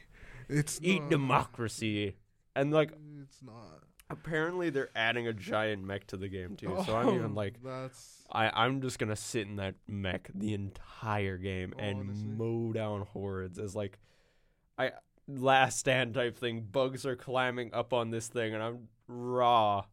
It's 0.49 0.77
Eat 0.83 1.03
not, 1.03 1.09
democracy. 1.09 2.15
And 2.53 2.73
like, 2.73 2.91
It's 3.23 3.41
not. 3.41 3.83
Apparently, 4.11 4.69
they're 4.71 4.89
adding 4.95 5.27
a 5.27 5.33
giant 5.33 5.83
mech 5.83 6.07
to 6.07 6.17
the 6.17 6.27
game 6.27 6.55
too. 6.55 6.75
So 6.85 6.95
I'm 6.95 7.09
oh, 7.09 7.15
even 7.15 7.35
like, 7.35 7.55
Oh, 7.63 7.69
that's 7.69 8.23
I 8.31 8.49
I'm 8.53 8.81
just 8.81 8.97
gonna 8.97 9.15
sit 9.15 9.47
in 9.47 9.57
that 9.57 9.75
mech 9.87 10.29
the 10.33 10.53
entire 10.53 11.37
game 11.37 11.73
and 11.77 12.37
mow 12.37 12.73
down 12.73 13.01
hordes 13.01 13.59
as 13.59 13.75
like, 13.75 13.99
I 14.77 14.91
last 15.27 15.79
stand 15.79 16.15
type 16.15 16.37
thing. 16.37 16.61
Bugs 16.71 17.05
are 17.05 17.15
climbing 17.15 17.73
up 17.73 17.93
on 17.93 18.09
this 18.09 18.27
thing, 18.27 18.53
and 18.53 18.63
I'm 18.63 18.87
raw. 19.07 19.85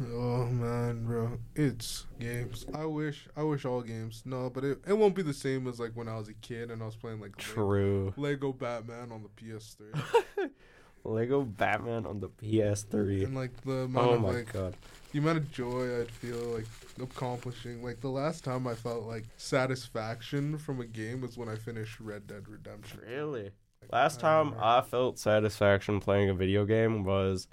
oh 0.00 0.46
man, 0.46 1.04
bro. 1.04 1.38
It's 1.54 2.06
games. 2.18 2.64
I 2.74 2.86
wish 2.86 3.28
I 3.36 3.42
wish 3.42 3.66
all 3.66 3.82
games. 3.82 4.22
No, 4.24 4.48
but 4.48 4.64
it, 4.64 4.78
it 4.86 4.94
won't 4.94 5.14
be 5.14 5.22
the 5.22 5.34
same 5.34 5.66
as 5.66 5.78
like 5.78 5.92
when 5.94 6.08
I 6.08 6.16
was 6.16 6.28
a 6.28 6.34
kid 6.34 6.70
and 6.70 6.82
I 6.82 6.86
was 6.86 6.96
playing 6.96 7.20
like 7.20 7.36
Lego, 7.36 7.52
True. 7.54 8.14
Lego 8.16 8.52
Batman 8.54 9.12
on 9.12 9.22
the 9.22 9.28
PS3 9.28 10.50
Lego 11.04 11.42
Batman 11.42 12.06
on 12.06 12.20
the 12.20 12.28
PS3. 12.28 13.24
and 13.24 13.34
like 13.34 13.58
the 13.62 13.72
amount 13.84 14.06
Oh 14.10 14.14
of 14.14 14.20
my 14.22 14.30
like 14.30 14.52
god. 14.52 14.76
the 15.12 15.18
amount 15.18 15.38
of 15.38 15.50
joy 15.52 16.00
I'd 16.00 16.10
feel 16.10 16.36
like 16.54 16.66
accomplishing. 17.02 17.82
Like 17.82 18.00
the 18.00 18.08
last 18.10 18.44
time 18.44 18.66
I 18.66 18.74
felt 18.74 19.04
like 19.04 19.24
satisfaction 19.36 20.58
from 20.58 20.80
a 20.80 20.86
game 20.86 21.20
was 21.20 21.36
when 21.38 21.48
I 21.48 21.56
finished 21.56 22.00
Red 22.00 22.26
Dead 22.26 22.48
Redemption. 22.48 23.00
Really? 23.08 23.44
Like, 23.82 23.92
Last 23.92 24.18
I 24.18 24.28
time 24.28 24.46
remember- 24.48 24.64
I 24.64 24.80
felt 24.82 25.18
satisfaction 25.18 26.00
playing 26.00 26.28
a 26.28 26.34
video 26.34 26.64
game 26.66 27.02
was, 27.04 27.48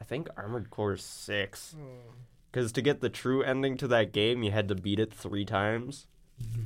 I 0.00 0.04
think 0.04 0.28
Armored 0.36 0.70
Core 0.70 0.96
Six. 0.96 1.74
Oh. 1.78 2.12
Because 2.52 2.70
to 2.72 2.80
get 2.82 3.00
the 3.00 3.10
true 3.10 3.42
ending 3.42 3.76
to 3.78 3.88
that 3.88 4.12
game, 4.12 4.42
you 4.42 4.50
had 4.50 4.68
to 4.68 4.74
beat 4.74 4.98
it 5.00 5.12
three 5.12 5.44
times. 5.44 6.06
Mm-hmm. 6.42 6.62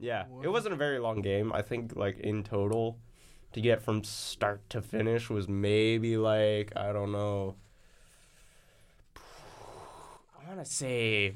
Yeah, 0.00 0.24
it 0.42 0.48
wasn't 0.48 0.74
a 0.74 0.76
very 0.76 0.98
long 0.98 1.20
game. 1.20 1.52
I 1.52 1.62
think 1.62 1.94
like 1.96 2.18
in 2.20 2.42
total, 2.44 2.98
to 3.52 3.60
get 3.60 3.82
from 3.82 4.04
start 4.04 4.68
to 4.70 4.82
finish 4.82 5.30
was 5.30 5.48
maybe 5.48 6.16
like 6.16 6.72
I 6.76 6.92
don't 6.92 7.12
know. 7.12 7.56
I 9.16 10.48
want 10.48 10.64
to 10.64 10.70
say, 10.70 11.34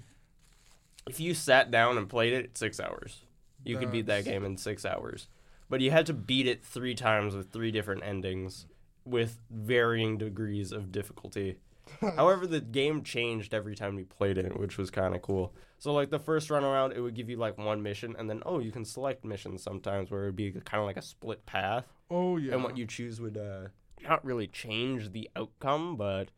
if 1.06 1.20
you 1.20 1.34
sat 1.34 1.70
down 1.70 1.98
and 1.98 2.08
played 2.08 2.32
it, 2.32 2.56
six 2.56 2.80
hours. 2.80 3.22
You 3.64 3.78
could 3.78 3.92
beat 3.92 4.06
that 4.06 4.24
game 4.24 4.44
in 4.44 4.56
six 4.56 4.84
hours, 4.84 5.28
but 5.70 5.80
you 5.80 5.92
had 5.92 6.06
to 6.06 6.12
beat 6.12 6.48
it 6.48 6.64
three 6.64 6.96
times 6.96 7.36
with 7.36 7.52
three 7.52 7.70
different 7.70 8.02
endings, 8.02 8.66
with 9.04 9.38
varying 9.50 10.18
degrees 10.18 10.72
of 10.72 10.90
difficulty. 10.90 11.58
However, 12.00 12.46
the 12.46 12.60
game 12.60 13.04
changed 13.04 13.54
every 13.54 13.76
time 13.76 13.98
you 13.98 14.04
played 14.04 14.38
it, 14.38 14.58
which 14.58 14.78
was 14.78 14.90
kind 14.90 15.14
of 15.14 15.22
cool. 15.22 15.52
So, 15.82 15.92
like 15.92 16.10
the 16.10 16.20
first 16.20 16.48
run 16.48 16.62
around, 16.62 16.92
it 16.92 17.00
would 17.00 17.16
give 17.16 17.28
you 17.28 17.36
like 17.36 17.58
one 17.58 17.82
mission, 17.82 18.14
and 18.16 18.30
then 18.30 18.40
oh, 18.46 18.60
you 18.60 18.70
can 18.70 18.84
select 18.84 19.24
missions 19.24 19.64
sometimes 19.64 20.12
where 20.12 20.22
it 20.22 20.26
would 20.26 20.36
be 20.36 20.52
kind 20.52 20.80
of 20.80 20.86
like 20.86 20.96
a 20.96 21.02
split 21.02 21.44
path, 21.44 21.86
Oh 22.08 22.36
yeah. 22.36 22.52
and 22.54 22.62
what 22.62 22.76
you 22.78 22.86
choose 22.86 23.20
would 23.20 23.36
uh, 23.36 23.66
not 24.00 24.24
really 24.24 24.46
change 24.46 25.10
the 25.10 25.28
outcome, 25.34 25.96
but 25.96 26.28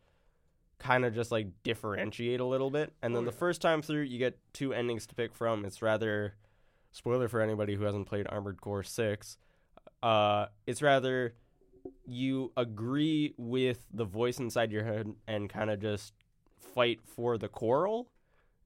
kind 0.79 1.05
of 1.05 1.13
just 1.13 1.31
like 1.31 1.45
differentiate 1.61 2.39
a 2.39 2.43
little 2.45 2.71
bit. 2.71 2.93
And 3.03 3.15
then 3.15 3.21
Oh, 3.21 3.25
the 3.27 3.31
yeah. 3.33 3.37
first 3.37 3.61
time 3.61 3.83
through, 3.83 4.01
you 4.01 4.17
get 4.17 4.39
two 4.51 4.73
endings 4.73 5.05
to 5.05 5.13
pick 5.13 5.35
from. 5.35 5.63
It's 5.63 5.79
rather 5.83 6.33
spoiler 6.91 7.27
for 7.27 7.39
anybody 7.39 7.75
who 7.75 7.83
hasn't 7.83 8.07
played 8.07 8.25
Armored 8.27 8.59
Core 8.61 8.81
Six. 8.81 9.37
Uh, 10.01 10.47
it's 10.65 10.81
rather 10.81 11.35
you 12.07 12.51
agree 12.57 13.35
with 13.37 13.85
the 13.93 14.05
voice 14.05 14.39
inside 14.39 14.71
your 14.71 14.85
head 14.85 15.07
and 15.27 15.51
kind 15.51 15.69
of 15.69 15.79
just 15.79 16.13
fight 16.73 16.99
for 17.05 17.37
the 17.37 17.47
coral 17.47 18.09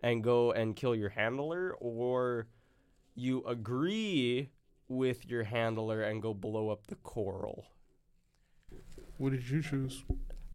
and 0.01 0.23
go 0.23 0.51
and 0.51 0.75
kill 0.75 0.95
your 0.95 1.09
handler, 1.09 1.75
or 1.79 2.47
you 3.15 3.43
agree 3.45 4.49
with 4.87 5.25
your 5.25 5.43
handler 5.43 6.01
and 6.01 6.21
go 6.21 6.33
blow 6.33 6.69
up 6.69 6.87
the 6.87 6.95
coral. 6.95 7.65
What 9.17 9.31
did 9.31 9.49
you 9.49 9.61
choose? 9.61 10.03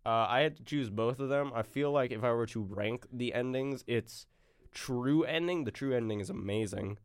Uh, 0.06 0.26
I 0.28 0.40
had 0.40 0.56
to 0.56 0.64
choose 0.64 0.90
both 0.90 1.20
of 1.20 1.28
them. 1.28 1.52
I 1.54 1.62
feel 1.62 1.90
like 1.90 2.10
if 2.10 2.24
I 2.24 2.32
were 2.32 2.46
to 2.46 2.62
rank 2.62 3.06
the 3.12 3.32
endings, 3.32 3.84
it's 3.86 4.26
true 4.72 5.24
ending. 5.24 5.64
The 5.64 5.70
true 5.70 5.94
ending 5.94 6.20
is 6.20 6.30
amazing, 6.30 6.98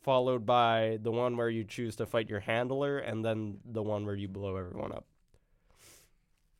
followed 0.00 0.46
by 0.46 0.98
the 1.00 1.12
one 1.12 1.36
where 1.36 1.50
you 1.50 1.64
choose 1.64 1.96
to 1.96 2.06
fight 2.06 2.28
your 2.28 2.40
handler, 2.40 2.98
and 2.98 3.24
then 3.24 3.58
the 3.64 3.82
one 3.82 4.06
where 4.06 4.14
you 4.14 4.28
blow 4.28 4.56
everyone 4.56 4.92
up. 4.92 5.04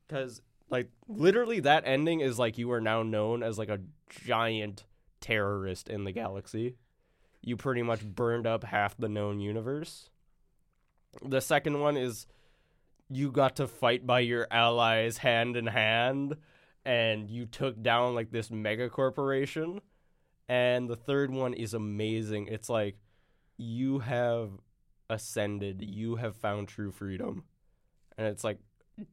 Because 0.06 0.42
like 0.70 0.90
literally, 1.08 1.60
that 1.60 1.84
ending 1.86 2.20
is 2.20 2.38
like 2.38 2.58
you 2.58 2.70
are 2.72 2.80
now 2.80 3.02
known 3.02 3.42
as 3.42 3.58
like 3.58 3.68
a 3.68 3.80
giant 4.08 4.84
terrorist 5.22 5.88
in 5.88 6.04
the 6.04 6.12
galaxy. 6.12 6.76
You 7.40 7.56
pretty 7.56 7.82
much 7.82 8.04
burned 8.04 8.46
up 8.46 8.64
half 8.64 8.96
the 8.96 9.08
known 9.08 9.40
universe. 9.40 10.10
The 11.22 11.40
second 11.40 11.80
one 11.80 11.96
is 11.96 12.26
you 13.08 13.32
got 13.32 13.56
to 13.56 13.66
fight 13.66 14.06
by 14.06 14.20
your 14.20 14.46
allies 14.50 15.18
hand 15.18 15.56
in 15.56 15.66
hand 15.66 16.36
and 16.84 17.30
you 17.30 17.46
took 17.46 17.82
down 17.82 18.14
like 18.14 18.30
this 18.30 18.50
mega 18.50 18.88
corporation. 18.88 19.80
And 20.48 20.88
the 20.88 20.96
third 20.96 21.30
one 21.30 21.54
is 21.54 21.74
amazing. 21.74 22.48
It's 22.48 22.68
like 22.68 22.96
you 23.56 24.00
have 24.00 24.50
ascended. 25.08 25.82
You 25.82 26.16
have 26.16 26.36
found 26.36 26.68
true 26.68 26.90
freedom. 26.90 27.44
And 28.18 28.26
it's 28.26 28.44
like 28.44 28.58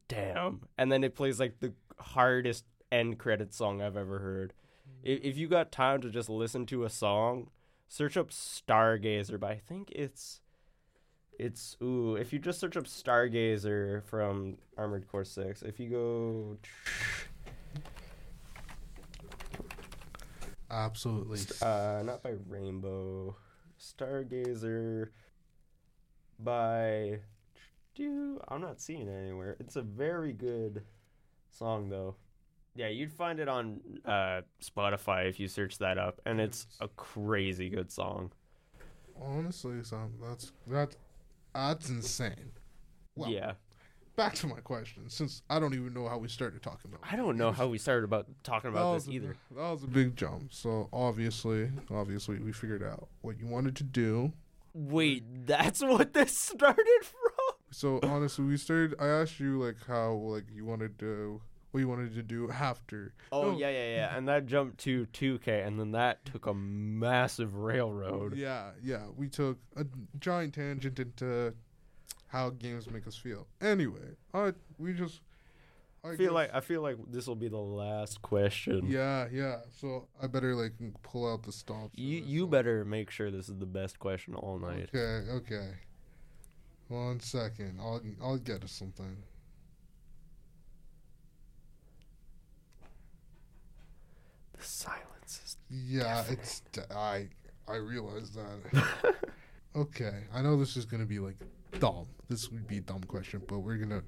damn. 0.08 0.62
And 0.78 0.90
then 0.90 1.04
it 1.04 1.14
plays 1.14 1.40
like 1.40 1.60
the 1.60 1.72
hardest 1.98 2.64
end 2.92 3.18
credit 3.18 3.54
song 3.54 3.80
i've 3.80 3.96
ever 3.96 4.18
heard 4.18 4.52
if, 5.02 5.20
if 5.22 5.36
you 5.36 5.48
got 5.48 5.72
time 5.72 6.00
to 6.00 6.10
just 6.10 6.28
listen 6.28 6.66
to 6.66 6.84
a 6.84 6.90
song 6.90 7.50
search 7.88 8.16
up 8.16 8.30
stargazer 8.30 9.38
but 9.38 9.50
i 9.50 9.56
think 9.56 9.90
it's 9.92 10.40
it's 11.40 11.76
ooh. 11.82 12.16
If 12.16 12.34
you 12.34 12.38
just 12.38 12.60
search 12.60 12.76
up 12.76 12.84
Stargazer 12.84 14.04
from 14.04 14.58
Armored 14.76 15.08
Core 15.08 15.24
Six, 15.24 15.62
if 15.62 15.80
you 15.80 15.88
go, 15.88 16.58
Absolutely. 20.70 21.40
uh, 21.62 22.02
not 22.04 22.22
by 22.22 22.34
Rainbow, 22.46 23.36
Stargazer, 23.80 25.08
by, 26.38 27.20
do 27.94 28.38
I'm 28.48 28.60
not 28.60 28.80
seeing 28.80 29.08
it 29.08 29.10
anywhere. 29.10 29.56
It's 29.58 29.76
a 29.76 29.82
very 29.82 30.34
good 30.34 30.82
song 31.48 31.88
though. 31.88 32.16
Yeah, 32.80 32.88
you'd 32.88 33.12
find 33.12 33.40
it 33.40 33.46
on 33.46 33.80
uh, 34.06 34.40
Spotify 34.64 35.28
if 35.28 35.38
you 35.38 35.48
search 35.48 35.76
that 35.78 35.98
up, 35.98 36.18
and 36.24 36.40
it's 36.40 36.66
a 36.80 36.88
crazy 36.88 37.68
good 37.68 37.92
song. 37.92 38.32
Honestly, 39.20 39.84
son, 39.84 40.14
that's 40.22 40.50
that's 40.66 40.96
that's 41.54 41.90
insane. 41.90 42.52
Well, 43.16 43.28
yeah, 43.28 43.52
back 44.16 44.32
to 44.36 44.46
my 44.46 44.60
question, 44.60 45.10
since 45.10 45.42
I 45.50 45.60
don't 45.60 45.74
even 45.74 45.92
know 45.92 46.08
how 46.08 46.16
we 46.16 46.28
started 46.28 46.62
talking 46.62 46.90
about. 46.90 47.00
I 47.12 47.16
don't 47.16 47.36
know 47.36 47.52
how 47.52 47.68
we 47.68 47.76
started 47.76 48.04
about 48.04 48.28
talking 48.44 48.70
about 48.70 48.94
this 48.94 49.08
a- 49.08 49.10
either. 49.10 49.36
That 49.54 49.72
was 49.72 49.82
a 49.82 49.86
big 49.86 50.16
jump. 50.16 50.54
So 50.54 50.88
obviously, 50.90 51.70
obviously, 51.90 52.38
we 52.38 52.50
figured 52.50 52.82
out 52.82 53.08
what 53.20 53.38
you 53.38 53.46
wanted 53.46 53.76
to 53.76 53.84
do. 53.84 54.32
Wait, 54.72 55.46
that's 55.46 55.82
what 55.82 56.14
this 56.14 56.34
started 56.34 57.02
from? 57.02 57.56
So 57.72 58.00
honestly, 58.02 58.46
we 58.46 58.56
started. 58.56 58.94
I 58.98 59.06
asked 59.08 59.38
you 59.38 59.62
like 59.62 59.76
how 59.86 60.12
like 60.14 60.44
you 60.50 60.64
wanted 60.64 60.98
to 61.00 61.42
what 61.70 61.80
you 61.80 61.88
wanted 61.88 62.14
to 62.14 62.22
do 62.22 62.50
after. 62.50 63.12
Oh 63.32 63.52
No. 63.52 63.58
yeah, 63.58 63.70
yeah, 63.70 63.94
yeah, 63.96 64.16
and 64.16 64.26
that 64.28 64.46
jumped 64.46 64.78
to 64.78 65.06
2K, 65.06 65.66
and 65.66 65.78
then 65.78 65.92
that 65.92 66.24
took 66.24 66.46
a 66.46 66.54
massive 66.54 67.54
railroad. 67.54 68.36
Yeah, 68.36 68.70
yeah. 68.82 69.06
We 69.16 69.28
took 69.28 69.58
a 69.76 69.86
giant 70.18 70.54
tangent 70.54 70.98
into 70.98 71.54
how 72.28 72.50
games 72.50 72.90
make 72.90 73.06
us 73.06 73.16
feel. 73.16 73.46
Anyway, 73.60 74.16
I 74.34 74.52
we 74.78 74.92
just. 74.94 75.20
I 76.02 76.16
feel 76.16 76.28
guess- 76.28 76.32
like 76.32 76.54
I 76.54 76.60
feel 76.60 76.80
like 76.80 76.96
this 77.08 77.26
will 77.26 77.36
be 77.36 77.48
the 77.48 77.58
last 77.58 78.22
question. 78.22 78.86
Yeah, 78.88 79.28
yeah. 79.30 79.58
So 79.80 80.08
I 80.22 80.28
better 80.28 80.54
like 80.54 80.72
pull 81.02 81.30
out 81.30 81.42
the 81.42 81.52
stops. 81.52 81.98
You 81.98 82.22
you 82.24 82.42
one. 82.46 82.50
better 82.50 82.84
make 82.86 83.10
sure 83.10 83.30
this 83.30 83.48
is 83.50 83.58
the 83.58 83.66
best 83.66 83.98
question 83.98 84.34
all 84.34 84.58
night. 84.58 84.88
Okay, 84.94 85.30
okay. 85.30 85.70
One 86.88 87.20
second. 87.20 87.78
I'll 87.80 88.00
I'll 88.22 88.38
get 88.38 88.64
us 88.64 88.72
something. 88.72 89.16
The 94.60 94.66
silence 94.66 95.56
Yeah, 95.70 96.24
it's 96.30 96.62
I 96.94 97.28
I 97.68 97.76
realize 97.76 98.30
that. 98.32 99.14
okay, 99.76 100.24
I 100.34 100.42
know 100.42 100.56
this 100.58 100.76
is 100.76 100.84
gonna 100.84 101.06
be 101.06 101.18
like 101.18 101.36
dumb. 101.78 102.06
This 102.28 102.50
would 102.50 102.66
be 102.66 102.78
a 102.78 102.82
dumb 102.82 103.02
question, 103.04 103.42
but 103.46 103.60
we're 103.60 103.76
gonna 103.76 104.02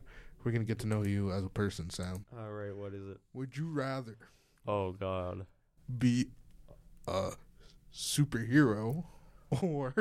we're 0.44 0.52
gonna 0.52 0.64
get 0.64 0.78
to 0.80 0.86
know 0.86 1.04
you 1.04 1.32
as 1.32 1.44
a 1.44 1.48
person, 1.48 1.88
Sam. 1.90 2.24
All 2.38 2.50
right, 2.52 2.74
what 2.76 2.92
is 2.92 3.06
it? 3.08 3.18
Would 3.34 3.56
you 3.56 3.68
rather 3.70 4.16
Oh 4.66 4.92
God. 4.92 5.46
be 5.98 6.26
a 7.08 7.32
superhero 7.94 9.04
or 9.62 9.94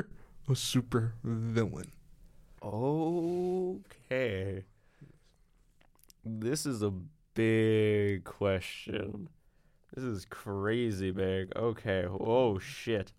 a 0.50 0.56
super 0.56 1.14
villain? 1.24 1.92
Okay. 2.64 4.64
This 6.24 6.66
is 6.66 6.84
a 6.84 6.92
big 7.34 8.24
question. 8.24 9.30
This 9.94 10.04
is 10.04 10.26
crazy 10.26 11.12
big. 11.12 11.52
Okay. 11.56 12.06
Oh 12.08 12.60
shit. 12.60 13.12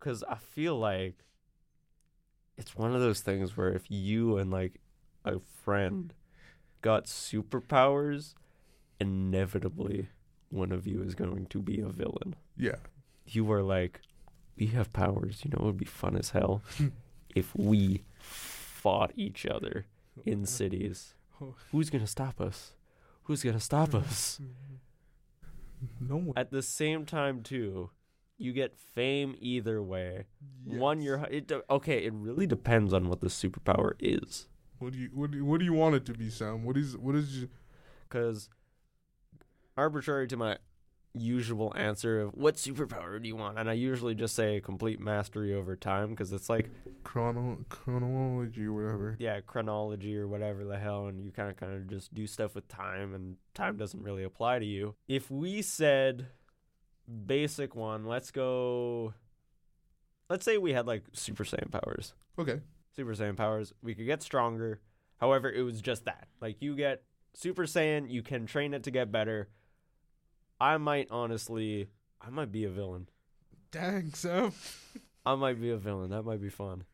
Cuz 0.00 0.22
I 0.24 0.36
feel 0.36 0.78
like 0.78 1.24
it's 2.56 2.76
one 2.76 2.94
of 2.94 3.00
those 3.00 3.20
things 3.20 3.56
where 3.56 3.70
if 3.72 3.90
you 3.90 4.36
and 4.36 4.50
like 4.50 4.80
a 5.24 5.40
friend 5.62 6.12
hmm. 6.12 6.46
got 6.82 7.04
superpowers, 7.04 8.34
inevitably 8.98 10.08
one 10.50 10.72
of 10.72 10.86
you 10.86 11.02
is 11.02 11.14
going 11.14 11.46
to 11.46 11.62
be 11.62 11.80
a 11.80 11.88
villain. 11.88 12.36
Yeah. 12.56 12.76
You 13.24 13.44
were 13.44 13.62
like, 13.62 14.00
we 14.58 14.66
have 14.66 14.92
powers. 14.92 15.42
You 15.44 15.50
know, 15.50 15.62
it 15.62 15.66
would 15.66 15.78
be 15.78 15.84
fun 15.84 16.16
as 16.16 16.30
hell 16.30 16.62
hmm. 16.76 16.88
if 17.34 17.54
we 17.56 18.04
fought 18.18 19.12
each 19.16 19.46
other 19.46 19.86
in 20.24 20.44
cities. 20.60 21.14
Oh. 21.40 21.54
Who's 21.72 21.88
gonna 21.88 22.06
stop 22.06 22.40
us? 22.40 22.72
Who's 23.24 23.42
gonna 23.42 23.60
stop 23.60 23.90
hmm. 23.90 23.98
us? 23.98 24.40
Mm-hmm. 24.42 24.76
No 26.00 26.16
one. 26.16 26.32
At 26.36 26.50
the 26.50 26.62
same 26.62 27.06
time, 27.06 27.42
too, 27.42 27.90
you 28.38 28.52
get 28.52 28.76
fame 28.78 29.36
either 29.38 29.82
way. 29.82 30.26
One, 30.64 31.00
you're 31.02 31.26
it. 31.30 31.46
de- 31.48 31.62
Okay, 31.70 32.04
it 32.04 32.12
really 32.14 32.46
depends 32.46 32.92
on 32.92 33.08
what 33.08 33.20
the 33.20 33.28
superpower 33.28 33.92
is. 33.98 34.48
What 34.78 34.92
do 34.92 34.98
you 34.98 35.10
what 35.12 35.30
do 35.30 35.38
you, 35.38 35.44
what 35.44 35.58
do 35.58 35.64
you 35.64 35.72
want 35.74 35.94
it 35.94 36.06
to 36.06 36.14
be, 36.14 36.30
Sam? 36.30 36.64
What 36.64 36.76
is 36.76 36.96
what 36.96 37.14
is 37.14 37.46
Because 38.08 38.48
arbitrary 39.76 40.26
to 40.28 40.36
my 40.36 40.58
usual 41.14 41.72
answer 41.76 42.20
of 42.20 42.34
what 42.34 42.54
superpower 42.56 43.20
do 43.20 43.26
you 43.26 43.36
want, 43.36 43.58
and 43.58 43.68
I 43.68 43.72
usually 43.72 44.14
just 44.14 44.34
say 44.34 44.60
complete 44.60 45.00
mastery 45.00 45.54
over 45.54 45.74
time 45.76 46.10
because 46.10 46.32
it's 46.32 46.48
like 46.48 46.70
chrono 47.02 47.64
chronology 47.68 48.64
or 48.66 48.72
whatever? 48.72 49.16
yeah 49.18 49.40
chronology 49.40 50.16
or 50.16 50.28
whatever 50.28 50.64
the 50.64 50.78
hell, 50.78 51.06
and 51.06 51.24
you 51.24 51.32
kind 51.32 51.50
of 51.50 51.56
kind 51.56 51.74
of 51.74 51.88
just 51.88 52.14
do 52.14 52.26
stuff 52.26 52.54
with 52.54 52.68
time, 52.68 53.14
and 53.14 53.36
time 53.54 53.76
doesn't 53.76 54.02
really 54.02 54.22
apply 54.22 54.58
to 54.58 54.66
you. 54.66 54.94
If 55.08 55.30
we 55.30 55.62
said 55.62 56.26
basic 57.26 57.74
one, 57.74 58.06
let's 58.06 58.30
go. 58.30 59.14
Let's 60.28 60.44
say 60.44 60.58
we 60.58 60.72
had 60.72 60.86
like 60.86 61.04
Super 61.12 61.44
Saiyan 61.44 61.70
powers. 61.70 62.14
Okay. 62.38 62.60
Super 62.94 63.14
Saiyan 63.14 63.36
powers. 63.36 63.72
We 63.82 63.94
could 63.94 64.06
get 64.06 64.22
stronger. 64.22 64.80
However, 65.18 65.50
it 65.50 65.62
was 65.62 65.80
just 65.80 66.04
that. 66.04 66.28
Like 66.40 66.62
you 66.62 66.76
get 66.76 67.02
Super 67.34 67.64
Saiyan, 67.64 68.10
you 68.10 68.22
can 68.22 68.46
train 68.46 68.74
it 68.74 68.84
to 68.84 68.90
get 68.90 69.10
better. 69.10 69.48
I 70.60 70.76
might 70.76 71.08
honestly, 71.10 71.88
I 72.20 72.30
might 72.30 72.52
be 72.52 72.64
a 72.64 72.70
villain. 72.70 73.08
Dang, 73.70 74.12
so 74.14 74.52
I 75.26 75.34
might 75.34 75.60
be 75.60 75.70
a 75.70 75.76
villain. 75.76 76.10
That 76.10 76.24
might 76.24 76.40
be 76.40 76.50
fun. 76.50 76.84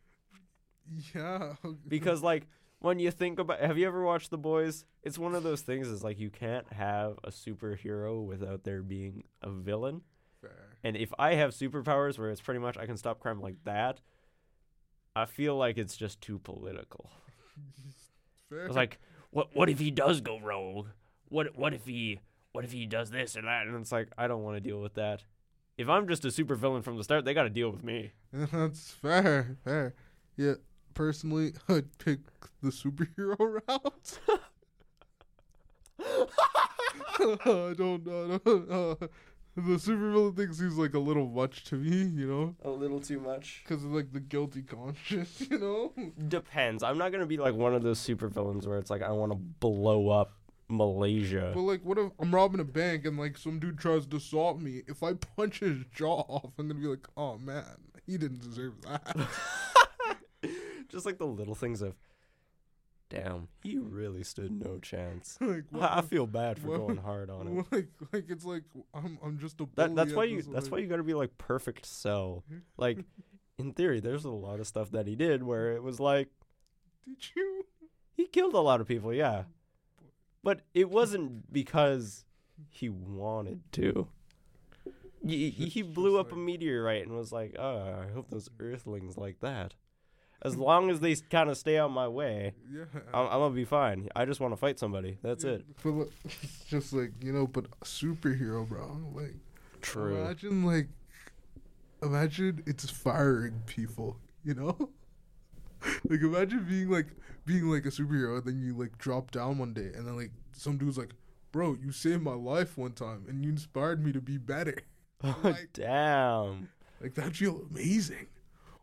Yeah. 1.14 1.55
Because 1.89 2.23
like 2.23 2.47
when 2.79 2.99
you 2.99 3.11
think 3.11 3.39
about 3.39 3.61
have 3.61 3.79
you 3.79 3.87
ever 3.87 4.03
watched 4.05 4.31
The 4.31 4.39
Boys? 4.39 4.85
It's 5.03 5.19
one 5.19 5.35
of 5.35 5.43
those 5.43 5.62
things 5.62 5.89
is 5.89 6.05
like 6.05 6.19
you 6.19 6.31
can't 6.31 6.71
have 6.73 7.19
a 7.25 7.31
superhero 7.31 8.25
without 8.25 8.64
there 8.64 8.83
being 8.83 9.25
a 9.43 9.51
villain. 9.51 10.03
Fair. 10.41 10.79
And 10.85 10.97
if 10.97 11.12
I 11.19 11.35
have 11.35 11.51
superpowers 11.51 12.19
where 12.19 12.31
it's 12.31 12.41
pretty 12.41 12.61
much 12.61 12.77
I 12.77 12.87
can 12.87 12.97
stop 12.97 13.19
crime 13.21 13.41
like 13.41 13.57
that, 13.64 14.01
I 15.17 15.25
feel 15.25 15.57
like 15.57 15.79
it's 15.79 15.97
just 15.97 16.21
too 16.21 16.39
political. 16.39 17.11
Fair. 18.49 18.67
It's 18.67 18.77
like, 18.77 18.99
what 19.31 19.49
what 19.57 19.69
if 19.69 19.79
he 19.79 19.91
does 19.91 20.21
go 20.21 20.39
rogue? 20.39 20.89
What 21.29 21.57
what 21.57 21.75
if 21.75 21.87
he 21.87 22.21
what 22.57 22.65
if 22.65 22.73
he 22.73 22.87
does 22.87 23.11
this 23.11 23.37
or 23.37 23.43
that? 23.43 23.67
And 23.67 23.77
it's 23.77 23.93
like, 23.93 24.09
I 24.19 24.27
don't 24.27 24.43
want 24.43 24.57
to 24.57 24.61
deal 24.61 24.81
with 24.81 24.95
that. 24.95 25.23
If 25.79 25.89
I'm 25.89 26.09
just 26.09 26.25
a 26.25 26.29
supervillain 26.29 26.83
from 26.83 26.97
the 26.97 27.05
start, 27.05 27.25
they 27.25 27.35
got 27.35 27.43
to 27.45 27.51
deal 27.51 27.71
with 27.71 27.85
me. 27.85 28.13
That's 28.33 28.91
fair. 28.93 29.57
Fair. 29.65 29.95
Yeah. 30.37 30.55
Personally, 30.95 31.53
I'd 31.69 31.97
pick 31.99 32.21
the 32.63 32.71
superhero 32.71 33.37
route. 33.69 34.19
I 36.01 37.75
don't 37.77 38.07
know. 38.07 38.41
Uh, 38.45 39.07
the 39.57 39.77
supervillain 39.79 40.37
thing 40.37 40.53
seems 40.53 40.77
like 40.77 40.95
a 40.95 40.99
little 40.99 41.27
much 41.29 41.65
to 41.65 41.77
me, 41.77 42.05
you 42.05 42.27
know, 42.27 42.55
A 42.65 42.71
little 42.71 43.01
too 43.01 43.19
much. 43.21 43.63
because 43.67 43.85
of 43.85 43.91
like 43.93 44.13
the 44.13 44.21
guilty 44.21 44.63
conscience, 44.63 45.43
you 45.51 45.59
know. 45.59 45.93
Depends. 46.29 46.83
I'm 46.83 46.99
not 46.99 47.11
gonna 47.13 47.27
be 47.27 47.39
like 47.39 47.55
one 47.55 47.75
of 47.75 47.83
those 47.83 47.99
supervillains 47.99 48.67
where 48.67 48.79
it's 48.79 48.91
like 48.91 49.03
I 49.03 49.11
want 49.13 49.33
to 49.33 49.37
blow 49.39 50.09
up 50.11 50.33
Malaysia. 50.69 51.53
But 51.55 51.61
like, 51.62 51.83
what 51.85 51.99
if 51.99 52.11
I'm 52.19 52.35
robbing 52.35 52.61
a 52.61 52.64
bank 52.64 53.05
and 53.07 53.19
like 53.19 53.37
some 53.39 53.59
dude 53.59 53.79
tries 53.79 54.07
to 54.07 54.17
assault 54.17 54.61
me? 54.61 54.83
If 54.89 55.03
I 55.03 55.14
punch 55.14 55.61
his 55.61 55.79
jaw 55.95 56.21
off, 56.29 56.53
I'm 56.59 56.69
gonna 56.69 56.81
be 56.81 56.87
like, 56.87 57.07
oh 57.17 57.39
man, 57.39 57.64
he 58.07 58.17
didn't 58.19 58.41
deserve 58.43 58.75
that. 58.83 59.17
just 60.89 61.07
like 61.07 61.19
the 61.19 61.27
little 61.27 61.55
things 61.55 61.83
of, 61.83 61.95
damn, 63.09 63.49
he 63.62 63.79
really 63.79 64.23
stood 64.25 64.53
no 64.64 64.79
chance. 64.79 65.39
like, 65.41 65.64
what 65.71 65.91
I 65.91 65.99
I 65.99 66.03
feel 66.03 66.27
bad 66.27 66.59
for 66.59 66.69
what- 66.69 66.79
going 66.79 66.97
hard 67.05 67.31
on 67.31 67.47
him. 67.47 67.67
like, 67.71 67.89
like 68.12 68.25
it's 68.29 68.45
like 68.45 68.64
I'm, 68.95 69.19
I'm 69.25 69.39
just 69.39 69.61
a. 69.61 69.69
That, 69.77 69.95
that's 69.95 70.12
why 70.12 70.25
you. 70.25 70.43
That's 70.43 70.67
like- 70.67 70.73
why 70.73 70.79
you 70.79 70.87
got 70.89 70.97
to 70.97 71.03
be 71.05 71.14
like 71.14 71.37
perfect 71.39 71.87
cell. 71.87 72.45
Like, 72.77 72.99
in 73.59 73.73
theory, 73.73 74.01
there's 74.01 74.25
a 74.25 74.31
lot 74.31 74.61
of 74.61 74.67
stuff 74.67 74.91
that 74.91 75.07
he 75.07 75.14
did 75.17 75.43
where 75.43 75.73
it 75.73 75.83
was 75.83 75.99
like 76.01 76.29
Did 77.07 77.17
you? 77.35 77.64
he 78.12 78.27
killed 78.27 78.55
a 78.55 78.61
lot 78.61 78.81
of 78.81 78.89
people. 78.89 79.12
Yeah, 79.12 79.45
but 80.47 80.61
it 80.75 80.89
wasn't 80.89 81.53
because 81.53 82.25
he 82.71 82.89
wanted 82.89 83.61
to. 83.73 84.07
He, 85.27 85.51
he 85.51 85.51
Just- 85.51 85.75
he 85.75 85.83
just 85.83 85.95
blew 85.95 86.21
up 86.21 86.31
a 86.31 86.37
meteorite 86.37 87.05
and 87.07 87.17
was 87.17 87.33
like, 87.33 87.57
"Oh, 87.59 87.79
I 88.09 88.13
hope 88.15 88.31
those 88.31 88.49
Earthlings 88.61 89.17
like 89.19 89.41
that." 89.41 89.75
As 90.43 90.57
long 90.57 90.91
as 90.91 91.01
they 91.01 91.17
kind 91.17 91.51
of 91.51 91.57
stay 91.57 91.79
out 91.79 91.91
my 91.91 92.07
way, 92.07 92.55
Yeah. 92.71 92.85
I'm, 93.13 93.27
I'm 93.27 93.39
gonna 93.41 93.55
be 93.55 93.65
fine. 93.65 94.09
I 94.15 94.25
just 94.25 94.39
want 94.39 94.53
to 94.53 94.57
fight 94.57 94.79
somebody. 94.79 95.19
That's 95.23 95.43
Yeah, 95.45 95.53
it. 95.59 95.65
It's 96.25 96.65
just 96.69 96.93
like 96.93 97.13
you 97.25 97.33
know, 97.33 97.47
but 97.49 97.65
superhero, 97.81 98.69
bro. 98.69 99.01
Like, 99.15 99.35
True. 99.81 100.17
imagine 100.17 100.65
like, 100.65 100.89
imagine 102.03 102.63
it's 102.67 102.89
firing 102.89 103.63
people. 103.67 104.19
You 104.45 104.55
know, 104.55 104.91
like 106.09 106.20
imagine 106.20 106.64
being 106.68 106.91
like 106.91 107.09
being 107.45 107.64
like 107.70 107.87
a 107.87 107.91
superhero, 107.91 108.39
and 108.39 108.45
then 108.47 108.61
you 108.61 108.74
like 108.77 108.99
drop 108.99 109.31
down 109.31 109.59
one 109.59 109.72
day, 109.72 109.91
and 109.95 110.07
then 110.07 110.16
like 110.16 110.33
some 110.53 110.77
dude's 110.79 110.99
like, 110.99 111.11
"Bro, 111.53 111.77
you 111.83 111.93
saved 111.93 112.22
my 112.22 112.35
life 112.35 112.77
one 112.77 112.93
time, 112.93 113.24
and 113.29 113.45
you 113.45 113.51
inspired 113.51 114.05
me 114.05 114.12
to 114.12 114.20
be 114.20 114.39
better." 114.39 114.77
Oh, 115.24 115.35
like- 115.43 115.70
Damn. 115.72 116.68
Like 117.01 117.14
that 117.14 117.35
feel 117.35 117.66
amazing. 117.70 118.27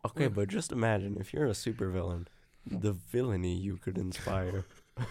Okay, 0.04 0.26
but 0.26 0.48
just 0.48 0.72
imagine 0.72 1.16
if 1.20 1.32
you're 1.32 1.46
a 1.46 1.50
supervillain, 1.50 2.26
the 2.66 2.92
villainy 2.92 3.54
you 3.54 3.76
could 3.76 3.96
inspire. 3.96 4.64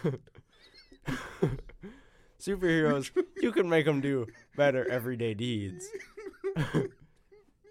Superheroes, 2.39 3.11
you 3.41 3.51
can 3.53 3.69
make 3.69 3.86
them 3.86 4.01
do 4.01 4.27
better 4.57 4.88
everyday 4.89 5.34
deeds. 5.34 5.88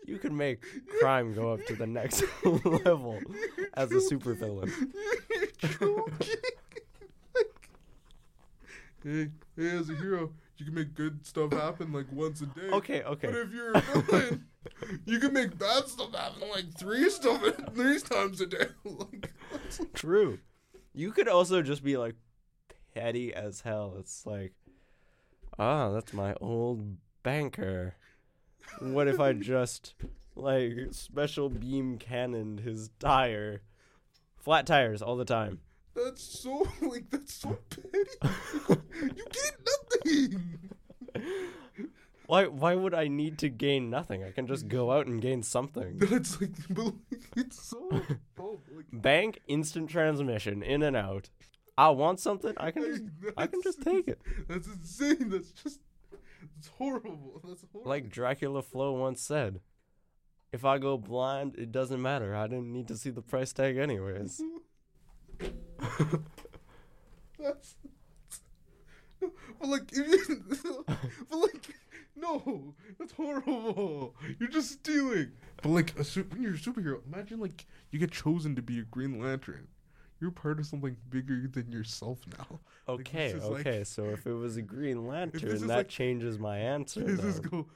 You 0.07 0.19
can 0.19 0.37
make 0.37 0.63
crime 1.01 1.35
go 1.35 1.53
up 1.53 1.65
to 1.67 1.75
the 1.75 1.87
next 1.87 2.23
level 2.45 3.21
as 3.75 3.91
a 3.93 3.97
supervillain. 3.97 4.71
hey, 9.05 9.29
hey, 9.57 9.71
as 9.77 9.91
a 9.91 9.95
hero, 9.95 10.33
you 10.59 10.65
can 10.67 10.75
make 10.75 10.95
good 10.95 11.27
stuff 11.27 11.53
happen 11.53 11.93
like 11.93 12.07
once 12.13 12.41
a 12.41 12.47
day. 12.47 12.69
Okay, 12.73 13.03
okay. 13.03 13.27
But 13.29 13.37
if 13.37 13.53
you're 13.53 13.73
a 13.73 13.81
villain, 13.81 14.45
you 15.07 15.19
can 15.19 15.33
make 15.33 15.59
bad 15.59 15.89
stuff 15.89 16.15
happen 16.15 16.49
like 16.51 16.73
three 16.79 17.09
stuff 17.11 17.43
three 17.75 17.99
times 18.01 18.41
a 18.41 18.47
day. 18.47 18.67
like, 18.85 19.33
that's- 19.51 19.81
True. 19.95 20.39
You 20.95 21.11
could 21.13 21.29
also 21.29 21.63
just 21.63 21.83
be 21.83 21.97
like 21.97 22.15
petty 22.95 23.35
as 23.35 23.63
hell. 23.63 23.97
It's 23.99 24.27
like, 24.27 24.53
ah, 25.59 25.91
that's 25.91 26.13
my 26.13 26.35
old 26.41 26.97
banker. 27.23 27.95
What 28.81 29.09
if 29.09 29.21
I 29.21 29.33
just 29.33 29.95
like 30.35 30.73
special 30.91 31.49
beam 31.49 31.99
cannoned 31.99 32.61
his 32.61 32.91
tire? 32.99 33.63
Flat 34.39 34.67
tires 34.67 35.03
all 35.03 35.17
the 35.17 35.25
time. 35.25 35.61
that's 35.95 36.23
so 36.23 36.67
like 36.83 37.11
that's 37.11 37.35
so 37.35 37.59
petty. 37.71 38.09
you 39.01 39.25
get 39.31 39.59
nothing. 40.05 40.59
Why 42.27 42.47
why 42.47 42.75
would 42.75 42.95
I 42.95 43.09
need 43.09 43.39
to 43.39 43.49
gain 43.49 43.91
nothing? 43.91 44.25
I 44.25 44.31
can 44.31 44.47
just 44.47 44.69
go 44.69 44.91
out 44.91 45.07
and 45.07 45.21
gain 45.21 45.43
something. 45.43 45.99
That's 45.99 46.41
like, 46.41 46.53
it's 47.37 47.63
so 47.63 47.91
like, 47.91 48.87
Bank 48.91 49.41
instant 49.49 49.91
transmission 49.91 50.63
in 50.63 50.83
and 50.83 50.97
out. 50.97 51.29
I 51.77 51.91
want 51.91 52.21
something, 52.21 52.55
I 52.57 52.71
can 52.71 52.85
just 52.85 53.03
I 53.37 53.47
can 53.47 53.61
just 53.63 53.83
take 53.83 54.09
it. 54.09 54.21
That's 54.49 54.67
insane. 54.67 55.29
That's 55.29 55.51
just 55.53 55.81
it's 56.63 56.71
horrible. 56.79 57.41
That's 57.45 57.65
horrible. 57.73 57.91
Like 57.91 58.09
Dracula 58.09 58.63
Flow 58.63 58.93
once 58.93 59.21
said, 59.21 59.61
if 60.53 60.65
I 60.65 60.79
go 60.79 60.97
blind, 60.97 61.57
it 61.59 61.73
doesn't 61.73 62.01
matter. 62.01 62.37
I 62.37 62.47
didn't 62.47 62.73
need 62.73 62.87
to 62.87 62.97
see 62.97 63.11
the 63.11 63.21
price 63.21 63.53
tag 63.53 63.79
anyways. 63.79 64.41
That's. 67.39 67.75
But 69.21 69.69
like, 69.69 69.93
you, 69.93 70.23
but 71.31 71.37
like, 71.37 71.69
no, 72.17 72.75
that's 72.99 73.13
horrible. 73.13 74.15
You're 74.39 74.49
just 74.49 74.71
stealing. 74.71 75.33
But 75.63 75.71
like, 75.71 75.99
a 75.99 76.05
su- 76.05 76.27
when 76.31 76.43
you're 76.43 76.55
a 76.55 76.59
superhero, 76.59 77.01
imagine 77.07 77.41
like 77.41 77.67
you 77.91 77.99
get 78.01 78.11
chosen 78.13 78.57
to 78.57 78.63
be 78.63 78.79
a 78.81 78.83
Green 78.83 79.21
Lantern. 79.21 79.69
You're 80.23 80.31
part 80.31 80.59
of 80.61 80.67
something 80.67 80.97
bigger 81.11 81.47
than 81.53 81.71
yourself 81.71 82.21
now. 82.39 82.61
Like, 82.89 83.01
Okay, 83.01 83.33
like- 83.35 83.43
okay. 83.67 83.85
so 83.85 84.05
if 84.07 84.27
it 84.27 84.33
was 84.33 84.57
a 84.57 84.63
Green 84.63 85.07
Lantern, 85.09 85.67
that 85.67 85.77
like- 85.77 85.89
changes 85.89 86.39
my 86.39 86.59
answer. 86.59 87.01
This 87.05 87.25
is 87.25 87.41
go. 87.41 87.67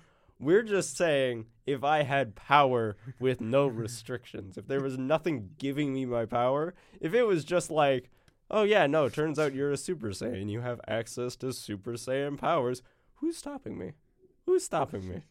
We're 0.41 0.63
just 0.65 0.97
saying 0.97 1.47
if 1.67 1.83
I 1.85 2.03
had 2.03 2.35
power 2.35 2.97
with 3.21 3.41
no 3.41 3.67
restrictions, 3.69 4.57
if 4.59 4.67
there 4.67 4.81
was 4.81 4.97
nothing 4.99 5.51
giving 5.59 5.93
me 5.95 6.07
my 6.07 6.25
power, 6.27 6.75
if 7.01 7.15
it 7.15 7.23
was 7.25 7.45
just 7.45 7.71
like 7.71 8.11
Oh 8.51 8.63
yeah, 8.63 8.87
no. 8.87 9.09
Turns 9.09 9.39
out 9.41 9.55
you're 9.55 9.73
a 9.73 9.77
Super 9.77 10.09
Saiyan. 10.11 10.49
You 10.51 10.61
have 10.61 10.81
access 10.87 11.35
to 11.37 11.53
Super 11.53 11.93
Saiyan 11.95 12.37
powers. 12.39 12.81
Who's 13.17 13.37
stopping 13.37 13.77
me? 13.79 13.93
Who's 14.45 14.63
stopping 14.65 15.09
me? 15.09 15.23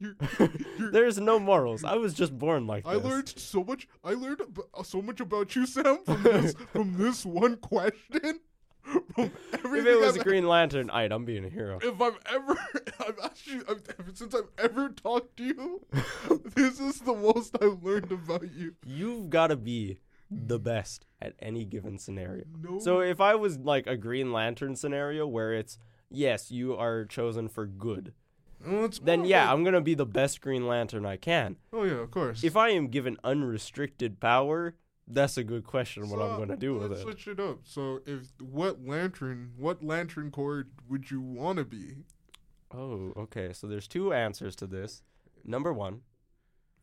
That's 0.00 0.40
it. 0.40 0.40
You're, 0.40 0.50
you're, 0.78 0.90
There's 0.90 1.18
no 1.18 1.38
morals. 1.38 1.84
I 1.84 1.94
was 1.96 2.14
just 2.14 2.36
born 2.38 2.66
like 2.66 2.84
that. 2.84 2.90
I 2.90 2.94
this. 2.96 3.04
learned 3.04 3.28
so 3.28 3.64
much. 3.64 3.88
I 4.02 4.14
learned 4.14 4.40
ab- 4.42 4.60
uh, 4.74 4.82
so 4.82 5.00
much 5.02 5.20
about 5.20 5.54
you, 5.56 5.66
Sam, 5.66 5.98
from 6.04 6.22
this 6.22 6.54
from 6.72 6.96
this 6.98 7.24
one 7.24 7.56
question. 7.56 8.40
From 9.14 9.30
If 9.76 9.86
it 9.86 9.98
was 9.98 10.14
I've 10.14 10.20
a 10.20 10.24
Green 10.24 10.46
Lantern, 10.46 10.90
I'd, 10.90 11.10
I'm 11.10 11.24
being 11.24 11.46
a 11.46 11.48
hero. 11.48 11.78
if 11.80 11.98
I've 12.02 12.18
ever, 12.30 12.58
I've 13.00 13.18
actually, 13.24 13.62
I've, 13.66 13.80
since 14.12 14.34
I've 14.34 14.48
ever 14.58 14.90
talked 14.90 15.38
to 15.38 15.42
you, 15.44 15.86
this 16.54 16.80
is 16.80 17.00
the 17.00 17.14
most 17.14 17.56
I've 17.62 17.82
learned 17.82 18.12
about 18.12 18.52
you. 18.52 18.74
You've 18.84 19.30
got 19.30 19.46
to 19.46 19.56
be 19.56 20.00
the 20.30 20.58
best 20.58 21.06
at 21.22 21.32
any 21.38 21.64
given 21.64 21.98
scenario. 21.98 22.44
No, 22.62 22.78
So 22.78 23.00
if 23.00 23.22
I 23.22 23.36
was 23.36 23.56
like 23.58 23.86
a 23.86 23.96
Green 23.96 24.34
Lantern 24.34 24.76
scenario 24.76 25.26
where 25.26 25.54
it's 25.54 25.78
yes, 26.10 26.50
you 26.50 26.76
are 26.76 27.06
chosen 27.06 27.48
for 27.48 27.64
good, 27.64 28.12
Well, 28.66 28.88
then 29.02 29.24
yeah, 29.24 29.52
I'm 29.52 29.62
gonna 29.64 29.80
be 29.80 29.94
the 29.94 30.06
best 30.06 30.40
Green 30.40 30.66
Lantern 30.66 31.04
I 31.06 31.16
can. 31.16 31.56
oh 31.72 31.84
yeah, 31.84 31.94
of 32.00 32.10
course. 32.10 32.42
If 32.44 32.56
I 32.56 32.70
am 32.70 32.88
given 32.88 33.16
unrestricted 33.24 34.20
power, 34.20 34.74
that's 35.06 35.36
a 35.36 35.44
good 35.44 35.64
question. 35.64 36.08
What 36.08 36.22
I'm 36.22 36.38
gonna 36.38 36.56
do 36.56 36.74
with 36.74 36.90
let's 36.90 37.00
it? 37.00 37.04
Switch 37.04 37.28
it 37.28 37.40
up. 37.40 37.60
So, 37.64 38.00
if 38.06 38.28
what 38.40 38.84
lantern, 38.84 39.52
what 39.56 39.82
lantern 39.84 40.30
corps 40.30 40.66
would 40.88 41.10
you 41.10 41.20
want 41.20 41.58
to 41.58 41.64
be? 41.64 41.96
Oh, 42.72 43.12
okay. 43.16 43.52
So 43.52 43.66
there's 43.66 43.86
two 43.86 44.12
answers 44.12 44.56
to 44.56 44.66
this. 44.66 45.02
Number 45.44 45.72
one, 45.72 46.00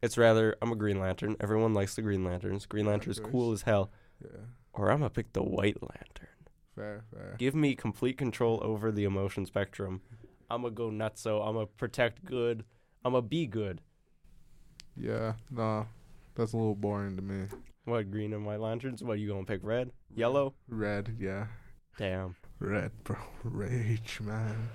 it's 0.01 0.17
rather 0.17 0.55
I'm 0.61 0.71
a 0.71 0.75
Green 0.75 0.99
Lantern. 0.99 1.35
Everyone 1.39 1.73
likes 1.73 1.95
the 1.95 2.01
Green 2.01 2.23
Lanterns. 2.23 2.65
Green 2.65 2.85
Lantern's 2.85 3.19
course. 3.19 3.31
cool 3.31 3.51
as 3.53 3.61
hell. 3.63 3.91
Yeah, 4.23 4.37
Or 4.73 4.91
I'm 4.91 4.99
gonna 4.99 5.09
pick 5.09 5.33
the 5.33 5.41
White 5.43 5.81
Lantern. 5.81 6.27
fair, 6.75 7.03
fair. 7.11 7.35
Give 7.39 7.55
me 7.55 7.75
complete 7.75 8.17
control 8.17 8.59
over 8.63 8.91
the 8.91 9.03
emotion 9.03 9.45
spectrum. 9.47 10.01
I'm 10.51 10.63
gonna 10.63 10.73
go 10.73 10.89
nutso. 10.89 11.47
I'm 11.47 11.53
gonna 11.53 11.65
protect 11.65 12.25
good. 12.25 12.65
I'm 13.05 13.13
gonna 13.13 13.21
be 13.21 13.45
good. 13.45 13.79
Yeah, 14.97 15.33
nah, 15.49 15.85
that's 16.35 16.51
a 16.51 16.57
little 16.57 16.75
boring 16.75 17.15
to 17.15 17.21
me. 17.21 17.45
What 17.85 18.11
green 18.11 18.33
and 18.33 18.45
white 18.45 18.59
lanterns? 18.59 19.01
What 19.01 19.13
are 19.13 19.15
you 19.15 19.29
gonna 19.29 19.45
pick? 19.45 19.61
Red, 19.63 19.91
yellow? 20.13 20.53
Red, 20.67 21.15
yeah, 21.19 21.47
Damn. 21.97 22.35
red, 22.59 22.91
bro. 23.05 23.15
Rage, 23.45 24.19
man. 24.21 24.69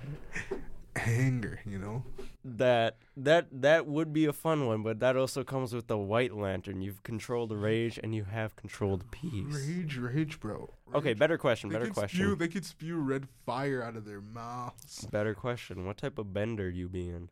Anger, 1.05 1.59
you 1.65 1.77
know. 1.77 2.03
That 2.43 2.97
that 3.17 3.47
that 3.51 3.87
would 3.87 4.13
be 4.13 4.25
a 4.25 4.33
fun 4.33 4.67
one, 4.67 4.81
but 4.83 4.99
that 5.01 5.17
also 5.17 5.43
comes 5.43 5.73
with 5.73 5.87
the 5.87 5.97
white 5.97 6.33
lantern. 6.33 6.81
You've 6.81 7.03
controlled 7.03 7.51
rage 7.51 7.99
and 8.01 8.15
you 8.15 8.23
have 8.23 8.55
controlled 8.55 9.09
peace. 9.11 9.67
Rage, 9.67 9.97
rage, 9.97 10.39
bro. 10.39 10.73
Okay, 10.95 11.13
better 11.13 11.37
question. 11.37 11.69
They 11.69 11.77
Better 11.77 11.91
question. 11.91 12.19
Spew, 12.19 12.35
they 12.35 12.47
could 12.47 12.65
spew 12.65 12.97
red 12.99 13.27
fire 13.45 13.83
out 13.83 13.97
of 13.97 14.05
their 14.05 14.21
mouths. 14.21 15.05
Better 15.11 15.33
question. 15.33 15.85
What 15.85 15.97
type 15.97 16.17
of 16.17 16.33
bender 16.33 16.69
you 16.69 16.87
be 16.87 17.09
in? 17.09 17.29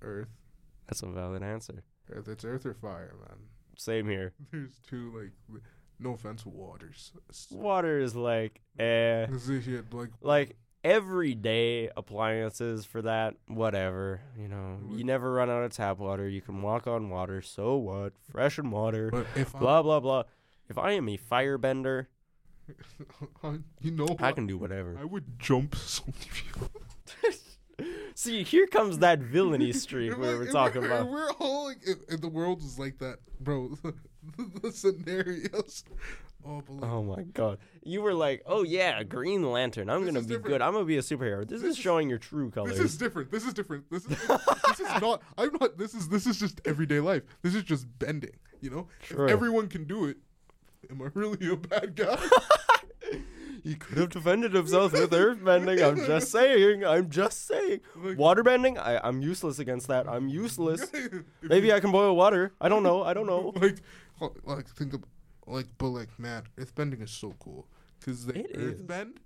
Earth, 0.00 0.30
That's 0.88 1.02
a 1.02 1.06
valid 1.06 1.44
answer. 1.44 1.84
earth. 2.10 2.26
It's 2.26 2.44
earth 2.44 2.66
or 2.66 2.74
fire, 2.74 3.14
man. 3.20 3.38
Same 3.76 4.08
here. 4.08 4.32
There's 4.50 4.80
two 4.88 5.12
like, 5.16 5.60
no 6.00 6.14
offense, 6.14 6.44
waters. 6.44 7.12
Water 7.52 8.00
is 8.00 8.16
like 8.16 8.60
eh. 8.80 9.26
Like 9.92 10.10
like 10.20 10.56
everyday 10.84 11.88
appliances 11.96 12.84
for 12.84 13.02
that 13.02 13.34
whatever 13.46 14.20
you 14.38 14.48
know. 14.48 14.78
You 14.90 15.04
never 15.04 15.32
run 15.32 15.50
out 15.50 15.62
of 15.62 15.72
tap 15.72 15.98
water. 15.98 16.28
You 16.28 16.40
can 16.40 16.62
walk 16.62 16.86
on 16.86 17.08
water. 17.08 17.42
So 17.42 17.76
what? 17.76 18.12
Fresh 18.30 18.58
and 18.58 18.72
water. 18.72 19.10
But 19.10 19.26
if 19.36 19.52
blah 19.52 19.82
blah 19.82 20.00
blah. 20.00 20.24
If 20.68 20.78
i 20.78 20.92
am 20.92 21.08
a 21.08 21.18
firebender 21.18 22.06
you 23.80 23.90
know, 23.90 24.06
i 24.20 24.32
can 24.32 24.46
do 24.46 24.56
whatever. 24.56 24.96
I 25.00 25.04
would 25.04 25.38
jump 25.38 25.74
so 25.76 26.04
many 26.06 26.30
people. 26.32 26.70
see 28.14 28.42
here 28.42 28.66
comes 28.66 28.98
that 28.98 29.18
villainy 29.18 29.72
streak 29.72 30.16
we 30.16 30.34
were 30.34 30.46
talking 30.46 30.84
about 30.84 31.08
we're 31.08 31.32
all 31.40 31.64
like, 31.64 31.78
if, 31.84 31.98
if 32.08 32.20
the 32.20 32.28
world 32.28 32.62
is 32.62 32.78
like 32.78 32.98
that, 32.98 33.18
bro. 33.40 33.76
the 34.62 34.70
scenarios. 34.70 35.84
Oh, 36.44 36.60
oh 36.82 37.02
my 37.04 37.22
god 37.22 37.58
you 37.84 38.02
were 38.02 38.14
like 38.14 38.42
oh 38.46 38.64
yeah 38.64 39.02
green 39.04 39.48
lantern 39.50 39.88
i'm 39.88 40.00
This 40.04 40.08
gonna 40.12 40.20
be 40.22 40.26
different. 40.26 40.46
good 40.46 40.62
i'm 40.62 40.72
gonna 40.72 40.84
be 40.84 40.96
a 40.96 41.00
superhero 41.02 41.40
this, 41.48 41.60
This 41.60 41.70
is 41.72 41.76
is- 41.76 41.82
showing 41.82 42.08
your 42.08 42.18
true 42.18 42.50
colors 42.50 42.76
this 42.78 42.92
is 42.92 42.96
different. 42.96 43.30
This 43.30 43.46
is 43.46 43.54
different. 43.54 43.84
This 43.90 44.04
is 44.06 44.16
this 44.68 44.80
is 44.80 45.00
not. 45.00 45.22
I'm 45.38 45.50
not. 45.60 45.78
This 45.78 45.94
is 45.94 46.08
this 46.08 46.26
is 46.26 46.38
just 46.38 46.60
everyday 46.64 46.98
life. 47.00 47.22
This 47.42 47.54
is 47.54 47.62
just 47.62 47.86
bending. 47.98 48.34
You 48.60 48.70
know, 48.70 48.88
True. 49.02 49.26
if 49.26 49.32
everyone 49.32 49.68
can 49.68 49.84
do 49.84 50.06
it, 50.06 50.16
am 50.90 51.00
I 51.02 51.08
really 51.14 51.48
a 51.50 51.56
bad 51.56 51.94
guy? 51.94 52.18
he 53.62 53.74
could 53.76 53.98
have 53.98 54.08
defended 54.10 54.52
himself 54.54 54.92
with 54.92 55.12
earth 55.14 55.44
bending 55.44 55.80
i'm 55.82 55.96
just 55.96 56.32
saying 56.32 56.84
i'm 56.84 57.08
just 57.08 57.46
saying 57.46 57.78
Like- 57.96 58.18
water 58.18 58.42
bending 58.42 58.76
I, 58.76 58.98
i'm 59.06 59.22
useless 59.22 59.60
against 59.60 59.86
that 59.88 60.08
i'm 60.08 60.26
useless 60.28 60.90
Maybe 61.42 61.72
I 61.72 61.78
can 61.80 61.92
boil 61.92 62.16
water. 62.16 62.52
I 62.60 62.68
don't 62.68 62.82
know. 62.82 63.02
I 63.04 63.14
don't 63.14 63.26
know. 63.26 63.52
like, 63.56 63.78
like 64.44 64.68
think 64.68 64.94
of, 64.94 65.02
like, 65.46 65.66
but 65.78 65.88
like, 65.88 66.18
man, 66.18 66.44
earthbending 66.56 67.02
is 67.02 67.10
so 67.10 67.34
cool 67.38 67.66
because 67.98 68.26
they 68.26 68.40
It 68.40 68.50
is. 68.52 68.80
earthbend, 68.82 69.16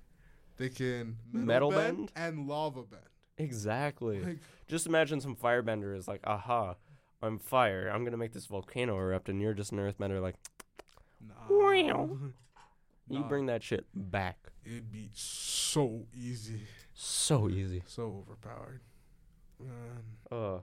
they 0.57 0.69
can 0.69 1.17
metal, 1.33 1.47
Metal 1.47 1.71
bend, 1.71 1.97
bend? 1.97 2.13
and 2.17 2.49
lava 2.49 2.83
bend. 2.83 3.03
Exactly. 3.39 4.23
Like, 4.23 4.39
Just 4.69 4.87
imagine 4.87 5.21
some 5.21 5.37
firebender 5.37 5.97
is 5.97 6.09
like, 6.09 6.21
aha, 6.25 6.77
I'm 7.23 7.39
fire. 7.39 7.89
I'm 7.93 8.05
gonna 8.05 8.17
make 8.17 8.33
this 8.33 8.47
volcano 8.47 8.97
erupt, 8.99 9.29
and 9.29 9.41
you're 9.41 9.55
just 9.55 9.73
an 9.73 9.79
earthbender. 9.79 10.21
Like, 10.23 10.37
nah, 11.21 11.35
Wow. 11.49 12.19
you 13.09 13.21
Nah. 13.21 13.29
bring 13.29 13.47
that 13.47 13.63
shit 13.63 13.87
back. 13.95 14.39
it'd 14.65 14.91
be 14.91 15.11
so 15.13 16.07
easy, 16.15 16.63
So 16.95 17.49
easy. 17.49 17.83
so 17.87 18.25
overpowered. 18.27 18.81
Man. 19.61 20.03
Uh. 20.31 20.61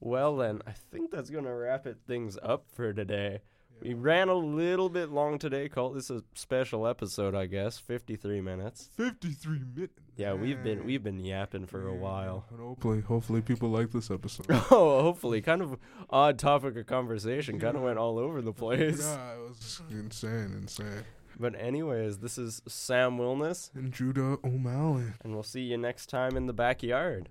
Well 0.00 0.36
then, 0.36 0.60
I 0.66 0.72
think 0.72 1.10
that's 1.10 1.30
gonna 1.30 1.54
wrap 1.54 1.86
it 1.86 1.98
things 2.06 2.38
up 2.42 2.66
for 2.72 2.92
today. 2.92 3.40
We 3.82 3.94
ran 3.94 4.28
a 4.28 4.34
little 4.34 4.88
bit 4.88 5.10
long 5.10 5.38
today. 5.38 5.68
Call 5.68 5.90
this 5.90 6.10
a 6.10 6.22
special 6.34 6.86
episode, 6.86 7.34
I 7.34 7.46
guess. 7.46 7.78
Fifty-three 7.78 8.40
minutes. 8.40 8.88
53 8.96 9.60
minutes. 9.74 9.92
Yeah, 10.16 10.32
we've 10.32 10.62
been 10.62 10.84
we've 10.86 11.02
been 11.02 11.20
yapping 11.20 11.66
for 11.66 11.86
a 11.86 11.94
while. 11.94 12.46
And 12.50 12.58
hopefully, 12.60 13.00
hopefully 13.02 13.42
people 13.42 13.68
like 13.68 13.90
this 13.92 14.10
episode. 14.10 14.46
Oh, 14.70 15.02
hopefully, 15.02 15.40
kind 15.42 15.62
of 15.62 15.76
odd 16.10 16.38
topic 16.38 16.76
of 16.76 16.86
conversation. 16.86 17.60
Kind 17.60 17.76
of 17.76 17.82
went 17.82 17.98
all 17.98 18.18
over 18.18 18.40
the 18.42 18.52
place. 18.52 19.00
yeah, 19.02 19.34
it 19.34 19.40
was 19.48 19.82
insane, 19.90 20.52
insane. 20.62 21.04
But 21.38 21.54
anyways, 21.60 22.18
this 22.18 22.38
is 22.38 22.62
Sam 22.66 23.18
Wilness, 23.18 23.70
And 23.74 23.92
Judah 23.92 24.38
O'Malley. 24.42 25.04
and 25.22 25.34
we'll 25.34 25.42
see 25.42 25.60
you 25.60 25.76
next 25.76 26.06
time 26.08 26.34
in 26.34 26.46
the 26.46 26.54
backyard. 26.54 27.24